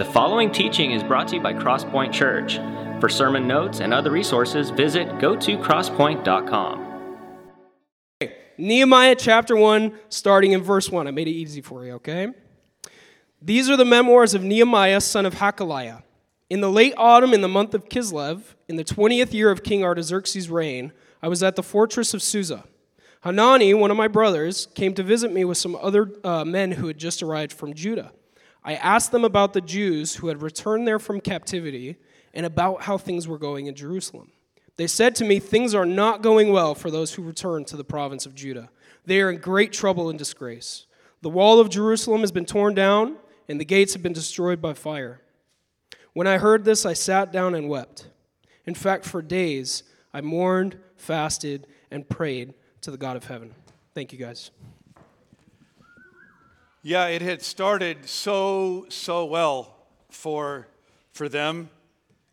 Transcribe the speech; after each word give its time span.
The 0.00 0.06
following 0.06 0.50
teaching 0.50 0.92
is 0.92 1.02
brought 1.02 1.28
to 1.28 1.36
you 1.36 1.42
by 1.42 1.52
Crosspoint 1.52 2.10
Church. 2.10 2.56
For 3.00 3.10
sermon 3.10 3.46
notes 3.46 3.80
and 3.80 3.92
other 3.92 4.10
resources, 4.10 4.70
visit 4.70 5.18
go 5.18 5.36
to 5.36 5.58
crosspoint.com. 5.58 6.78
gotocrosspoint.com. 8.22 8.30
Nehemiah 8.56 9.14
chapter 9.14 9.54
1, 9.54 9.92
starting 10.08 10.52
in 10.52 10.62
verse 10.62 10.88
1. 10.88 11.06
I 11.06 11.10
made 11.10 11.28
it 11.28 11.32
easy 11.32 11.60
for 11.60 11.84
you, 11.84 11.92
okay? 11.96 12.28
These 13.42 13.68
are 13.68 13.76
the 13.76 13.84
memoirs 13.84 14.32
of 14.32 14.42
Nehemiah, 14.42 15.02
son 15.02 15.26
of 15.26 15.34
Hakaliah. 15.34 16.02
In 16.48 16.62
the 16.62 16.70
late 16.70 16.94
autumn, 16.96 17.34
in 17.34 17.42
the 17.42 17.46
month 17.46 17.74
of 17.74 17.90
Kislev, 17.90 18.54
in 18.70 18.76
the 18.76 18.84
20th 18.84 19.34
year 19.34 19.50
of 19.50 19.62
King 19.62 19.84
Artaxerxes' 19.84 20.48
reign, 20.48 20.92
I 21.22 21.28
was 21.28 21.42
at 21.42 21.56
the 21.56 21.62
fortress 21.62 22.14
of 22.14 22.22
Susa. 22.22 22.64
Hanani, 23.20 23.74
one 23.74 23.90
of 23.90 23.98
my 23.98 24.08
brothers, 24.08 24.64
came 24.74 24.94
to 24.94 25.02
visit 25.02 25.30
me 25.30 25.44
with 25.44 25.58
some 25.58 25.76
other 25.76 26.10
uh, 26.24 26.42
men 26.46 26.72
who 26.72 26.86
had 26.86 26.96
just 26.96 27.22
arrived 27.22 27.52
from 27.52 27.74
Judah. 27.74 28.12
I 28.62 28.74
asked 28.74 29.12
them 29.12 29.24
about 29.24 29.52
the 29.52 29.60
Jews 29.60 30.16
who 30.16 30.28
had 30.28 30.42
returned 30.42 30.86
there 30.86 30.98
from 30.98 31.20
captivity 31.20 31.96
and 32.34 32.44
about 32.44 32.82
how 32.82 32.98
things 32.98 33.26
were 33.26 33.38
going 33.38 33.66
in 33.66 33.74
Jerusalem. 33.74 34.30
They 34.76 34.86
said 34.86 35.14
to 35.16 35.24
me, 35.24 35.38
Things 35.38 35.74
are 35.74 35.86
not 35.86 36.22
going 36.22 36.52
well 36.52 36.74
for 36.74 36.90
those 36.90 37.14
who 37.14 37.22
return 37.22 37.64
to 37.66 37.76
the 37.76 37.84
province 37.84 38.26
of 38.26 38.34
Judah. 38.34 38.70
They 39.04 39.20
are 39.20 39.30
in 39.30 39.38
great 39.38 39.72
trouble 39.72 40.08
and 40.08 40.18
disgrace. 40.18 40.86
The 41.22 41.30
wall 41.30 41.60
of 41.60 41.68
Jerusalem 41.68 42.20
has 42.20 42.32
been 42.32 42.46
torn 42.46 42.74
down, 42.74 43.16
and 43.48 43.60
the 43.60 43.64
gates 43.64 43.92
have 43.92 44.02
been 44.02 44.12
destroyed 44.12 44.62
by 44.62 44.74
fire. 44.74 45.20
When 46.12 46.26
I 46.26 46.38
heard 46.38 46.64
this, 46.64 46.86
I 46.86 46.92
sat 46.92 47.32
down 47.32 47.54
and 47.54 47.68
wept. 47.68 48.08
In 48.66 48.74
fact, 48.74 49.04
for 49.04 49.22
days, 49.22 49.82
I 50.12 50.20
mourned, 50.20 50.78
fasted, 50.96 51.66
and 51.90 52.08
prayed 52.08 52.54
to 52.82 52.90
the 52.90 52.96
God 52.96 53.16
of 53.16 53.24
heaven. 53.24 53.54
Thank 53.94 54.12
you, 54.12 54.18
guys. 54.18 54.50
Yeah, 56.82 57.08
it 57.08 57.20
had 57.20 57.42
started 57.42 58.08
so, 58.08 58.86
so 58.88 59.26
well 59.26 59.76
for, 60.10 60.66
for 61.12 61.28
them. 61.28 61.68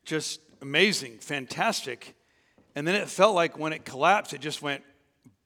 Just 0.05 0.39
amazing, 0.61 1.17
fantastic. 1.17 2.15
And 2.73 2.87
then 2.87 2.95
it 2.95 3.09
felt 3.09 3.35
like 3.35 3.59
when 3.59 3.73
it 3.73 3.83
collapsed, 3.83 4.33
it 4.33 4.39
just 4.39 4.61
went 4.61 4.83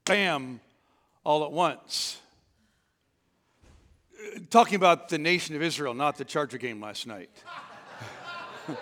bam 0.05 0.59
all 1.23 1.43
at 1.43 1.51
once. 1.51 2.19
Talking 4.51 4.75
about 4.75 5.09
the 5.09 5.17
nation 5.17 5.55
of 5.55 5.63
Israel, 5.63 5.95
not 5.95 6.17
the 6.17 6.25
Charger 6.25 6.59
game 6.59 6.79
last 6.79 7.07
night. 7.07 7.31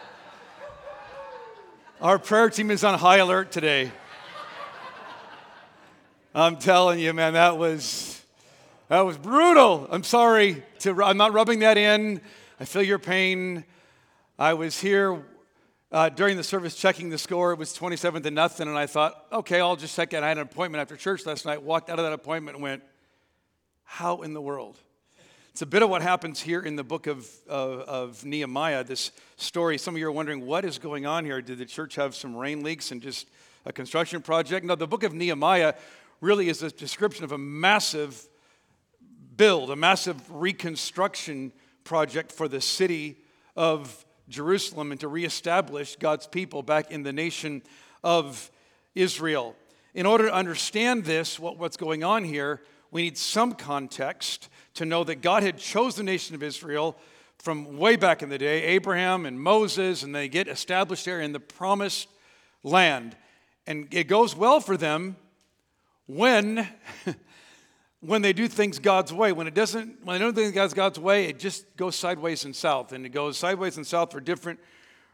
Our 2.01 2.19
prayer 2.19 2.49
team 2.49 2.71
is 2.71 2.83
on 2.83 2.99
high 2.99 3.17
alert 3.17 3.53
today. 3.53 3.89
I'm 6.35 6.57
telling 6.57 6.99
you, 6.99 7.13
man, 7.13 7.33
that 7.33 7.57
was 7.57 8.18
that 8.89 9.01
was 9.01 9.17
brutal. 9.19 9.87
I'm 9.91 10.03
sorry. 10.03 10.63
To, 10.79 11.03
I'm 11.03 11.17
not 11.17 11.31
rubbing 11.31 11.59
that 11.59 11.77
in. 11.77 12.21
I 12.59 12.65
feel 12.65 12.81
your 12.81 12.97
pain. 12.97 13.63
I 14.39 14.55
was 14.55 14.79
here 14.79 15.23
uh, 15.91 16.09
during 16.09 16.37
the 16.37 16.43
service 16.43 16.75
checking 16.75 17.09
the 17.09 17.19
score. 17.19 17.51
It 17.51 17.59
was 17.59 17.71
27 17.71 18.23
to 18.23 18.31
nothing, 18.31 18.67
and 18.67 18.75
I 18.75 18.87
thought, 18.87 19.27
okay, 19.31 19.59
I'll 19.59 19.75
just 19.75 19.95
check 19.95 20.13
it. 20.13 20.23
I 20.23 20.27
had 20.27 20.37
an 20.37 20.43
appointment 20.43 20.81
after 20.81 20.95
church 20.95 21.27
last 21.27 21.45
night. 21.45 21.61
Walked 21.61 21.91
out 21.91 21.99
of 21.99 22.05
that 22.05 22.13
appointment 22.13 22.55
and 22.55 22.63
went, 22.63 22.81
how 23.83 24.23
in 24.23 24.33
the 24.33 24.41
world? 24.41 24.75
It's 25.51 25.61
a 25.61 25.67
bit 25.67 25.83
of 25.83 25.89
what 25.91 26.01
happens 26.01 26.39
here 26.39 26.61
in 26.61 26.75
the 26.75 26.83
book 26.83 27.05
of, 27.05 27.29
of, 27.47 27.81
of, 27.81 28.25
Nehemiah, 28.25 28.83
this 28.83 29.11
story. 29.37 29.77
Some 29.77 29.93
of 29.93 29.99
you 29.99 30.07
are 30.07 30.11
wondering, 30.11 30.47
what 30.47 30.65
is 30.65 30.79
going 30.79 31.05
on 31.05 31.25
here? 31.25 31.43
Did 31.43 31.59
the 31.59 31.65
church 31.65 31.93
have 31.95 32.15
some 32.15 32.35
rain 32.35 32.63
leaks 32.63 32.91
and 32.91 33.03
just 33.03 33.27
a 33.65 33.73
construction 33.73 34.21
project? 34.23 34.65
No, 34.65 34.73
the 34.73 34.87
book 34.87 35.03
of 35.03 35.13
Nehemiah 35.13 35.75
really 36.21 36.49
is 36.49 36.63
a 36.63 36.71
description 36.71 37.23
of 37.23 37.31
a 37.31 37.37
massive 37.37 38.28
build, 39.39 39.71
a 39.71 39.75
massive 39.77 40.19
reconstruction 40.29 41.53
project 41.85 42.29
for 42.29 42.49
the 42.49 42.59
city 42.59 43.15
of 43.55 44.05
Jerusalem 44.27 44.91
and 44.91 44.99
to 44.99 45.07
reestablish 45.07 45.95
God's 45.95 46.27
people 46.27 46.61
back 46.61 46.91
in 46.91 47.03
the 47.03 47.13
nation 47.13 47.61
of 48.03 48.51
Israel. 48.95 49.55
In 49.93 50.05
order 50.05 50.25
to 50.25 50.33
understand 50.33 51.05
this, 51.05 51.39
what, 51.39 51.57
what's 51.57 51.77
going 51.77 52.03
on 52.03 52.25
here, 52.25 52.61
we 52.91 53.03
need 53.03 53.17
some 53.17 53.53
context 53.53 54.49
to 54.73 54.83
know 54.83 55.05
that 55.05 55.21
God 55.21 55.41
had 55.41 55.57
chosen 55.57 56.05
the 56.05 56.11
nation 56.11 56.35
of 56.35 56.43
Israel 56.43 56.97
from 57.37 57.77
way 57.77 57.95
back 57.95 58.21
in 58.21 58.27
the 58.27 58.37
day, 58.37 58.63
Abraham 58.63 59.25
and 59.25 59.39
Moses, 59.39 60.03
and 60.03 60.13
they 60.13 60.27
get 60.27 60.49
established 60.49 61.05
there 61.05 61.21
in 61.21 61.31
the 61.31 61.39
promised 61.39 62.09
land. 62.61 63.15
And 63.65 63.87
it 63.91 64.09
goes 64.09 64.35
well 64.35 64.59
for 64.59 64.75
them 64.75 65.15
when 66.07 66.67
when 68.01 68.21
they 68.21 68.33
do 68.33 68.47
things 68.47 68.79
God's 68.79 69.11
way. 69.11 69.31
When 69.31 69.47
it 69.47 69.53
doesn't, 69.53 70.05
when 70.05 70.17
they 70.17 70.23
don't 70.23 70.33
think 70.33 70.55
God's 70.55 70.73
God's 70.73 70.99
way, 70.99 71.25
it 71.25 71.39
just 71.39 71.75
goes 71.75 71.95
sideways 71.95 72.45
and 72.45 72.55
south, 72.55 72.91
and 72.91 73.05
it 73.05 73.09
goes 73.09 73.37
sideways 73.37 73.77
and 73.77 73.85
south 73.85 74.11
for 74.11 74.19
different 74.19 74.59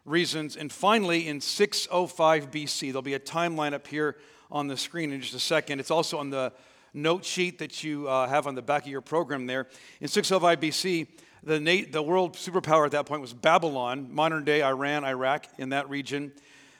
reasons. 0.06 0.56
And 0.56 0.72
finally, 0.72 1.28
in 1.28 1.42
605 1.42 2.52
BC, 2.52 2.88
there'll 2.88 3.02
be 3.02 3.16
a 3.16 3.20
timeline 3.20 3.74
up 3.74 3.88
here 3.88 4.18
on 4.52 4.68
the 4.68 4.78
screen 4.78 5.12
in 5.12 5.22
just 5.22 5.34
a 5.34 5.40
second. 5.40 5.80
It's 5.80 5.92
also 5.92 6.20
on 6.20 6.30
the 6.30 6.54
note 6.94 7.26
sheet 7.26 7.60
that 7.60 7.84
you 7.84 8.08
uh, 8.08 8.28
have 8.28 8.48
on 8.48 8.56
the 8.56 8.62
back 8.62 8.84
of 8.84 8.90
your 8.90 9.02
program 9.02 9.48
there. 9.48 9.68
In 10.00 10.08
605 10.08 10.60
BC, 10.60 11.08
the, 11.44 11.60
na- 11.60 11.88
the 11.90 12.02
world 12.02 12.34
superpower 12.34 12.86
at 12.86 12.92
that 12.92 13.06
point 13.06 13.22
was 13.22 13.34
Babylon, 13.34 14.14
modern 14.14 14.46
day 14.46 14.64
Iran, 14.64 15.04
Iraq, 15.04 15.48
in 15.58 15.70
that 15.70 15.90
region. 15.90 16.32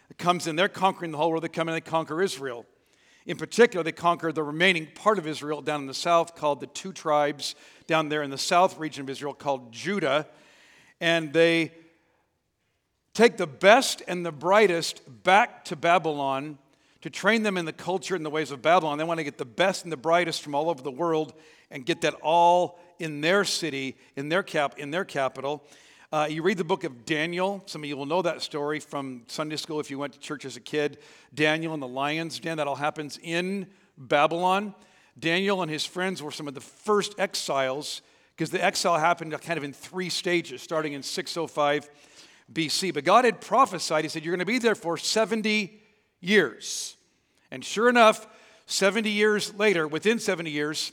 It 0.10 0.18
comes 0.18 0.46
in, 0.48 0.56
they're 0.56 0.70
conquering 0.70 1.12
the 1.12 1.18
whole 1.18 1.32
world. 1.32 1.44
They 1.44 1.50
come 1.50 1.68
in, 1.68 1.74
they 1.74 1.82
conquer 1.82 2.22
Israel. 2.22 2.66
In 3.26 3.38
particular, 3.38 3.84
they 3.84 3.92
conquered 3.92 4.36
the 4.36 4.44
remaining 4.44 4.88
part 4.94 5.18
of 5.18 5.26
Israel 5.26 5.62
down 5.62 5.82
in 5.82 5.88
the 5.88 5.94
south, 5.96 6.36
called 6.36 6.60
the 6.60 6.68
two 6.68 6.94
tribes 6.94 7.56
down 7.88 8.10
there 8.10 8.22
in 8.22 8.30
the 8.30 8.38
south 8.38 8.78
region 8.78 9.04
of 9.04 9.10
Israel, 9.10 9.34
called 9.34 9.72
Judah. 9.72 10.28
And 11.02 11.34
they 11.34 11.72
take 13.14 13.38
the 13.38 13.48
best 13.48 14.04
and 14.08 14.24
the 14.26 14.32
brightest 14.32 15.02
back 15.24 15.66
to 15.66 15.76
Babylon 15.76 16.60
to 17.02 17.10
train 17.10 17.44
them 17.44 17.58
in 17.58 17.66
the 17.66 17.74
culture 17.74 18.16
and 18.16 18.26
the 18.26 18.30
ways 18.30 18.52
of 18.52 18.62
Babylon. 18.62 18.98
They 18.98 19.04
want 19.04 19.20
to 19.20 19.24
get 19.24 19.38
the 19.38 19.46
best 19.46 19.84
and 19.84 19.92
the 19.92 19.98
brightest 19.98 20.42
from 20.42 20.54
all 20.54 20.70
over 20.70 20.84
the 20.84 20.92
world 20.92 21.34
and 21.72 21.86
get 21.86 22.02
that 22.02 22.14
all 22.16 22.80
in 23.00 23.22
their 23.22 23.44
city, 23.44 23.96
in 24.16 24.30
their 24.30 24.44
cap, 24.44 24.78
in 24.78 24.92
their 24.92 25.06
capital. 25.06 25.64
Uh, 26.12 26.28
you 26.30 26.44
read 26.44 26.58
the 26.58 26.64
book 26.64 26.84
of 26.84 27.04
Daniel. 27.04 27.64
Some 27.66 27.82
of 27.82 27.90
you 27.90 27.98
will 27.98 28.06
know 28.06 28.22
that 28.22 28.44
story 28.44 28.80
from 28.80 29.24
Sunday 29.28 29.56
school 29.56 29.80
if 29.80 29.90
you 29.90 29.98
went 29.98 30.14
to 30.14 30.20
church 30.20 30.46
as 30.46 30.56
a 30.56 30.60
kid. 30.60 31.00
Daniel 31.34 31.74
and 31.74 31.82
the 31.82 31.88
lion's 31.88 32.40
den, 32.40 32.58
that 32.58 32.68
all 32.68 32.76
happens 32.76 33.18
in 33.24 33.66
Babylon. 33.98 34.76
Daniel 35.18 35.64
and 35.64 35.72
his 35.72 35.84
friends 35.84 36.22
were 36.22 36.32
some 36.32 36.48
of 36.48 36.54
the 36.54 36.62
first 36.62 37.20
exiles 37.20 38.04
because 38.36 38.52
the 38.52 38.64
exile 38.64 39.00
happened 39.00 39.32
kind 39.42 39.58
of 39.58 39.64
in 39.64 39.74
three 39.74 40.10
stages, 40.10 40.62
starting 40.62 40.94
in 40.94 41.02
605 41.02 41.90
BC. 42.54 42.94
But 42.94 43.04
God 43.04 43.26
had 43.26 43.42
prophesied, 43.42 44.06
He 44.06 44.10
said, 44.10 44.24
You're 44.24 44.34
going 44.34 44.40
to 44.40 44.46
be 44.46 44.60
there 44.60 44.76
for 44.76 44.98
70 44.98 45.82
years. 46.22 46.98
And 47.50 47.66
sure 47.66 47.90
enough, 47.90 48.28
70 48.68 49.10
years 49.10 49.56
later, 49.56 49.88
within 49.88 50.20
70 50.20 50.52
years, 50.52 50.92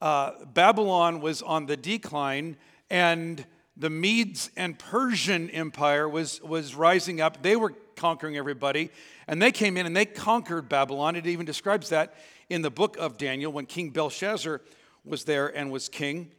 uh, 0.00 0.44
Babylon 0.46 1.20
was 1.20 1.42
on 1.42 1.66
the 1.66 1.76
decline 1.76 2.56
and 2.88 3.44
the 3.78 3.90
Medes 3.90 4.50
and 4.56 4.76
Persian 4.76 5.48
Empire 5.50 6.08
was, 6.08 6.42
was 6.42 6.74
rising 6.74 7.20
up. 7.20 7.42
They 7.42 7.54
were 7.54 7.74
conquering 7.94 8.36
everybody. 8.36 8.90
And 9.28 9.40
they 9.40 9.52
came 9.52 9.76
in 9.76 9.86
and 9.86 9.96
they 9.96 10.04
conquered 10.04 10.68
Babylon. 10.68 11.14
It 11.14 11.26
even 11.26 11.46
describes 11.46 11.90
that 11.90 12.14
in 12.48 12.62
the 12.62 12.70
book 12.70 12.96
of 12.98 13.16
Daniel 13.16 13.52
when 13.52 13.66
King 13.66 13.90
Belshazzar 13.90 14.60
was 15.04 15.24
there 15.24 15.46
and 15.46 15.70
was 15.70 15.88
king. 15.88 16.32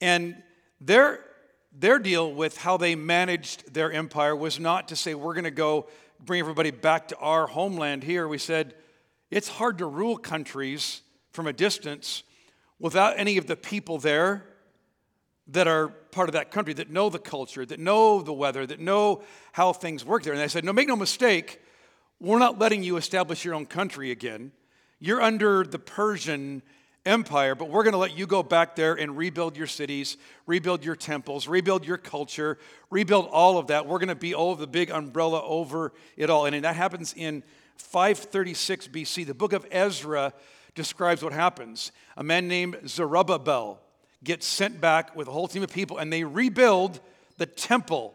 And 0.00 0.42
their, 0.80 1.20
their 1.72 1.98
deal 1.98 2.32
with 2.32 2.56
how 2.56 2.78
they 2.78 2.94
managed 2.94 3.74
their 3.74 3.92
empire 3.92 4.34
was 4.34 4.58
not 4.58 4.88
to 4.88 4.96
say, 4.96 5.14
we're 5.14 5.34
going 5.34 5.44
to 5.44 5.50
go 5.50 5.88
bring 6.18 6.40
everybody 6.40 6.70
back 6.70 7.08
to 7.08 7.16
our 7.18 7.46
homeland 7.46 8.02
here. 8.02 8.26
We 8.26 8.38
said, 8.38 8.74
it's 9.30 9.48
hard 9.48 9.78
to 9.78 9.86
rule 9.86 10.16
countries 10.16 11.02
from 11.32 11.46
a 11.46 11.52
distance 11.52 12.22
without 12.78 13.18
any 13.18 13.36
of 13.36 13.46
the 13.46 13.56
people 13.56 13.98
there 13.98 14.44
that 15.48 15.68
are 15.68 15.88
part 15.88 16.28
of 16.28 16.32
that 16.32 16.50
country, 16.50 16.72
that 16.74 16.90
know 16.90 17.10
the 17.10 17.18
culture, 17.18 17.66
that 17.66 17.78
know 17.78 18.22
the 18.22 18.32
weather, 18.32 18.66
that 18.66 18.80
know 18.80 19.22
how 19.52 19.72
things 19.72 20.04
work 20.04 20.22
there. 20.22 20.32
And 20.32 20.40
they 20.40 20.48
said, 20.48 20.64
No, 20.64 20.72
make 20.72 20.88
no 20.88 20.96
mistake, 20.96 21.60
we're 22.20 22.38
not 22.38 22.58
letting 22.58 22.82
you 22.82 22.96
establish 22.96 23.44
your 23.44 23.54
own 23.54 23.66
country 23.66 24.10
again. 24.10 24.52
You're 24.98 25.20
under 25.20 25.64
the 25.64 25.78
Persian 25.78 26.62
Empire, 27.04 27.54
but 27.54 27.68
we're 27.68 27.82
going 27.82 27.92
to 27.92 27.98
let 27.98 28.16
you 28.16 28.26
go 28.26 28.42
back 28.42 28.76
there 28.76 28.94
and 28.94 29.16
rebuild 29.18 29.58
your 29.58 29.66
cities, 29.66 30.16
rebuild 30.46 30.82
your 30.82 30.96
temples, 30.96 31.46
rebuild 31.46 31.84
your 31.84 31.98
culture, 31.98 32.56
rebuild 32.88 33.26
all 33.26 33.58
of 33.58 33.66
that. 33.66 33.86
We're 33.86 33.98
going 33.98 34.08
to 34.08 34.14
be 34.14 34.34
all 34.34 34.54
the 34.54 34.66
big 34.66 34.90
umbrella 34.90 35.42
over 35.44 35.92
it 36.16 36.30
all. 36.30 36.46
And 36.46 36.64
that 36.64 36.76
happens 36.76 37.12
in 37.14 37.42
536 37.76 38.88
BC. 38.88 39.26
The 39.26 39.34
book 39.34 39.52
of 39.52 39.66
Ezra 39.70 40.32
describes 40.74 41.22
what 41.22 41.34
happens. 41.34 41.92
A 42.16 42.22
man 42.22 42.48
named 42.48 42.78
Zerubbabel 42.88 43.83
gets 44.24 44.46
sent 44.46 44.80
back 44.80 45.14
with 45.14 45.28
a 45.28 45.30
whole 45.30 45.48
team 45.48 45.62
of 45.62 45.72
people 45.72 45.98
and 45.98 46.12
they 46.12 46.24
rebuild 46.24 47.00
the 47.36 47.46
temple 47.46 48.14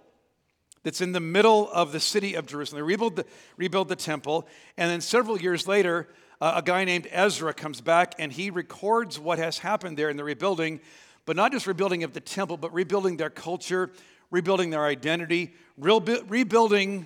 that's 0.83 1.01
in 1.01 1.11
the 1.11 1.19
middle 1.19 1.69
of 1.71 1.91
the 1.91 1.99
city 1.99 2.35
of 2.35 2.45
Jerusalem. 2.45 2.79
They 2.79 2.83
rebuild 2.83 3.15
the, 3.17 3.25
rebuild 3.57 3.89
the 3.89 3.95
temple, 3.95 4.47
and 4.77 4.89
then 4.89 5.01
several 5.01 5.39
years 5.39 5.67
later, 5.67 6.07
uh, 6.41 6.53
a 6.55 6.61
guy 6.61 6.85
named 6.85 7.07
Ezra 7.11 7.53
comes 7.53 7.81
back 7.81 8.15
and 8.17 8.31
he 8.31 8.49
records 8.49 9.19
what 9.19 9.39
has 9.39 9.59
happened 9.59 9.97
there 9.97 10.09
in 10.09 10.17
the 10.17 10.23
rebuilding, 10.23 10.79
but 11.25 11.35
not 11.35 11.51
just 11.51 11.67
rebuilding 11.67 12.03
of 12.03 12.13
the 12.13 12.21
temple, 12.21 12.57
but 12.57 12.73
rebuilding 12.73 13.17
their 13.17 13.29
culture, 13.29 13.91
rebuilding 14.31 14.69
their 14.69 14.85
identity, 14.85 15.53
rebuilding, 15.77 17.05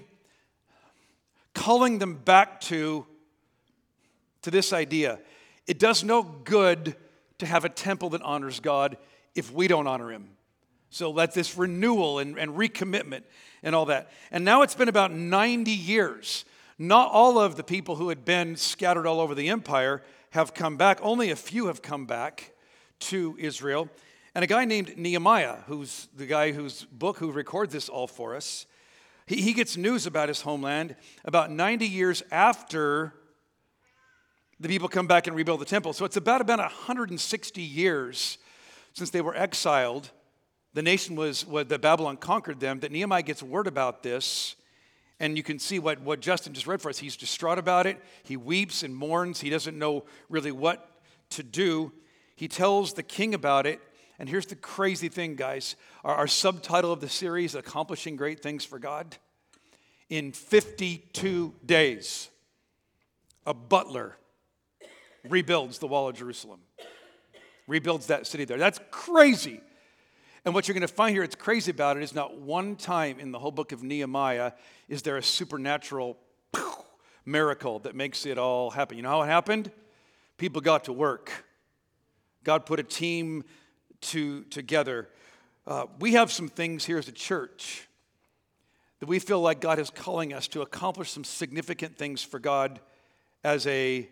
calling 1.54 1.98
them 1.98 2.16
back 2.16 2.62
to, 2.62 3.06
to 4.44 4.52
this 4.52 4.72
idea. 4.72 5.20
It 5.66 5.80
does 5.80 6.04
no 6.04 6.22
good 6.22 6.96
to 7.40 7.46
have 7.46 7.66
a 7.66 7.70
temple 7.70 8.10
that 8.10 8.22
honors 8.22 8.60
God 8.60 8.98
if 9.36 9.52
we 9.52 9.68
don't 9.68 9.88
honor 9.88 10.12
Him. 10.12 10.30
So 10.90 11.10
let 11.10 11.34
this 11.34 11.58
renewal 11.58 12.20
and, 12.20 12.38
and 12.38 12.52
recommitment 12.52 13.24
and 13.64 13.74
all 13.74 13.86
that. 13.86 14.12
And 14.32 14.46
now 14.46 14.62
it's 14.62 14.76
been 14.76 14.90
about 14.90 15.12
90 15.12 15.72
years. 15.72 16.46
Not 16.78 17.10
all 17.12 17.40
of 17.40 17.56
the 17.56 17.64
people 17.64 17.96
who 17.96 18.10
had 18.10 18.24
been 18.24 18.56
scattered 18.56 19.08
all 19.08 19.20
over 19.20 19.34
the 19.34 19.50
empire 19.50 20.04
have 20.32 20.54
come 20.54 20.78
back. 20.78 21.00
Only 21.02 21.32
a 21.32 21.36
few 21.36 21.68
have 21.68 21.82
come 21.82 22.06
back 22.06 22.54
to 23.00 23.36
Israel. 23.40 23.90
And 24.36 24.44
a 24.44 24.48
guy 24.48 24.66
named 24.66 24.98
Nehemiah, 24.98 25.58
who's 25.68 26.08
the 26.16 26.26
guy 26.26 26.52
whose 26.52 26.86
book 26.86 27.18
who 27.18 27.32
records 27.32 27.74
this 27.74 27.90
all 27.90 28.08
for 28.08 28.36
us, 28.36 28.66
he, 29.26 29.42
he 29.42 29.54
gets 29.54 29.78
news 29.78 30.06
about 30.06 30.28
his 30.28 30.42
homeland 30.42 30.96
about 31.24 31.52
90 31.52 31.88
years 31.88 32.24
after 32.32 33.14
the 34.63 34.69
people 34.69 34.88
come 34.89 35.06
back 35.06 35.27
and 35.27 35.36
rebuild 35.36 35.62
the 35.62 35.65
temple. 35.65 35.94
So 35.94 36.06
it's 36.06 36.18
about 36.18 36.42
about 36.42 36.60
160 36.60 37.62
years 37.62 38.38
since 38.94 39.12
they 39.12 39.21
were 39.21 39.36
exiled 39.36 40.10
the 40.74 40.81
nation 40.81 41.15
was, 41.15 41.45
was 41.45 41.68
that 41.68 41.81
Babylon 41.81 42.18
conquered 42.18 42.60
them, 42.60 42.80
that 42.80 42.92
Nehemiah 42.92 43.21
gets 43.21 43.44
word 43.44 43.68
about 43.68 44.04
this. 44.04 44.56
And 45.19 45.38
you 45.38 45.44
can 45.44 45.60
see 45.60 45.80
what, 45.80 46.01
what 46.01 46.19
Justin 46.19 46.54
just 46.54 46.65
read 46.65 46.81
for 46.81 46.89
us. 46.89 46.98
He's 46.98 47.15
distraught 47.15 47.60
about 47.60 47.86
it. 47.86 48.01
He 48.24 48.36
weeps 48.36 48.81
and 48.81 48.95
mourns. 48.95 49.39
He 49.39 49.50
doesn't 49.50 49.77
know 49.77 50.06
really 50.30 50.51
what 50.51 50.89
to 51.31 51.44
do. 51.44 51.92
He 52.36 52.48
tells 52.48 52.94
the 52.94 53.04
king 53.04 53.36
about 53.36 53.68
it. 53.68 53.80
And 54.18 54.27
here's 54.27 54.48
the 54.48 54.56
crazy 54.56 55.10
thing, 55.10 55.36
guys 55.36 55.75
our, 56.04 56.15
our 56.15 56.27
subtitle 56.27 56.92
of 56.92 57.00
the 57.00 57.10
series, 57.10 57.56
Accomplishing 57.56 58.15
Great 58.15 58.42
Things 58.42 58.65
for 58.65 58.80
God. 58.80 59.18
In 60.10 60.31
52 60.31 61.54
days, 61.65 62.30
a 63.45 63.54
butler 63.54 64.18
rebuilds 65.30 65.80
the 65.80 65.88
wall 65.88 66.10
of 66.10 66.16
Jerusalem, 66.16 66.60
rebuilds 67.68 68.08
that 68.08 68.28
city 68.28 68.46
there. 68.46 68.58
That's 68.58 68.80
crazy. 68.92 69.62
And 70.46 70.54
what 70.54 70.68
you're 70.68 70.74
going 70.74 70.81
to 70.81 70.88
find 70.88 71.16
here, 71.16 71.24
it's 71.24 71.36
crazy 71.36 71.72
about 71.72 71.96
it, 71.96 72.04
is 72.04 72.14
not 72.14 72.38
one 72.38 72.75
time 72.75 73.20
in 73.20 73.31
the 73.31 73.40
whole 73.40 73.52
book 73.52 73.72
of 73.72 73.81
Nehemiah 73.81 74.52
is 74.90 75.02
there 75.02 75.18
a 75.18 75.24
supernatural 75.24 76.18
miracle 77.25 77.80
that 77.80 77.96
makes 77.96 78.25
it 78.25 78.38
all 78.38 78.70
happen. 78.70 78.98
You 78.98 79.04
know 79.04 79.10
how 79.10 79.22
it 79.22 79.28
happened? 79.28 79.72
People 80.38 80.62
got 80.62 80.86
to 80.86 80.94
work. 80.94 81.31
God 82.44 82.66
put 82.66 82.80
a 82.80 82.84
team 82.84 83.46
to, 84.02 84.44
together. 84.46 85.08
Uh, 85.66 85.86
we 86.00 86.14
have 86.14 86.31
some 86.31 86.50
things 86.50 86.84
here 86.84 86.98
as 86.98 87.08
a 87.08 87.14
church 87.14 87.88
that 89.00 89.08
we 89.08 89.20
feel 89.20 89.40
like 89.40 89.62
God 89.62 89.80
is 89.80 89.90
calling 89.90 90.34
us 90.34 90.48
to 90.50 90.62
accomplish 90.62 91.12
some 91.12 91.24
significant 91.24 91.98
things 91.98 92.22
for 92.22 92.40
God 92.40 92.81
as 93.44 93.66
a. 93.68 94.10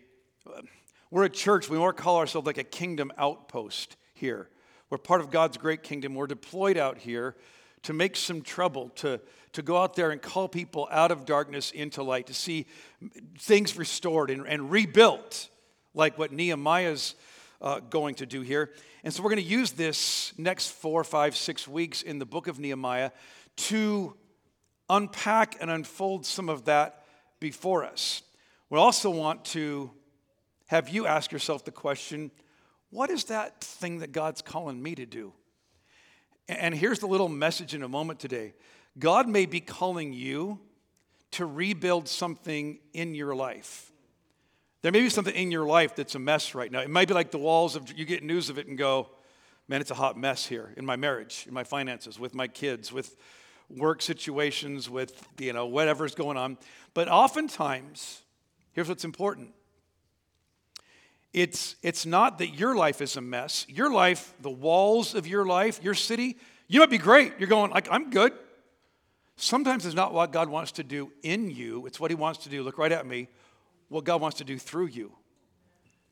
We're 1.12 1.24
a 1.24 1.28
church, 1.28 1.68
we 1.68 1.76
more 1.76 1.92
call 1.92 2.16
ourselves 2.16 2.46
like 2.46 2.56
a 2.56 2.64
kingdom 2.64 3.12
outpost 3.18 3.96
here. 4.14 4.48
We're 4.88 4.96
part 4.96 5.20
of 5.20 5.30
God's 5.30 5.58
great 5.58 5.82
kingdom. 5.82 6.14
We're 6.14 6.26
deployed 6.26 6.78
out 6.78 6.96
here 6.96 7.36
to 7.82 7.92
make 7.92 8.16
some 8.16 8.40
trouble, 8.40 8.88
to, 8.94 9.20
to 9.52 9.60
go 9.60 9.76
out 9.76 9.94
there 9.94 10.10
and 10.10 10.22
call 10.22 10.48
people 10.48 10.88
out 10.90 11.10
of 11.10 11.26
darkness 11.26 11.70
into 11.70 12.02
light, 12.02 12.28
to 12.28 12.34
see 12.34 12.64
things 13.38 13.76
restored 13.76 14.30
and, 14.30 14.46
and 14.46 14.70
rebuilt, 14.70 15.50
like 15.92 16.16
what 16.16 16.32
Nehemiah's 16.32 17.14
uh, 17.60 17.80
going 17.80 18.14
to 18.14 18.24
do 18.24 18.40
here. 18.40 18.70
And 19.04 19.12
so 19.12 19.22
we're 19.22 19.28
going 19.28 19.44
to 19.44 19.50
use 19.50 19.72
this 19.72 20.32
next 20.38 20.68
four, 20.68 21.04
five, 21.04 21.36
six 21.36 21.68
weeks 21.68 22.00
in 22.00 22.20
the 22.20 22.26
book 22.26 22.46
of 22.46 22.58
Nehemiah 22.58 23.10
to 23.56 24.16
unpack 24.88 25.60
and 25.60 25.70
unfold 25.70 26.24
some 26.24 26.48
of 26.48 26.64
that 26.64 27.04
before 27.38 27.84
us. 27.84 28.22
We 28.70 28.78
also 28.78 29.10
want 29.10 29.44
to 29.46 29.90
have 30.72 30.88
you 30.88 31.06
ask 31.06 31.32
yourself 31.32 31.66
the 31.66 31.70
question 31.70 32.30
what 32.88 33.10
is 33.10 33.24
that 33.24 33.60
thing 33.60 33.98
that 33.98 34.12
God's 34.12 34.40
calling 34.40 34.82
me 34.82 34.94
to 34.94 35.04
do? 35.04 35.34
And 36.48 36.74
here's 36.74 36.98
the 36.98 37.06
little 37.06 37.28
message 37.28 37.74
in 37.74 37.82
a 37.82 37.88
moment 37.88 38.20
today 38.20 38.54
God 38.98 39.28
may 39.28 39.44
be 39.44 39.60
calling 39.60 40.14
you 40.14 40.60
to 41.32 41.44
rebuild 41.44 42.08
something 42.08 42.78
in 42.94 43.14
your 43.14 43.34
life. 43.34 43.92
There 44.80 44.90
may 44.90 45.00
be 45.00 45.10
something 45.10 45.34
in 45.34 45.50
your 45.50 45.66
life 45.66 45.94
that's 45.94 46.14
a 46.14 46.18
mess 46.18 46.54
right 46.54 46.72
now. 46.72 46.80
It 46.80 46.88
might 46.88 47.06
be 47.06 47.12
like 47.12 47.32
the 47.32 47.38
walls 47.38 47.76
of, 47.76 47.92
you 47.92 48.06
get 48.06 48.22
news 48.22 48.48
of 48.48 48.58
it 48.58 48.66
and 48.66 48.78
go, 48.78 49.10
man, 49.68 49.82
it's 49.82 49.90
a 49.90 49.94
hot 49.94 50.16
mess 50.16 50.46
here 50.46 50.72
in 50.78 50.86
my 50.86 50.96
marriage, 50.96 51.44
in 51.46 51.52
my 51.52 51.64
finances, 51.64 52.18
with 52.18 52.34
my 52.34 52.48
kids, 52.48 52.90
with 52.90 53.14
work 53.68 54.00
situations, 54.00 54.88
with, 54.88 55.22
you 55.38 55.52
know, 55.52 55.66
whatever's 55.66 56.14
going 56.14 56.38
on. 56.38 56.56
But 56.94 57.08
oftentimes, 57.08 58.22
here's 58.72 58.88
what's 58.88 59.04
important 59.04 59.52
it's, 61.32 61.76
it's 61.82 62.04
not 62.04 62.38
that 62.38 62.48
your 62.48 62.76
life 62.76 63.00
is 63.00 63.16
a 63.16 63.20
mess. 63.20 63.66
Your 63.68 63.90
life, 63.90 64.34
the 64.40 64.50
walls 64.50 65.14
of 65.14 65.26
your 65.26 65.46
life, 65.46 65.82
your 65.82 65.94
city, 65.94 66.36
you 66.68 66.80
might 66.80 66.90
be 66.90 66.98
great. 66.98 67.34
You're 67.38 67.48
going, 67.48 67.70
like, 67.70 67.88
I'm 67.90 68.10
good. 68.10 68.32
Sometimes 69.36 69.86
it's 69.86 69.94
not 69.94 70.12
what 70.12 70.30
God 70.30 70.48
wants 70.48 70.72
to 70.72 70.84
do 70.84 71.10
in 71.22 71.50
you, 71.50 71.86
it's 71.86 71.98
what 71.98 72.10
He 72.10 72.14
wants 72.14 72.40
to 72.44 72.48
do. 72.48 72.62
Look 72.62 72.78
right 72.78 72.92
at 72.92 73.06
me. 73.06 73.28
What 73.88 74.04
God 74.04 74.20
wants 74.20 74.38
to 74.38 74.44
do 74.44 74.58
through 74.58 74.86
you 74.86 75.12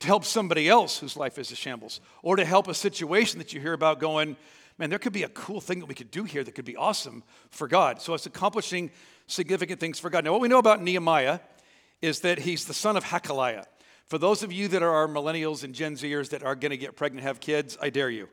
to 0.01 0.07
help 0.07 0.25
somebody 0.25 0.69
else 0.69 0.99
whose 0.99 1.17
life 1.17 1.39
is 1.39 1.53
a 1.53 1.55
shambles, 1.55 2.01
or 2.23 2.37
to 2.37 2.45
help 2.45 2.69
a 2.69 2.75
situation 2.75 3.39
that 3.39 3.53
you 3.53 3.61
hear 3.61 3.75
about 3.75 4.01
going, 4.01 4.37
man, 4.79 4.89
there 4.89 4.99
could 4.99 5.13
be 5.13 5.23
a 5.23 5.29
cool 5.29 5.61
thing 5.61 5.79
that 5.79 5.87
we 5.87 5.95
could 5.95 6.11
do 6.11 6.25
here 6.25 6.43
that 6.43 6.55
could 6.55 6.65
be 6.65 6.77
awesome 6.77 7.23
for 7.51 7.69
God. 7.69 8.01
So 8.01 8.15
it's 8.15 8.27
accomplishing 8.27 8.91
significant 9.27 9.79
things 9.79 9.99
for 9.99 10.09
God. 10.09 10.25
Now, 10.25 10.33
what 10.33 10.41
we 10.41 10.49
know 10.49 10.59
about 10.59 10.83
Nehemiah 10.83 11.41
is 12.01 12.21
that 12.21 12.39
he's 12.39 12.65
the 12.65 12.75
son 12.75 12.97
of 12.97 13.05
Hakaliah. 13.05 13.67
For 14.11 14.19
those 14.19 14.43
of 14.43 14.53
you 14.53 14.67
that 14.67 14.83
are 14.83 14.91
our 14.91 15.07
millennials 15.07 15.63
and 15.63 15.73
Gen 15.73 15.95
Zers 15.95 16.31
that 16.31 16.43
are 16.43 16.57
going 16.57 16.71
to 16.71 16.77
get 16.77 16.97
pregnant, 16.97 17.25
have 17.25 17.39
kids, 17.39 17.79
I 17.81 17.91
dare 17.91 18.11
you. 18.11 18.29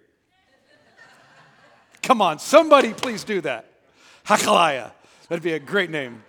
Come 2.02 2.20
on, 2.20 2.40
somebody 2.40 2.96
please 2.96 3.24
do 3.24 3.42
that. 3.42 3.72
Hakaliah. 4.26 4.92
That'd 5.30 5.44
be 5.44 5.54
a 5.54 5.60
great 5.60 5.92
name. 5.92 6.24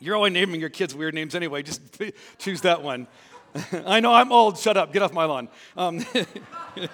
You're 0.00 0.16
always 0.16 0.32
naming 0.32 0.60
your 0.60 0.70
kids 0.70 0.92
weird 0.92 1.14
names 1.14 1.36
anyway. 1.36 1.62
Just 1.62 1.82
choose 2.38 2.62
that 2.62 2.82
one. 2.82 3.06
I 3.86 4.00
know 4.00 4.12
I'm 4.12 4.32
old. 4.32 4.58
Shut 4.58 4.76
up. 4.76 4.92
Get 4.92 5.02
off 5.02 5.12
my 5.12 5.24
lawn. 5.24 5.48
Um, 5.76 6.04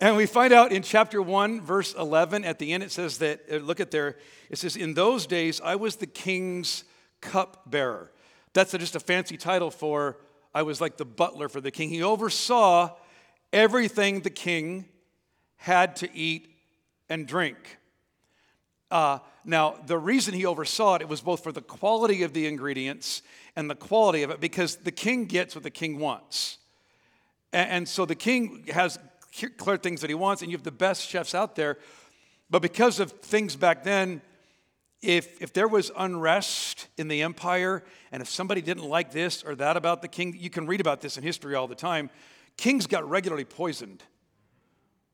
and 0.00 0.16
we 0.16 0.26
find 0.26 0.52
out 0.52 0.70
in 0.70 0.82
chapter 0.82 1.20
1, 1.20 1.60
verse 1.60 1.92
11, 1.94 2.44
at 2.44 2.60
the 2.60 2.72
end, 2.72 2.84
it 2.84 2.92
says 2.92 3.18
that, 3.18 3.40
uh, 3.50 3.56
look 3.56 3.80
at 3.80 3.90
there, 3.90 4.16
it 4.48 4.58
says, 4.58 4.76
In 4.76 4.94
those 4.94 5.26
days 5.26 5.60
I 5.60 5.74
was 5.74 5.96
the 5.96 6.06
king's 6.06 6.84
cupbearer. 7.20 8.12
That's 8.52 8.72
just 8.72 8.96
a 8.96 9.00
fancy 9.00 9.36
title 9.36 9.70
for 9.70 10.16
I 10.52 10.62
was 10.62 10.80
like 10.80 10.96
the 10.96 11.04
butler 11.04 11.48
for 11.48 11.60
the 11.60 11.70
king. 11.70 11.90
He 11.90 12.02
oversaw 12.02 12.96
everything 13.52 14.20
the 14.20 14.30
king 14.30 14.86
had 15.56 15.96
to 15.96 16.12
eat 16.14 16.50
and 17.08 17.26
drink. 17.26 17.78
Uh, 18.90 19.18
now, 19.44 19.76
the 19.86 19.96
reason 19.96 20.34
he 20.34 20.44
oversaw 20.46 20.96
it, 20.96 21.02
it 21.02 21.08
was 21.08 21.20
both 21.20 21.42
for 21.42 21.52
the 21.52 21.62
quality 21.62 22.24
of 22.24 22.32
the 22.32 22.46
ingredients 22.46 23.22
and 23.54 23.70
the 23.70 23.74
quality 23.74 24.22
of 24.22 24.30
it, 24.30 24.40
because 24.40 24.76
the 24.76 24.90
king 24.90 25.26
gets 25.26 25.54
what 25.54 25.62
the 25.62 25.70
king 25.70 25.98
wants. 25.98 26.58
And, 27.52 27.70
and 27.70 27.88
so 27.88 28.04
the 28.04 28.14
king 28.14 28.64
has 28.72 28.98
clear 29.56 29.76
things 29.76 30.00
that 30.00 30.10
he 30.10 30.14
wants, 30.14 30.42
and 30.42 30.50
you 30.50 30.56
have 30.56 30.64
the 30.64 30.72
best 30.72 31.08
chefs 31.08 31.34
out 31.34 31.54
there. 31.54 31.78
But 32.48 32.62
because 32.62 32.98
of 32.98 33.12
things 33.12 33.54
back 33.54 33.84
then, 33.84 34.22
if, 35.02 35.40
if 35.40 35.52
there 35.52 35.68
was 35.68 35.90
unrest 35.96 36.88
in 36.98 37.08
the 37.08 37.22
empire 37.22 37.82
and 38.12 38.22
if 38.22 38.28
somebody 38.28 38.60
didn't 38.60 38.84
like 38.84 39.12
this 39.12 39.42
or 39.42 39.54
that 39.54 39.76
about 39.76 40.02
the 40.02 40.08
king, 40.08 40.36
you 40.38 40.50
can 40.50 40.66
read 40.66 40.80
about 40.80 41.00
this 41.00 41.16
in 41.16 41.22
history 41.22 41.54
all 41.54 41.66
the 41.66 41.74
time. 41.74 42.10
Kings 42.56 42.86
got 42.86 43.08
regularly 43.08 43.44
poisoned 43.44 44.02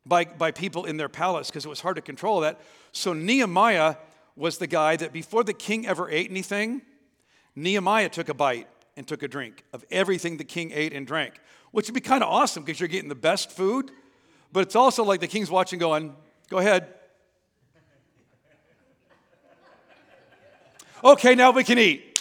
by, 0.05 0.25
by 0.25 0.51
people 0.51 0.85
in 0.85 0.97
their 0.97 1.09
palace 1.09 1.49
because 1.49 1.65
it 1.65 1.69
was 1.69 1.81
hard 1.81 1.97
to 1.97 2.03
control 2.03 2.41
that. 2.41 2.61
So 2.93 3.13
Nehemiah 3.13 3.97
was 4.35 4.59
the 4.59 4.67
guy 4.67 4.97
that 4.97 5.13
before 5.13 5.45
the 5.45 5.53
king 5.53 5.87
ever 5.87 6.11
ate 6.11 6.31
anything, 6.31 6.83
Nehemiah 7.55 8.09
took 8.09 8.29
a 8.29 8.35
bite 8.35 8.69
and 8.97 9.07
took 9.07 9.23
a 9.23 9.29
drink 9.29 9.65
of 9.73 9.85
everything 9.91 10.37
the 10.37 10.45
king 10.45 10.73
ate 10.75 10.93
and 10.93 11.07
drank, 11.07 11.35
which 11.71 11.87
would 11.87 11.95
be 11.95 12.01
kind 12.01 12.23
of 12.23 12.29
awesome 12.29 12.65
because 12.65 12.81
you're 12.81 12.89
getting 12.89 13.09
the 13.09 13.15
best 13.15 13.51
food. 13.53 13.91
But 14.53 14.61
it's 14.61 14.77
also 14.77 15.05
like 15.05 15.21
the 15.21 15.27
king's 15.29 15.51
watching, 15.51 15.79
going, 15.79 16.17
Go 16.49 16.59
ahead, 16.59 16.87
okay, 21.03 21.35
now 21.35 21.51
we 21.51 21.65
can 21.65 21.79
eat. 21.79 22.21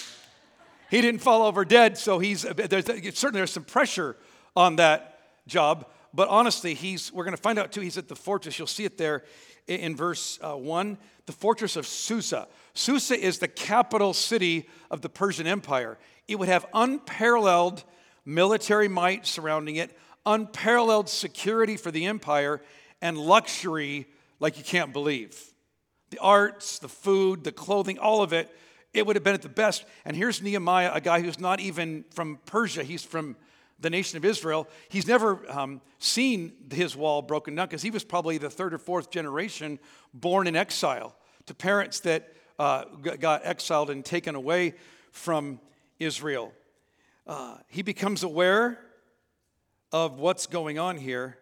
He 0.89 1.01
didn't 1.01 1.21
fall 1.21 1.43
over 1.43 1.65
dead, 1.65 1.97
so 1.97 2.19
he's 2.19 2.43
there's, 2.43 2.85
certainly 2.85 3.39
there's 3.39 3.51
some 3.51 3.63
pressure 3.63 4.15
on 4.55 4.77
that 4.77 5.19
job. 5.47 5.87
But 6.13 6.29
honestly, 6.29 6.73
he's 6.73 7.11
we're 7.11 7.25
going 7.25 7.35
to 7.35 7.41
find 7.41 7.59
out 7.59 7.71
too. 7.71 7.81
He's 7.81 7.97
at 7.97 8.07
the 8.07 8.15
fortress. 8.15 8.57
You'll 8.57 8.67
see 8.67 8.85
it 8.85 8.97
there 8.97 9.23
in 9.67 9.95
verse 9.95 10.39
uh, 10.41 10.55
one. 10.55 10.97
The 11.25 11.31
fortress 11.31 11.75
of 11.75 11.87
Susa. 11.87 12.47
Susa 12.73 13.19
is 13.19 13.39
the 13.39 13.47
capital 13.47 14.13
city 14.13 14.69
of 14.91 15.01
the 15.01 15.09
Persian 15.09 15.47
Empire. 15.47 15.97
It 16.27 16.37
would 16.37 16.49
have 16.49 16.65
unparalleled 16.73 17.83
military 18.25 18.87
might 18.87 19.25
surrounding 19.25 19.75
it, 19.77 19.97
unparalleled 20.25 21.09
security 21.09 21.77
for 21.77 21.91
the 21.91 22.05
empire, 22.05 22.61
and 23.01 23.17
luxury 23.17 24.07
like 24.39 24.57
you 24.57 24.63
can't 24.63 24.93
believe. 24.93 25.41
The 26.11 26.19
arts, 26.19 26.79
the 26.79 26.87
food, 26.87 27.43
the 27.43 27.51
clothing, 27.51 27.97
all 27.97 28.21
of 28.21 28.33
it, 28.33 28.55
it 28.95 29.05
would 29.05 29.15
have 29.15 29.23
been 29.23 29.33
at 29.33 29.41
the 29.41 29.49
best. 29.49 29.85
And 30.05 30.15
here's 30.15 30.41
Nehemiah, 30.41 30.91
a 30.93 31.01
guy 31.01 31.21
who's 31.21 31.39
not 31.39 31.59
even 31.59 32.05
from 32.11 32.39
Persia, 32.45 32.83
he's 32.83 33.03
from 33.03 33.35
the 33.79 33.89
nation 33.89 34.17
of 34.17 34.23
Israel. 34.23 34.67
He's 34.87 35.05
never 35.05 35.39
um, 35.51 35.81
seen 35.99 36.53
his 36.71 36.95
wall 36.95 37.21
broken 37.21 37.55
down 37.55 37.67
because 37.67 37.81
he 37.81 37.91
was 37.91 38.05
probably 38.05 38.37
the 38.37 38.49
third 38.49 38.73
or 38.73 38.77
fourth 38.77 39.11
generation 39.11 39.79
born 40.13 40.47
in 40.47 40.55
exile 40.55 41.13
to 41.45 41.53
parents 41.53 41.99
that 42.01 42.33
uh, 42.57 42.85
got 43.19 43.45
exiled 43.45 43.89
and 43.89 44.03
taken 44.03 44.33
away 44.33 44.75
from 45.11 45.59
Israel. 45.99 46.53
Uh, 47.27 47.57
he 47.67 47.81
becomes 47.81 48.23
aware 48.23 48.79
of 49.91 50.19
what's 50.19 50.47
going 50.47 50.79
on 50.79 50.97
here, 50.97 51.37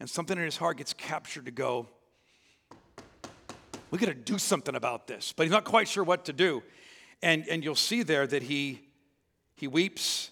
and 0.00 0.08
something 0.08 0.38
in 0.38 0.44
his 0.44 0.56
heart 0.56 0.78
gets 0.78 0.94
captured 0.94 1.44
to 1.46 1.50
go, 1.50 1.88
we 3.90 3.98
got 3.98 4.06
to 4.06 4.14
do 4.14 4.38
something 4.38 4.74
about 4.74 5.06
this. 5.06 5.32
But 5.36 5.44
he's 5.44 5.52
not 5.52 5.64
quite 5.64 5.88
sure 5.88 6.04
what 6.04 6.24
to 6.26 6.32
do. 6.32 6.62
And, 7.22 7.46
and 7.48 7.64
you'll 7.64 7.74
see 7.74 8.02
there 8.02 8.26
that 8.26 8.42
he, 8.42 8.80
he 9.54 9.68
weeps 9.68 10.30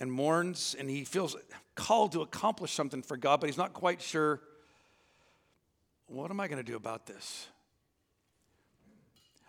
and 0.00 0.10
mourns 0.10 0.76
and 0.78 0.90
he 0.90 1.04
feels 1.04 1.36
called 1.74 2.12
to 2.12 2.20
accomplish 2.20 2.72
something 2.72 3.02
for 3.02 3.16
God, 3.16 3.40
but 3.40 3.48
he's 3.48 3.58
not 3.58 3.72
quite 3.72 4.02
sure 4.02 4.40
what 6.06 6.30
am 6.30 6.40
I 6.40 6.48
going 6.48 6.62
to 6.62 6.70
do 6.70 6.76
about 6.76 7.06
this? 7.06 7.46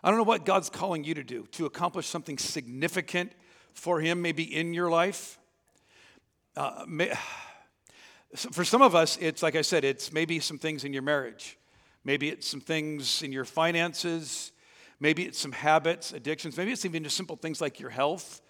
I 0.01 0.09
don't 0.09 0.17
know 0.17 0.23
what 0.23 0.45
God's 0.45 0.69
calling 0.69 1.03
you 1.03 1.13
to 1.13 1.23
do 1.23 1.45
to 1.51 1.65
accomplish 1.65 2.07
something 2.07 2.37
significant 2.37 3.33
for 3.73 3.99
Him, 3.99 4.21
maybe 4.21 4.43
in 4.43 4.73
your 4.73 4.89
life. 4.89 5.37
Uh, 6.55 6.85
may, 6.87 7.13
for 8.35 8.63
some 8.63 8.81
of 8.81 8.95
us, 8.95 9.17
it's 9.19 9.43
like 9.43 9.55
I 9.55 9.61
said, 9.61 9.83
it's 9.83 10.11
maybe 10.13 10.39
some 10.39 10.57
things 10.57 10.83
in 10.85 10.93
your 10.93 11.01
marriage. 11.01 11.57
Maybe 12.05 12.29
it's 12.29 12.47
some 12.47 12.59
things 12.61 13.21
in 13.21 13.31
your 13.31 13.45
finances. 13.45 14.51
Maybe 14.99 15.23
it's 15.23 15.39
some 15.39 15.51
habits, 15.51 16.13
addictions. 16.13 16.57
Maybe 16.57 16.71
it's 16.71 16.85
even 16.85 17.03
just 17.03 17.17
simple 17.17 17.35
things 17.35 17.61
like 17.61 17.79
your 17.79 17.89
health 17.89 18.41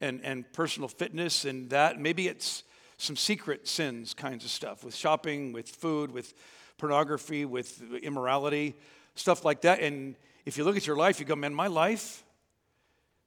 and, 0.00 0.20
and 0.22 0.50
personal 0.52 0.88
fitness 0.88 1.44
and 1.44 1.70
that. 1.70 2.00
Maybe 2.00 2.28
it's 2.28 2.64
some 2.98 3.16
secret 3.16 3.68
sins 3.68 4.14
kinds 4.14 4.44
of 4.44 4.50
stuff 4.50 4.82
with 4.84 4.94
shopping, 4.94 5.52
with 5.52 5.68
food, 5.68 6.10
with 6.10 6.34
pornography, 6.78 7.44
with 7.44 7.82
immorality, 8.02 8.74
stuff 9.14 9.44
like 9.44 9.62
that. 9.62 9.80
And 9.80 10.16
if 10.44 10.58
you 10.58 10.64
look 10.64 10.76
at 10.76 10.86
your 10.86 10.96
life, 10.96 11.20
you 11.20 11.26
go, 11.26 11.36
man, 11.36 11.54
my 11.54 11.66
life, 11.66 12.24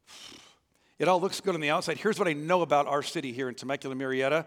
it 1.00 1.07
all 1.07 1.21
looks 1.21 1.39
good 1.41 1.55
on 1.55 1.62
the 1.62 1.69
outside. 1.69 1.98
Here's 1.98 2.19
what 2.19 2.27
I 2.27 2.33
know 2.33 2.62
about 2.62 2.88
our 2.88 3.03
city 3.03 3.31
here 3.31 3.50
in 3.50 3.55
Temecula, 3.55 3.95
Murrieta. 3.95 4.45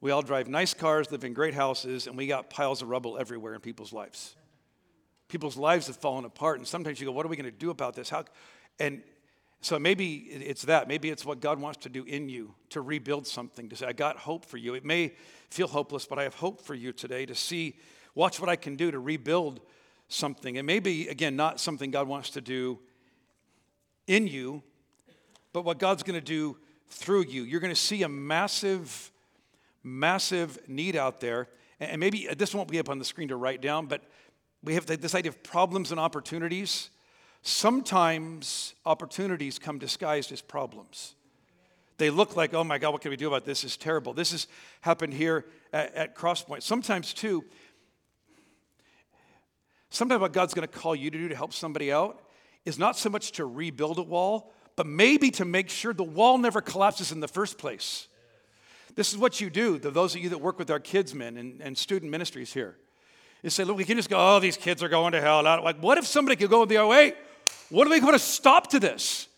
We 0.00 0.10
all 0.10 0.22
drive 0.22 0.48
nice 0.48 0.74
cars, 0.74 1.10
live 1.10 1.24
in 1.24 1.32
great 1.32 1.54
houses, 1.54 2.06
and 2.06 2.16
we 2.16 2.26
got 2.26 2.50
piles 2.50 2.82
of 2.82 2.88
rubble 2.88 3.18
everywhere 3.18 3.54
in 3.54 3.60
people's 3.60 3.92
lives. 3.92 4.36
People's 5.28 5.56
lives 5.56 5.86
have 5.86 5.96
fallen 5.96 6.24
apart, 6.24 6.58
and 6.58 6.68
sometimes 6.68 7.00
you 7.00 7.06
go, 7.06 7.12
"What 7.12 7.26
are 7.26 7.28
we 7.28 7.36
going 7.36 7.50
to 7.50 7.50
do 7.50 7.70
about 7.70 7.94
this?" 7.94 8.10
How? 8.10 8.24
And 8.78 9.02
so 9.62 9.78
maybe 9.78 10.16
it's 10.16 10.62
that. 10.62 10.86
Maybe 10.86 11.08
it's 11.10 11.24
what 11.24 11.40
God 11.40 11.58
wants 11.58 11.78
to 11.78 11.88
do 11.88 12.04
in 12.04 12.28
you 12.28 12.54
to 12.68 12.80
rebuild 12.80 13.26
something. 13.26 13.68
To 13.70 13.76
say, 13.76 13.86
"I 13.86 13.92
got 13.92 14.18
hope 14.18 14.44
for 14.44 14.58
you." 14.58 14.74
It 14.74 14.84
may 14.84 15.14
feel 15.50 15.66
hopeless, 15.66 16.06
but 16.06 16.18
I 16.18 16.24
have 16.24 16.34
hope 16.34 16.60
for 16.60 16.74
you 16.74 16.92
today 16.92 17.26
to 17.26 17.34
see, 17.34 17.76
watch 18.14 18.38
what 18.38 18.48
I 18.48 18.56
can 18.56 18.76
do 18.76 18.90
to 18.90 18.98
rebuild 18.98 19.60
something. 20.08 20.58
And 20.58 20.66
maybe 20.66 21.08
again, 21.08 21.34
not 21.34 21.58
something 21.58 21.90
God 21.90 22.06
wants 22.06 22.30
to 22.30 22.40
do 22.40 22.78
in 24.06 24.28
you, 24.28 24.62
but 25.52 25.62
what 25.62 25.78
God's 25.78 26.02
going 26.02 26.20
to 26.20 26.24
do 26.24 26.58
through 26.88 27.24
you. 27.24 27.42
You're 27.42 27.60
going 27.60 27.74
to 27.74 27.80
see 27.80 28.02
a 28.02 28.08
massive 28.08 29.10
massive 29.86 30.58
need 30.68 30.96
out 30.96 31.20
there. 31.20 31.48
And 31.80 32.00
maybe 32.00 32.28
uh, 32.28 32.34
this 32.36 32.54
won't 32.54 32.68
be 32.68 32.78
up 32.78 32.88
on 32.88 32.98
the 32.98 33.04
screen 33.04 33.28
to 33.28 33.36
write 33.36 33.60
down, 33.62 33.86
but 33.86 34.02
we 34.62 34.74
have 34.74 34.86
this 34.86 35.14
idea 35.14 35.30
of 35.30 35.42
problems 35.42 35.90
and 35.92 36.00
opportunities. 36.00 36.90
Sometimes 37.42 38.74
opportunities 38.84 39.58
come 39.58 39.78
disguised 39.78 40.32
as 40.32 40.42
problems. 40.42 41.14
They 41.98 42.10
look 42.10 42.36
like, 42.36 42.52
oh 42.52 42.64
my 42.64 42.78
God, 42.78 42.92
what 42.92 43.00
can 43.00 43.10
we 43.10 43.16
do 43.16 43.28
about 43.28 43.44
this? 43.44 43.62
This 43.62 43.72
is 43.72 43.76
terrible. 43.76 44.12
This 44.12 44.32
has 44.32 44.48
happened 44.80 45.14
here 45.14 45.46
at, 45.72 45.94
at 45.94 46.16
Crosspoint. 46.16 46.62
Sometimes, 46.62 47.14
too, 47.14 47.44
sometimes 49.90 50.20
what 50.20 50.32
God's 50.32 50.52
going 50.52 50.66
to 50.66 50.78
call 50.78 50.94
you 50.94 51.10
to 51.10 51.16
do 51.16 51.28
to 51.28 51.36
help 51.36 51.54
somebody 51.54 51.92
out 51.92 52.20
is 52.64 52.78
not 52.78 52.98
so 52.98 53.08
much 53.08 53.32
to 53.32 53.46
rebuild 53.46 53.98
a 53.98 54.02
wall, 54.02 54.52
but 54.74 54.86
maybe 54.86 55.30
to 55.30 55.44
make 55.44 55.70
sure 55.70 55.94
the 55.94 56.02
wall 56.02 56.36
never 56.36 56.60
collapses 56.60 57.12
in 57.12 57.20
the 57.20 57.28
first 57.28 57.56
place. 57.56 58.08
This 58.96 59.12
is 59.12 59.18
what 59.18 59.40
you 59.40 59.50
do, 59.50 59.78
those 59.78 60.14
of 60.14 60.22
you 60.22 60.30
that 60.30 60.38
work 60.38 60.58
with 60.58 60.70
our 60.70 60.80
kids, 60.80 61.14
men, 61.14 61.36
and, 61.36 61.60
and 61.60 61.76
student 61.76 62.10
ministries 62.10 62.52
here. 62.52 62.76
You 63.42 63.50
say, 63.50 63.62
look, 63.62 63.76
we 63.76 63.84
can 63.84 63.96
just 63.96 64.08
go, 64.08 64.16
oh, 64.18 64.40
these 64.40 64.56
kids 64.56 64.82
are 64.82 64.88
going 64.88 65.12
to 65.12 65.20
hell. 65.20 65.42
Like, 65.42 65.78
what 65.80 65.98
if 65.98 66.06
somebody 66.06 66.34
could 66.34 66.50
go 66.50 66.64
the 66.64 66.78
other 66.78 66.88
way? 66.88 67.12
What 67.68 67.86
are 67.86 67.90
we 67.90 68.00
going 68.00 68.14
to 68.14 68.18
stop 68.18 68.70
to 68.70 68.80
this 68.80 69.28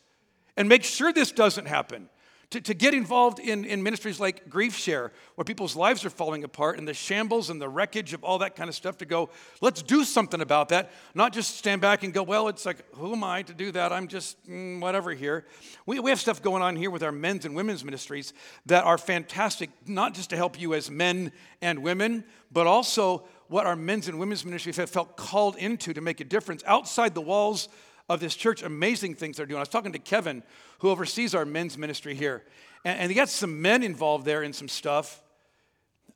and 0.57 0.69
make 0.69 0.85
sure 0.85 1.13
this 1.13 1.33
doesn't 1.33 1.67
happen? 1.67 2.09
To, 2.51 2.61
to 2.63 2.73
get 2.73 2.95
involved 2.95 3.39
in, 3.39 3.65
in 3.65 3.83
ministries 3.83 4.19
like 4.19 4.49
Grief 4.49 4.75
Share, 4.75 5.13
where 5.35 5.45
people's 5.45 5.77
lives 5.77 6.05
are 6.07 6.11
falling 6.11 6.45
apart 6.45 6.79
and 6.79 6.89
the 6.89 6.95
shambles 6.95 7.51
and 7.51 7.61
the 7.61 7.69
wreckage 7.69 8.15
of 8.15 8.25
all 8.25 8.39
that 8.39 8.57
kind 8.57 8.69
of 8.69 8.75
stuff, 8.75 8.97
to 8.99 9.05
go, 9.05 9.29
let's 9.61 9.83
do 9.83 10.03
something 10.03 10.41
about 10.41 10.71
that. 10.71 10.91
Not 11.15 11.35
just 11.35 11.59
stand 11.59 11.83
back 11.83 12.05
and 12.05 12.15
go, 12.15 12.23
well, 12.23 12.49
it's 12.49 12.65
like, 12.65 12.83
who 12.95 13.13
am 13.13 13.23
I 13.23 13.43
to 13.43 13.53
do 13.53 13.71
that? 13.73 13.93
I'm 13.93 14.09
just 14.09 14.43
mm, 14.49 14.81
whatever 14.81 15.13
here. 15.13 15.45
We, 15.85 16.01
we 16.01 16.11
have 16.11 16.21
stuff 16.21 16.41
going 16.41 16.63
on 16.63 16.75
here 16.75 16.91
with 16.91 17.03
our 17.03 17.13
men's 17.13 17.45
and 17.45 17.55
women's 17.55 17.85
ministries 17.85 18.33
that 18.65 18.85
are 18.85 18.97
fantastic, 18.97 19.69
not 19.87 20.15
just 20.15 20.31
to 20.31 20.37
help 20.37 20.59
you 20.59 20.73
as 20.73 20.91
men 20.91 21.33
and 21.61 21.83
women, 21.83 22.25
but 22.51 22.67
also 22.67 23.25
what 23.49 23.67
our 23.67 23.77
men's 23.77 24.09
and 24.09 24.19
women's 24.19 24.45
ministries 24.45 24.77
have 24.79 24.89
felt 24.89 25.17
called 25.17 25.57
into 25.57 25.93
to 25.93 26.01
make 26.01 26.21
a 26.21 26.25
difference 26.25 26.63
outside 26.67 27.15
the 27.15 27.21
walls 27.21 27.69
of 28.09 28.21
this 28.21 28.35
church, 28.35 28.63
amazing 28.63 29.15
things 29.15 29.37
they're 29.37 29.47
doing. 29.47 29.59
I 29.59 29.63
was 29.63 29.69
talking 29.69 29.93
to 29.93 29.99
Kevin, 29.99 30.43
who 30.79 30.91
oversees 30.91 31.35
our 31.35 31.45
men's 31.45 31.77
ministry 31.77 32.15
here, 32.15 32.43
and, 32.85 33.01
and 33.01 33.11
he 33.11 33.15
got 33.15 33.29
some 33.29 33.61
men 33.61 33.83
involved 33.83 34.25
there 34.25 34.43
in 34.43 34.53
some 34.53 34.69
stuff. 34.69 35.23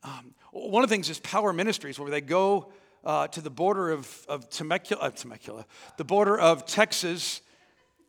Um, 0.02 0.34
one 0.52 0.82
of 0.82 0.90
the 0.90 0.94
things 0.94 1.08
is 1.08 1.18
Power 1.20 1.52
Ministries, 1.52 1.98
where 1.98 2.10
they 2.10 2.20
go 2.20 2.72
uh, 3.04 3.28
to 3.28 3.40
the 3.40 3.50
border 3.50 3.90
of, 3.90 4.24
of 4.28 4.48
Temecula, 4.50 5.02
uh, 5.02 5.10
Temecula, 5.10 5.66
the 5.96 6.04
border 6.04 6.38
of 6.38 6.66
Texas 6.66 7.40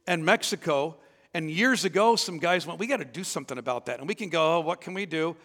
and 0.08 0.24
Mexico. 0.26 0.98
And 1.34 1.50
years 1.50 1.86
ago, 1.86 2.16
some 2.16 2.38
guys 2.38 2.68
went, 2.68 2.80
We 2.80 2.88
got 2.88 2.98
to 2.98 3.06
do 3.06 3.24
something 3.24 3.58
about 3.58 3.88
that. 3.88 4.00
And 4.00 4.08
we 4.08 4.16
can 4.16 4.30
go, 4.30 4.58
oh, 4.58 4.60
What 4.60 4.82
can 4.82 4.94
we 4.94 5.06
do? 5.06 5.36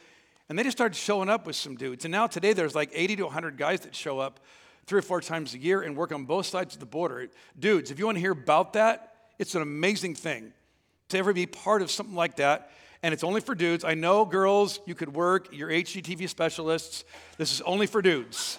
And 0.49 0.59
they 0.59 0.63
just 0.63 0.77
started 0.77 0.97
showing 0.97 1.29
up 1.29 1.47
with 1.47 1.57
some 1.57 1.77
dudes. 1.77 2.05
And 2.05 2.13
now 2.13 2.27
today, 2.27 2.53
there's 2.53 2.75
like 2.75 2.91
80 2.93 3.17
to 3.17 3.25
100 3.25 3.57
guys 3.57 3.81
that 3.81 3.95
show 3.95 4.19
up 4.19 4.41
three 4.89 4.99
or 4.99 5.03
four 5.03 5.21
times 5.21 5.55
a 5.55 5.59
year 5.59 5.83
and 5.83 5.95
work 5.95 6.13
on 6.13 6.25
both 6.25 6.47
sides 6.47 6.75
of 6.75 6.81
the 6.81 6.87
border. 6.87 7.29
Dudes, 7.59 7.91
if 7.91 7.99
you 7.99 8.07
want 8.07 8.17
to 8.17 8.21
hear 8.21 8.33
about 8.33 8.73
that, 8.73 9.15
it's 9.39 9.55
an 9.55 9.61
amazing 9.61 10.15
thing 10.15 10.53
to 11.11 11.19
ever 11.19 11.33
be 11.33 11.47
part 11.47 11.83
of 11.83 11.91
something 11.91 12.17
like 12.17 12.37
that. 12.37 12.71
And 13.03 13.13
it's 13.13 13.23
only 13.23 13.41
for 13.41 13.55
dudes. 13.55 13.85
I 13.85 13.95
know, 13.95 14.25
girls, 14.25 14.81
you 14.87 14.95
could 14.95 15.15
work, 15.15 15.49
you're 15.53 15.69
HGTV 15.69 16.29
specialists. 16.29 17.05
This 17.37 17.53
is 17.53 17.61
only 17.61 17.87
for 17.87 18.03
dudes. 18.03 18.59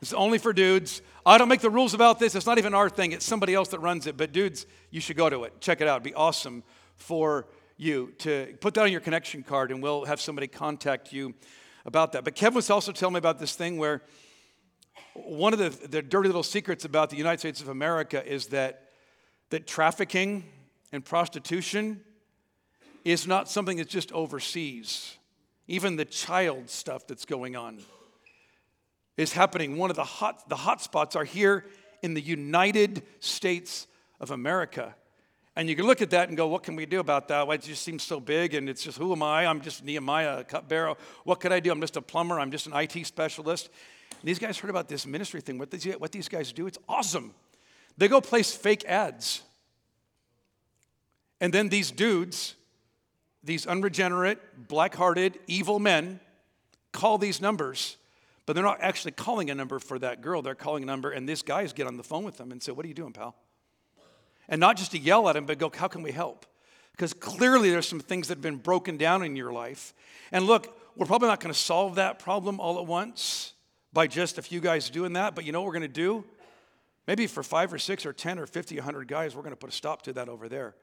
It's 0.00 0.14
only 0.14 0.38
for 0.38 0.52
dudes. 0.52 1.02
I 1.26 1.36
don't 1.36 1.48
make 1.48 1.60
the 1.60 1.70
rules 1.70 1.94
about 1.94 2.18
this. 2.18 2.34
It's 2.34 2.46
not 2.46 2.58
even 2.58 2.72
our 2.72 2.88
thing. 2.88 3.12
It's 3.12 3.24
somebody 3.24 3.54
else 3.54 3.68
that 3.68 3.80
runs 3.80 4.06
it. 4.06 4.16
But 4.16 4.32
dudes, 4.32 4.66
you 4.90 5.00
should 5.00 5.16
go 5.16 5.28
to 5.28 5.44
it. 5.44 5.60
Check 5.60 5.80
it 5.80 5.88
out. 5.88 5.96
It'd 5.96 6.04
be 6.04 6.14
awesome 6.14 6.62
for 6.96 7.46
you 7.76 8.12
to 8.18 8.54
put 8.60 8.74
that 8.74 8.82
on 8.82 8.92
your 8.92 9.00
connection 9.00 9.42
card 9.42 9.70
and 9.72 9.82
we'll 9.82 10.04
have 10.04 10.20
somebody 10.20 10.46
contact 10.46 11.12
you 11.12 11.34
about 11.84 12.12
that. 12.12 12.24
But 12.24 12.34
Kevin 12.34 12.54
was 12.54 12.70
also 12.70 12.92
telling 12.92 13.14
me 13.14 13.18
about 13.18 13.38
this 13.38 13.54
thing 13.54 13.76
where 13.76 14.02
one 15.14 15.52
of 15.52 15.58
the, 15.58 15.70
the 15.88 16.02
dirty 16.02 16.28
little 16.28 16.42
secrets 16.42 16.84
about 16.84 17.10
the 17.10 17.16
United 17.16 17.38
States 17.38 17.60
of 17.60 17.68
America 17.68 18.24
is 18.24 18.46
that, 18.48 18.90
that 19.50 19.66
trafficking 19.66 20.44
and 20.92 21.04
prostitution 21.04 22.00
is 23.04 23.26
not 23.26 23.48
something 23.48 23.76
that's 23.76 23.90
just 23.90 24.12
overseas. 24.12 25.16
Even 25.68 25.96
the 25.96 26.04
child 26.04 26.70
stuff 26.70 27.06
that's 27.06 27.24
going 27.24 27.56
on 27.56 27.78
is 29.16 29.32
happening. 29.32 29.76
One 29.76 29.90
of 29.90 29.96
the 29.96 30.04
hot, 30.04 30.48
the 30.48 30.56
hot 30.56 30.80
spots 30.80 31.16
are 31.16 31.24
here 31.24 31.66
in 32.02 32.14
the 32.14 32.20
United 32.20 33.02
States 33.20 33.86
of 34.20 34.30
America. 34.30 34.94
And 35.54 35.68
you 35.68 35.76
can 35.76 35.86
look 35.86 36.00
at 36.00 36.10
that 36.10 36.28
and 36.28 36.36
go, 36.36 36.48
what 36.48 36.62
can 36.62 36.76
we 36.76 36.86
do 36.86 37.00
about 37.00 37.28
that? 37.28 37.46
Well, 37.46 37.54
it 37.54 37.62
just 37.62 37.82
seems 37.82 38.02
so 38.02 38.20
big, 38.20 38.54
and 38.54 38.70
it's 38.70 38.82
just, 38.82 38.96
who 38.96 39.12
am 39.12 39.22
I? 39.22 39.46
I'm 39.46 39.60
just 39.60 39.84
Nehemiah, 39.84 40.38
a 40.38 40.44
cupbearer. 40.44 40.94
What 41.24 41.40
could 41.40 41.52
I 41.52 41.60
do? 41.60 41.70
I'm 41.70 41.80
just 41.80 41.96
a 41.98 42.02
plumber. 42.02 42.40
I'm 42.40 42.50
just 42.50 42.66
an 42.66 42.72
IT 42.74 43.06
specialist. 43.06 43.68
These 44.24 44.38
guys 44.38 44.58
heard 44.58 44.70
about 44.70 44.88
this 44.88 45.06
ministry 45.06 45.40
thing. 45.40 45.58
What 45.58 45.70
these, 45.70 45.84
what 45.94 46.12
these 46.12 46.28
guys 46.28 46.52
do, 46.52 46.66
it's 46.66 46.78
awesome. 46.88 47.34
They 47.96 48.08
go 48.08 48.20
place 48.20 48.52
fake 48.54 48.84
ads. 48.84 49.42
And 51.40 51.52
then 51.52 51.68
these 51.68 51.90
dudes, 51.90 52.54
these 53.42 53.66
unregenerate, 53.66 54.68
black 54.68 54.94
hearted, 54.94 55.38
evil 55.46 55.80
men, 55.80 56.20
call 56.92 57.18
these 57.18 57.40
numbers, 57.40 57.96
but 58.46 58.52
they're 58.52 58.64
not 58.64 58.80
actually 58.80 59.12
calling 59.12 59.50
a 59.50 59.54
number 59.54 59.78
for 59.78 59.98
that 59.98 60.20
girl. 60.20 60.42
They're 60.42 60.54
calling 60.54 60.84
a 60.84 60.86
number, 60.86 61.10
and 61.10 61.28
these 61.28 61.42
guys 61.42 61.72
get 61.72 61.86
on 61.86 61.96
the 61.96 62.04
phone 62.04 62.24
with 62.24 62.36
them 62.36 62.52
and 62.52 62.62
say, 62.62 62.70
What 62.72 62.84
are 62.84 62.88
you 62.88 62.94
doing, 62.94 63.12
pal? 63.12 63.34
And 64.48 64.60
not 64.60 64.76
just 64.76 64.92
to 64.92 64.98
yell 64.98 65.28
at 65.28 65.36
him, 65.36 65.46
but 65.46 65.58
go, 65.58 65.70
How 65.74 65.88
can 65.88 66.02
we 66.02 66.12
help? 66.12 66.46
Because 66.92 67.12
clearly 67.12 67.70
there's 67.70 67.88
some 67.88 68.00
things 68.00 68.28
that 68.28 68.36
have 68.36 68.42
been 68.42 68.56
broken 68.56 68.96
down 68.96 69.24
in 69.24 69.34
your 69.34 69.52
life. 69.52 69.94
And 70.30 70.46
look, 70.46 70.78
we're 70.96 71.06
probably 71.06 71.28
not 71.28 71.40
going 71.40 71.52
to 71.52 71.58
solve 71.58 71.96
that 71.96 72.18
problem 72.18 72.60
all 72.60 72.78
at 72.78 72.86
once. 72.86 73.54
By 73.92 74.06
just 74.06 74.38
a 74.38 74.42
few 74.42 74.60
guys 74.60 74.90
doing 74.90 75.14
that. 75.14 75.34
But 75.34 75.44
you 75.44 75.52
know 75.52 75.60
what 75.60 75.66
we're 75.66 75.78
going 75.78 75.82
to 75.82 75.88
do? 75.88 76.24
Maybe 77.06 77.26
for 77.26 77.42
five 77.42 77.72
or 77.72 77.78
six 77.78 78.06
or 78.06 78.12
10 78.12 78.38
or 78.38 78.46
50, 78.46 78.76
100 78.76 79.08
guys, 79.08 79.34
we're 79.34 79.42
going 79.42 79.52
to 79.52 79.56
put 79.56 79.70
a 79.70 79.72
stop 79.72 80.02
to 80.02 80.12
that 80.14 80.28
over 80.28 80.48
there 80.48 80.74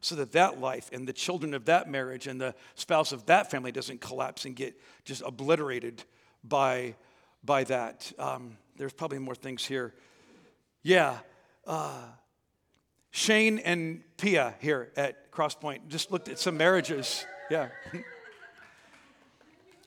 so 0.00 0.14
that 0.16 0.32
that 0.32 0.60
life 0.60 0.90
and 0.92 1.08
the 1.08 1.12
children 1.12 1.54
of 1.54 1.64
that 1.64 1.88
marriage 1.88 2.26
and 2.26 2.40
the 2.40 2.54
spouse 2.74 3.10
of 3.10 3.26
that 3.26 3.50
family 3.50 3.72
doesn't 3.72 4.00
collapse 4.00 4.44
and 4.44 4.54
get 4.54 4.78
just 5.04 5.22
obliterated 5.24 6.04
by, 6.44 6.94
by 7.42 7.64
that. 7.64 8.12
Um, 8.18 8.58
there's 8.76 8.92
probably 8.92 9.18
more 9.18 9.34
things 9.34 9.64
here. 9.64 9.94
Yeah. 10.82 11.18
Uh, 11.66 12.02
Shane 13.10 13.58
and 13.60 14.02
Pia 14.18 14.54
here 14.60 14.92
at 14.96 15.32
Crosspoint 15.32 15.88
just 15.88 16.12
looked 16.12 16.28
at 16.28 16.38
some 16.38 16.56
marriages. 16.56 17.24
Yeah. 17.50 17.68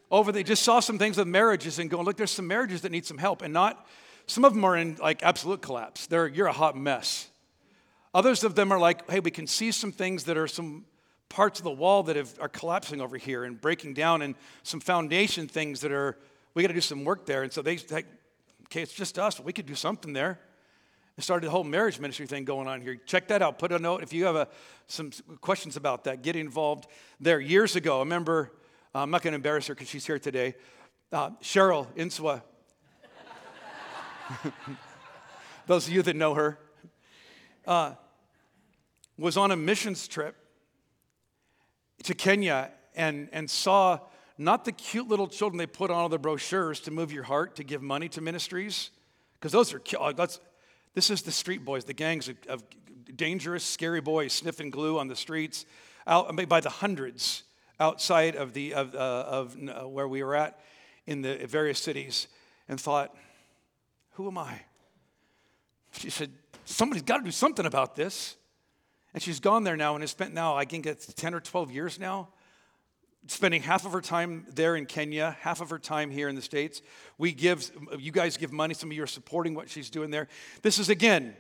Over, 0.10 0.32
they 0.32 0.44
just 0.44 0.64
saw 0.64 0.80
some 0.80 0.98
things 0.98 1.18
with 1.18 1.28
marriages 1.28 1.80
and 1.80 1.90
going, 1.90 2.06
look, 2.06 2.18
there's 2.18 2.32
some 2.32 2.48
marriages 2.48 2.82
that 2.82 2.92
need 2.92 3.06
some 3.06 3.18
help, 3.18 3.42
and 3.42 3.54
not, 3.54 3.86
some 4.26 4.46
of 4.46 4.54
them 4.54 4.64
are 4.64 4.78
in 4.78 4.96
like 4.96 5.22
absolute 5.24 5.62
collapse. 5.62 6.08
They're, 6.08 6.28
you're 6.28 6.48
a 6.48 6.54
hot 6.54 6.78
mess. 6.78 7.30
Others 8.14 8.44
of 8.44 8.56
them 8.56 8.72
are 8.72 8.80
like, 8.80 9.10
hey, 9.10 9.20
we 9.20 9.32
can 9.32 9.48
see 9.48 9.72
some 9.72 9.92
things 9.92 10.24
that 10.24 10.38
are 10.38 10.48
some 10.48 10.86
parts 11.30 11.60
of 11.60 11.66
the 11.66 11.72
wall 11.72 12.04
that 12.04 12.16
have, 12.16 12.34
are 12.40 12.48
collapsing 12.48 13.02
over 13.02 13.18
here 13.18 13.44
and 13.44 13.60
breaking 13.60 13.94
down, 13.94 14.22
and 14.22 14.36
some 14.64 14.80
foundation 14.80 15.48
things 15.48 15.82
that 15.82 15.92
are, 15.92 16.18
we 16.54 16.64
got 16.64 16.70
to 16.70 16.74
do 16.74 16.82
some 16.82 17.04
work 17.04 17.26
there. 17.26 17.44
And 17.44 17.52
so 17.52 17.62
they, 17.62 17.78
like, 17.92 18.08
okay, 18.68 18.82
it's 18.82 18.94
just 18.94 19.20
us, 19.20 19.40
we 19.42 19.52
could 19.52 19.66
do 19.66 19.76
something 19.76 20.14
there. 20.14 20.40
and 21.18 21.24
started 21.24 21.48
the 21.48 21.52
whole 21.52 21.64
marriage 21.64 22.00
ministry 22.00 22.28
thing 22.28 22.46
going 22.46 22.68
on 22.68 22.80
here. 22.80 22.96
Check 22.96 23.28
that 23.30 23.42
out. 23.42 23.58
Put 23.58 23.72
a 23.72 23.80
note 23.80 24.04
if 24.04 24.14
you 24.14 24.26
have 24.26 24.36
a, 24.36 24.48
some 24.86 25.12
questions 25.42 25.76
about 25.76 26.04
that. 26.04 26.22
Get 26.22 26.36
involved 26.36 26.88
there. 27.20 27.40
Years 27.40 27.76
ago, 27.76 27.98
I 27.98 28.00
remember, 28.00 28.52
uh, 28.98 29.04
I'm 29.04 29.12
not 29.12 29.22
going 29.22 29.34
to 29.34 29.36
embarrass 29.36 29.68
her 29.68 29.76
because 29.76 29.90
she's 29.90 30.08
here 30.08 30.18
today. 30.18 30.56
Uh, 31.12 31.30
Cheryl 31.44 31.86
Inswa. 31.96 32.42
Those 35.68 35.88
of 35.88 35.94
you 35.94 36.02
that 36.02 36.16
know 36.16 36.34
her. 36.34 36.58
Uh, 37.68 37.94
was 39.16 39.38
on 39.38 39.52
a 39.52 39.56
missions 39.56 40.08
trip 40.08 40.36
to 42.06 42.16
Kenya 42.16 42.72
and, 42.96 43.30
and 43.32 43.48
saw 43.48 44.00
not 44.40 44.66
the 44.66 44.72
cute 44.72 45.08
little 45.08 45.28
children 45.28 45.60
they 45.60 45.68
put 45.68 45.92
on 45.92 45.98
all 45.98 46.10
the 46.10 46.18
brochures 46.18 46.80
to 46.80 46.90
move 46.90 47.12
your 47.12 47.24
heart 47.24 47.56
to 47.58 47.64
give 47.64 47.84
money 47.84 48.10
to 48.10 48.22
ministries, 48.22 48.90
because 49.34 49.52
those 49.52 49.76
are, 49.76 50.14
that's, 50.14 50.40
this 50.96 51.12
is 51.12 51.22
the 51.22 51.32
street 51.32 51.64
boys, 51.64 51.84
the 51.84 51.94
gangs 51.94 52.30
of, 52.30 52.38
of 52.50 52.64
dangerous, 53.16 53.64
scary 53.64 54.02
boys 54.02 54.34
sniffing 54.34 54.72
glue 54.72 54.98
on 54.98 55.08
the 55.08 55.16
streets 55.16 55.68
out 56.08 56.36
by 56.50 56.60
the 56.60 56.70
hundreds 56.70 57.44
outside 57.80 58.36
of, 58.36 58.54
the, 58.54 58.74
of, 58.74 58.96
uh, 58.96 58.98
of 58.98 59.58
uh, 59.58 59.88
where 59.88 60.08
we 60.08 60.24
were 60.24 60.36
at 60.36 60.60
in 61.06 61.22
the 61.22 61.36
various 61.48 61.80
cities 61.80 62.28
and 62.68 62.80
thought, 62.80 63.16
who 64.12 64.28
am 64.28 64.38
I? 64.38 64.62
She 65.92 66.10
said, 66.10 66.32
somebody's 66.66 67.04
got 67.04 67.18
to 67.20 67.24
do 67.24 67.32
something 67.32 67.66
about 67.66 67.96
this. 67.96 68.36
And 69.14 69.24
she's 69.24 69.40
gone 69.40 69.64
there 69.64 69.78
now 69.78 69.96
and 69.96 70.04
has 70.04 70.12
spent 70.12 70.34
now, 70.34 70.56
I 70.56 70.66
think 70.66 70.86
it's 70.86 71.12
10 71.14 71.34
or 71.34 71.40
12 71.40 71.72
years 71.72 72.00
now, 72.00 72.28
spending 73.28 73.62
half 73.62 73.86
of 73.86 73.92
her 73.94 74.02
time 74.02 74.46
there 74.54 74.76
in 74.76 74.86
Kenya, 74.86 75.38
half 75.42 75.62
of 75.62 75.70
her 75.70 75.80
time 75.80 76.12
here 76.12 76.30
in 76.30 76.36
the 76.36 76.42
States. 76.42 76.82
We 77.18 77.32
give, 77.32 77.72
you 77.98 78.12
guys 78.12 78.38
give 78.38 78.52
money, 78.52 78.74
some 78.74 78.92
of 78.92 78.96
you 78.96 79.04
are 79.04 79.08
supporting 79.08 79.56
what 79.56 79.70
she's 79.70 79.90
doing 79.90 80.12
there. 80.12 80.28
This 80.62 80.78
is 80.78 80.90
again, 80.90 81.36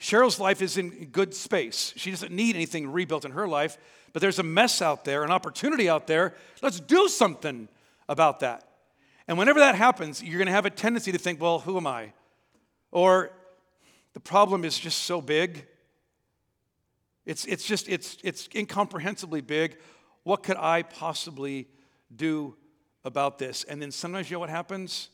Cheryl's 0.00 0.38
life 0.38 0.62
is 0.62 0.76
in 0.76 1.06
good 1.06 1.34
space. 1.34 1.92
She 1.96 2.10
doesn't 2.10 2.32
need 2.32 2.54
anything 2.54 2.92
rebuilt 2.92 3.24
in 3.24 3.32
her 3.32 3.48
life, 3.48 3.78
but 4.12 4.22
there's 4.22 4.38
a 4.38 4.44
mess 4.44 4.80
out 4.80 5.04
there, 5.04 5.24
an 5.24 5.30
opportunity 5.30 5.88
out 5.88 6.06
there. 6.06 6.34
Let's 6.62 6.80
do 6.80 7.08
something 7.08 7.68
about 8.08 8.40
that. 8.40 8.64
And 9.26 9.36
whenever 9.36 9.58
that 9.58 9.74
happens, 9.74 10.22
you're 10.22 10.38
going 10.38 10.46
to 10.46 10.52
have 10.52 10.66
a 10.66 10.70
tendency 10.70 11.12
to 11.12 11.18
think, 11.18 11.40
well, 11.40 11.58
who 11.58 11.76
am 11.76 11.86
I? 11.86 12.12
Or 12.92 13.30
the 14.14 14.20
problem 14.20 14.64
is 14.64 14.78
just 14.78 15.02
so 15.02 15.20
big. 15.20 15.66
It's, 17.26 17.44
it's 17.44 17.66
just, 17.66 17.88
it's, 17.88 18.16
it's 18.22 18.48
incomprehensibly 18.54 19.42
big. 19.42 19.76
What 20.22 20.42
could 20.42 20.56
I 20.56 20.82
possibly 20.82 21.68
do 22.14 22.56
about 23.04 23.38
this? 23.38 23.64
And 23.64 23.82
then 23.82 23.90
sometimes 23.90 24.30
you 24.30 24.36
know 24.36 24.40
what 24.40 24.48
happens? 24.48 25.10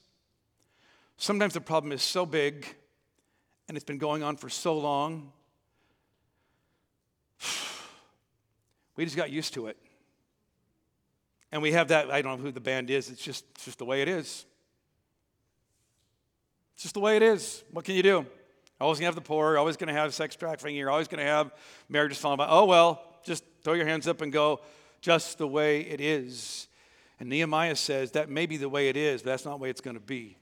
Sometimes 1.16 1.54
the 1.54 1.61
problem 1.61 1.90
is 1.90 2.02
so 2.02 2.26
big 2.26 2.66
and 3.68 3.77
it's 3.77 3.85
been 3.85 3.98
going 3.98 4.22
on 4.22 4.37
for 4.37 4.48
so 4.48 4.79
long. 4.79 5.33
We 8.96 9.05
just 9.05 9.16
got 9.16 9.29
used 9.29 9.55
to 9.55 9.66
it. 9.66 9.77
And 11.50 11.61
we 11.61 11.72
have 11.72 11.88
that, 11.88 12.12
I 12.12 12.22
don't 12.22 12.38
know 12.38 12.44
who 12.44 12.53
the 12.53 12.61
band 12.61 12.90
is, 12.90 13.11
it's 13.11 13.20
just, 13.20 13.44
it's 13.57 13.64
just 13.64 13.79
the 13.79 13.85
way 13.85 14.03
it 14.03 14.09
is. 14.09 14.46
It's 16.74 16.85
just 16.85 16.94
the 16.94 17.00
way 17.00 17.16
it 17.16 17.22
is. 17.22 17.64
What 17.72 17.85
can 17.85 17.96
you 17.96 18.05
do? 18.05 18.24
Always 18.81 18.98
gonna 18.98 19.07
have 19.07 19.14
the 19.14 19.20
poor, 19.20 19.59
always 19.59 19.77
gonna 19.77 19.92
have 19.92 20.14
sex 20.14 20.37
trafficking, 20.37 20.77
you're 20.77 20.90
always 20.90 21.09
gonna 21.09 21.24
have 21.24 21.53
marriages 21.88 22.18
falling 22.18 22.35
apart. 22.35 22.50
Oh 22.53 22.66
well, 22.66 23.03
just 23.24 23.44
throw 23.62 23.72
your 23.74 23.87
hands 23.87 24.07
up 24.07 24.20
and 24.20 24.33
go, 24.33 24.61
just 25.00 25.38
the 25.38 25.48
way 25.48 25.81
it 25.81 26.00
is. 26.00 26.68
And 27.20 27.29
Nehemiah 27.29 27.77
says 27.77 28.12
that 28.12 28.29
may 28.29 28.46
be 28.46 28.57
the 28.57 28.68
way 28.68 28.88
it 28.88 28.96
is, 28.96 29.22
but 29.22 29.31
that's 29.31 29.44
not 29.44 29.59
the 29.59 29.62
way 29.62 29.70
it's 29.70 29.81
to 29.81 29.92
be. 29.98 30.37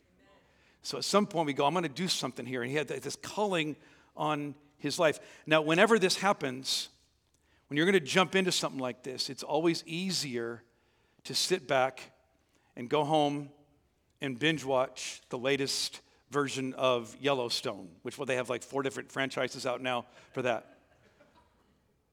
So 0.82 0.98
at 0.98 1.04
some 1.04 1.26
point 1.26 1.46
we 1.46 1.52
go, 1.52 1.64
I'm 1.64 1.72
going 1.72 1.84
to 1.84 1.88
do 1.88 2.08
something 2.08 2.44
here. 2.44 2.62
And 2.62 2.70
he 2.70 2.76
had 2.76 2.88
this 2.88 3.16
calling 3.16 3.76
on 4.16 4.54
his 4.78 4.98
life. 4.98 5.20
Now, 5.46 5.62
whenever 5.62 5.98
this 5.98 6.16
happens, 6.16 6.88
when 7.68 7.76
you're 7.76 7.86
going 7.86 7.94
to 7.94 8.00
jump 8.00 8.34
into 8.34 8.52
something 8.52 8.80
like 8.80 9.02
this, 9.02 9.30
it's 9.30 9.42
always 9.42 9.84
easier 9.86 10.62
to 11.24 11.34
sit 11.34 11.68
back 11.68 12.10
and 12.76 12.88
go 12.88 13.04
home 13.04 13.50
and 14.20 14.38
binge 14.38 14.64
watch 14.64 15.20
the 15.28 15.38
latest 15.38 16.00
version 16.30 16.74
of 16.74 17.14
Yellowstone, 17.20 17.88
which 18.02 18.18
well, 18.18 18.26
they 18.26 18.36
have 18.36 18.50
like 18.50 18.62
four 18.62 18.82
different 18.82 19.12
franchises 19.12 19.66
out 19.66 19.80
now 19.80 20.06
for 20.32 20.42
that. 20.42 20.78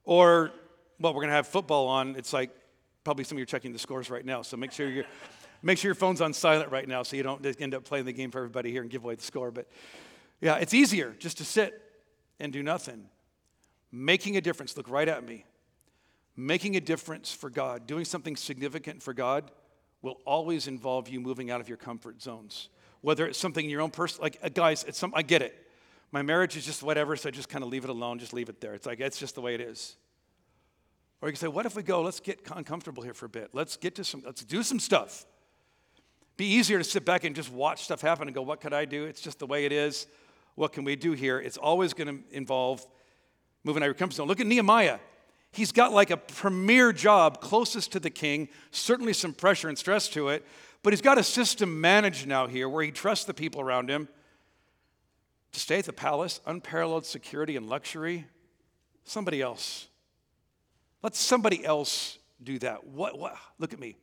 Or 0.03 0.51
well, 0.99 1.13
we're 1.13 1.21
going 1.21 1.29
to 1.29 1.35
have 1.35 1.47
football 1.47 1.87
on. 1.87 2.15
It's 2.15 2.33
like 2.33 2.51
probably 3.03 3.23
some 3.23 3.37
of 3.37 3.39
you 3.39 3.43
are 3.43 3.47
checking 3.47 3.71
the 3.71 3.79
scores 3.79 4.09
right 4.09 4.25
now. 4.25 4.41
So 4.41 4.57
make 4.57 4.71
sure 4.71 4.89
you 4.89 5.05
make 5.61 5.77
sure 5.77 5.89
your 5.89 5.95
phone's 5.95 6.21
on 6.21 6.33
silent 6.33 6.71
right 6.71 6.87
now 6.87 7.03
so 7.03 7.15
you 7.15 7.23
don't 7.23 7.45
end 7.59 7.73
up 7.73 7.83
playing 7.83 8.05
the 8.05 8.13
game 8.13 8.31
for 8.31 8.39
everybody 8.39 8.71
here 8.71 8.81
and 8.81 8.89
give 8.89 9.03
away 9.03 9.15
the 9.15 9.23
score. 9.23 9.51
But 9.51 9.67
yeah, 10.41 10.55
it's 10.55 10.73
easier 10.73 11.15
just 11.19 11.37
to 11.37 11.45
sit 11.45 11.81
and 12.39 12.53
do 12.53 12.63
nothing. 12.63 13.05
Making 13.91 14.37
a 14.37 14.41
difference, 14.41 14.77
look 14.77 14.89
right 14.89 15.07
at 15.07 15.25
me. 15.25 15.45
Making 16.35 16.75
a 16.75 16.81
difference 16.81 17.33
for 17.33 17.49
God, 17.49 17.87
doing 17.87 18.05
something 18.05 18.35
significant 18.35 19.03
for 19.03 19.13
God 19.13 19.51
will 20.01 20.19
always 20.25 20.67
involve 20.67 21.09
you 21.09 21.19
moving 21.19 21.51
out 21.51 21.59
of 21.59 21.67
your 21.67 21.77
comfort 21.77 22.21
zones. 22.21 22.69
Whether 23.01 23.27
it's 23.27 23.37
something 23.37 23.63
in 23.63 23.69
your 23.69 23.81
own 23.81 23.91
person, 23.91 24.21
like 24.21 24.37
uh, 24.41 24.49
guys, 24.49 24.83
it's 24.85 24.97
some, 24.97 25.13
I 25.15 25.21
get 25.21 25.41
it. 25.41 25.67
My 26.11 26.21
marriage 26.21 26.55
is 26.55 26.65
just 26.65 26.81
whatever, 26.81 27.15
so 27.15 27.29
I 27.29 27.31
just 27.31 27.49
kind 27.49 27.63
of 27.63 27.69
leave 27.69 27.83
it 27.83 27.89
alone, 27.89 28.19
just 28.19 28.33
leave 28.33 28.49
it 28.49 28.61
there. 28.61 28.73
It's 28.73 28.85
like, 28.85 28.99
it's 28.99 29.17
just 29.17 29.35
the 29.35 29.41
way 29.41 29.53
it 29.55 29.61
is. 29.61 29.95
Or 31.21 31.27
you 31.27 31.33
can 31.33 31.39
say, 31.39 31.47
what 31.47 31.65
if 31.65 31.75
we 31.75 31.83
go, 31.83 32.01
let's 32.01 32.19
get 32.19 32.39
uncomfortable 32.55 33.03
here 33.03 33.13
for 33.13 33.25
a 33.25 33.29
bit. 33.29 33.49
Let's 33.53 33.75
get 33.75 33.95
to 33.95 34.03
some, 34.03 34.23
let's 34.25 34.43
do 34.43 34.63
some 34.63 34.79
stuff. 34.79 35.25
Be 36.39 36.45
easier 36.45 36.77
to 36.77 36.85
sit 36.85 37.03
back 37.03 37.25
and 37.25 37.35
just 37.35 37.51
watch 37.51 37.83
stuff 37.83 37.99
happen 37.99 38.29
and 38.29 38.33
go, 38.33 38.41
what 38.41 38.61
could 38.61 38.73
I 38.73 38.85
do? 38.85 39.03
It's 39.03 39.19
just 39.19 39.39
the 39.39 39.45
way 39.45 39.65
it 39.65 39.73
is. 39.73 40.07
What 40.55 40.71
can 40.71 40.85
we 40.85 40.95
do 40.95 41.11
here? 41.11 41.37
It's 41.37 41.57
always 41.57 41.93
going 41.93 42.07
to 42.07 42.23
involve 42.31 42.87
moving 43.65 43.83
out 43.83 43.87
of 43.87 43.87
your 43.87 43.93
comfort 43.95 44.15
zone. 44.15 44.29
Look 44.29 44.39
at 44.39 44.47
Nehemiah. 44.47 44.99
He's 45.51 45.73
got 45.73 45.91
like 45.91 46.11
a 46.11 46.15
premier 46.15 46.93
job 46.93 47.41
closest 47.41 47.91
to 47.91 47.99
the 47.99 48.09
king, 48.09 48.47
certainly 48.71 49.11
some 49.11 49.33
pressure 49.33 49.67
and 49.67 49.77
stress 49.77 50.07
to 50.09 50.29
it, 50.29 50.45
but 50.81 50.93
he's 50.93 51.01
got 51.01 51.17
a 51.17 51.23
system 51.23 51.81
managed 51.81 52.25
now 52.25 52.47
here 52.47 52.69
where 52.69 52.85
he 52.85 52.91
trusts 52.91 53.25
the 53.25 53.33
people 53.33 53.59
around 53.59 53.89
him 53.89 54.07
to 55.51 55.59
stay 55.59 55.79
at 55.79 55.85
the 55.87 55.91
palace, 55.91 56.39
unparalleled 56.45 57.05
security 57.05 57.57
and 57.57 57.67
luxury. 57.67 58.25
Somebody 59.03 59.41
else. 59.41 59.87
Let 61.03 61.17
somebody 61.17 61.65
else 61.65 62.17
do 62.41 62.59
that. 62.59 62.87
What, 62.87 63.19
what? 63.19 63.35
Look 63.57 63.73
at 63.73 63.79
me. 63.81 63.97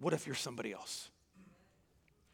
What 0.00 0.12
if 0.12 0.26
you're 0.26 0.34
somebody 0.34 0.72
else? 0.72 1.08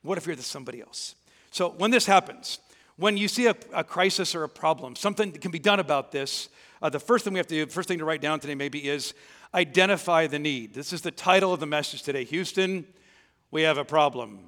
What 0.06 0.18
if 0.18 0.26
you're 0.26 0.36
the 0.36 0.42
somebody 0.42 0.80
else? 0.80 1.16
So 1.50 1.70
when 1.70 1.90
this 1.90 2.06
happens, 2.06 2.60
when 2.96 3.16
you 3.16 3.28
see 3.28 3.46
a, 3.46 3.56
a 3.72 3.84
crisis 3.84 4.34
or 4.34 4.44
a 4.44 4.48
problem, 4.48 4.96
something 4.96 5.32
can 5.32 5.50
be 5.50 5.58
done 5.58 5.80
about 5.80 6.12
this. 6.12 6.48
Uh, 6.80 6.88
the 6.88 7.00
first 7.00 7.24
thing 7.24 7.32
we 7.32 7.38
have 7.38 7.46
to 7.48 7.54
do, 7.54 7.64
the 7.64 7.72
first 7.72 7.88
thing 7.88 7.98
to 7.98 8.04
write 8.04 8.20
down 8.20 8.40
today 8.40 8.54
maybe 8.54 8.88
is 8.88 9.14
identify 9.52 10.26
the 10.26 10.38
need. 10.38 10.74
This 10.74 10.92
is 10.92 11.02
the 11.02 11.10
title 11.10 11.52
of 11.52 11.60
the 11.60 11.66
message 11.66 12.02
today. 12.02 12.24
Houston, 12.24 12.86
we 13.50 13.62
have 13.62 13.78
a 13.78 13.84
problem. 13.84 14.38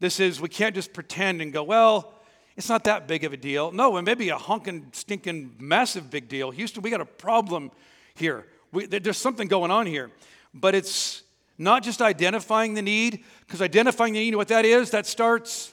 This 0.00 0.20
is, 0.20 0.40
we 0.40 0.48
can't 0.48 0.74
just 0.74 0.92
pretend 0.92 1.40
and 1.40 1.52
go, 1.52 1.62
well, 1.62 2.12
it's 2.56 2.68
not 2.68 2.84
that 2.84 3.08
big 3.08 3.24
of 3.24 3.32
a 3.32 3.36
deal. 3.36 3.72
No, 3.72 3.96
it 3.96 4.02
may 4.02 4.14
be 4.14 4.28
a 4.28 4.36
honking, 4.38 4.88
stinking, 4.92 5.56
massive 5.58 6.10
big 6.10 6.28
deal. 6.28 6.50
Houston, 6.50 6.82
we 6.82 6.90
got 6.90 7.00
a 7.00 7.06
problem 7.06 7.70
here. 8.14 8.46
We, 8.72 8.86
there's 8.86 9.18
something 9.18 9.48
going 9.48 9.70
on 9.70 9.86
here. 9.86 10.10
But 10.52 10.74
it's 10.76 11.23
not 11.56 11.82
just 11.82 12.02
identifying 12.02 12.74
the 12.74 12.82
need, 12.82 13.24
because 13.40 13.62
identifying 13.62 14.12
the 14.12 14.18
need, 14.18 14.26
you 14.26 14.32
know 14.32 14.38
what 14.38 14.48
that 14.48 14.64
is? 14.64 14.90
That 14.90 15.06
starts 15.06 15.72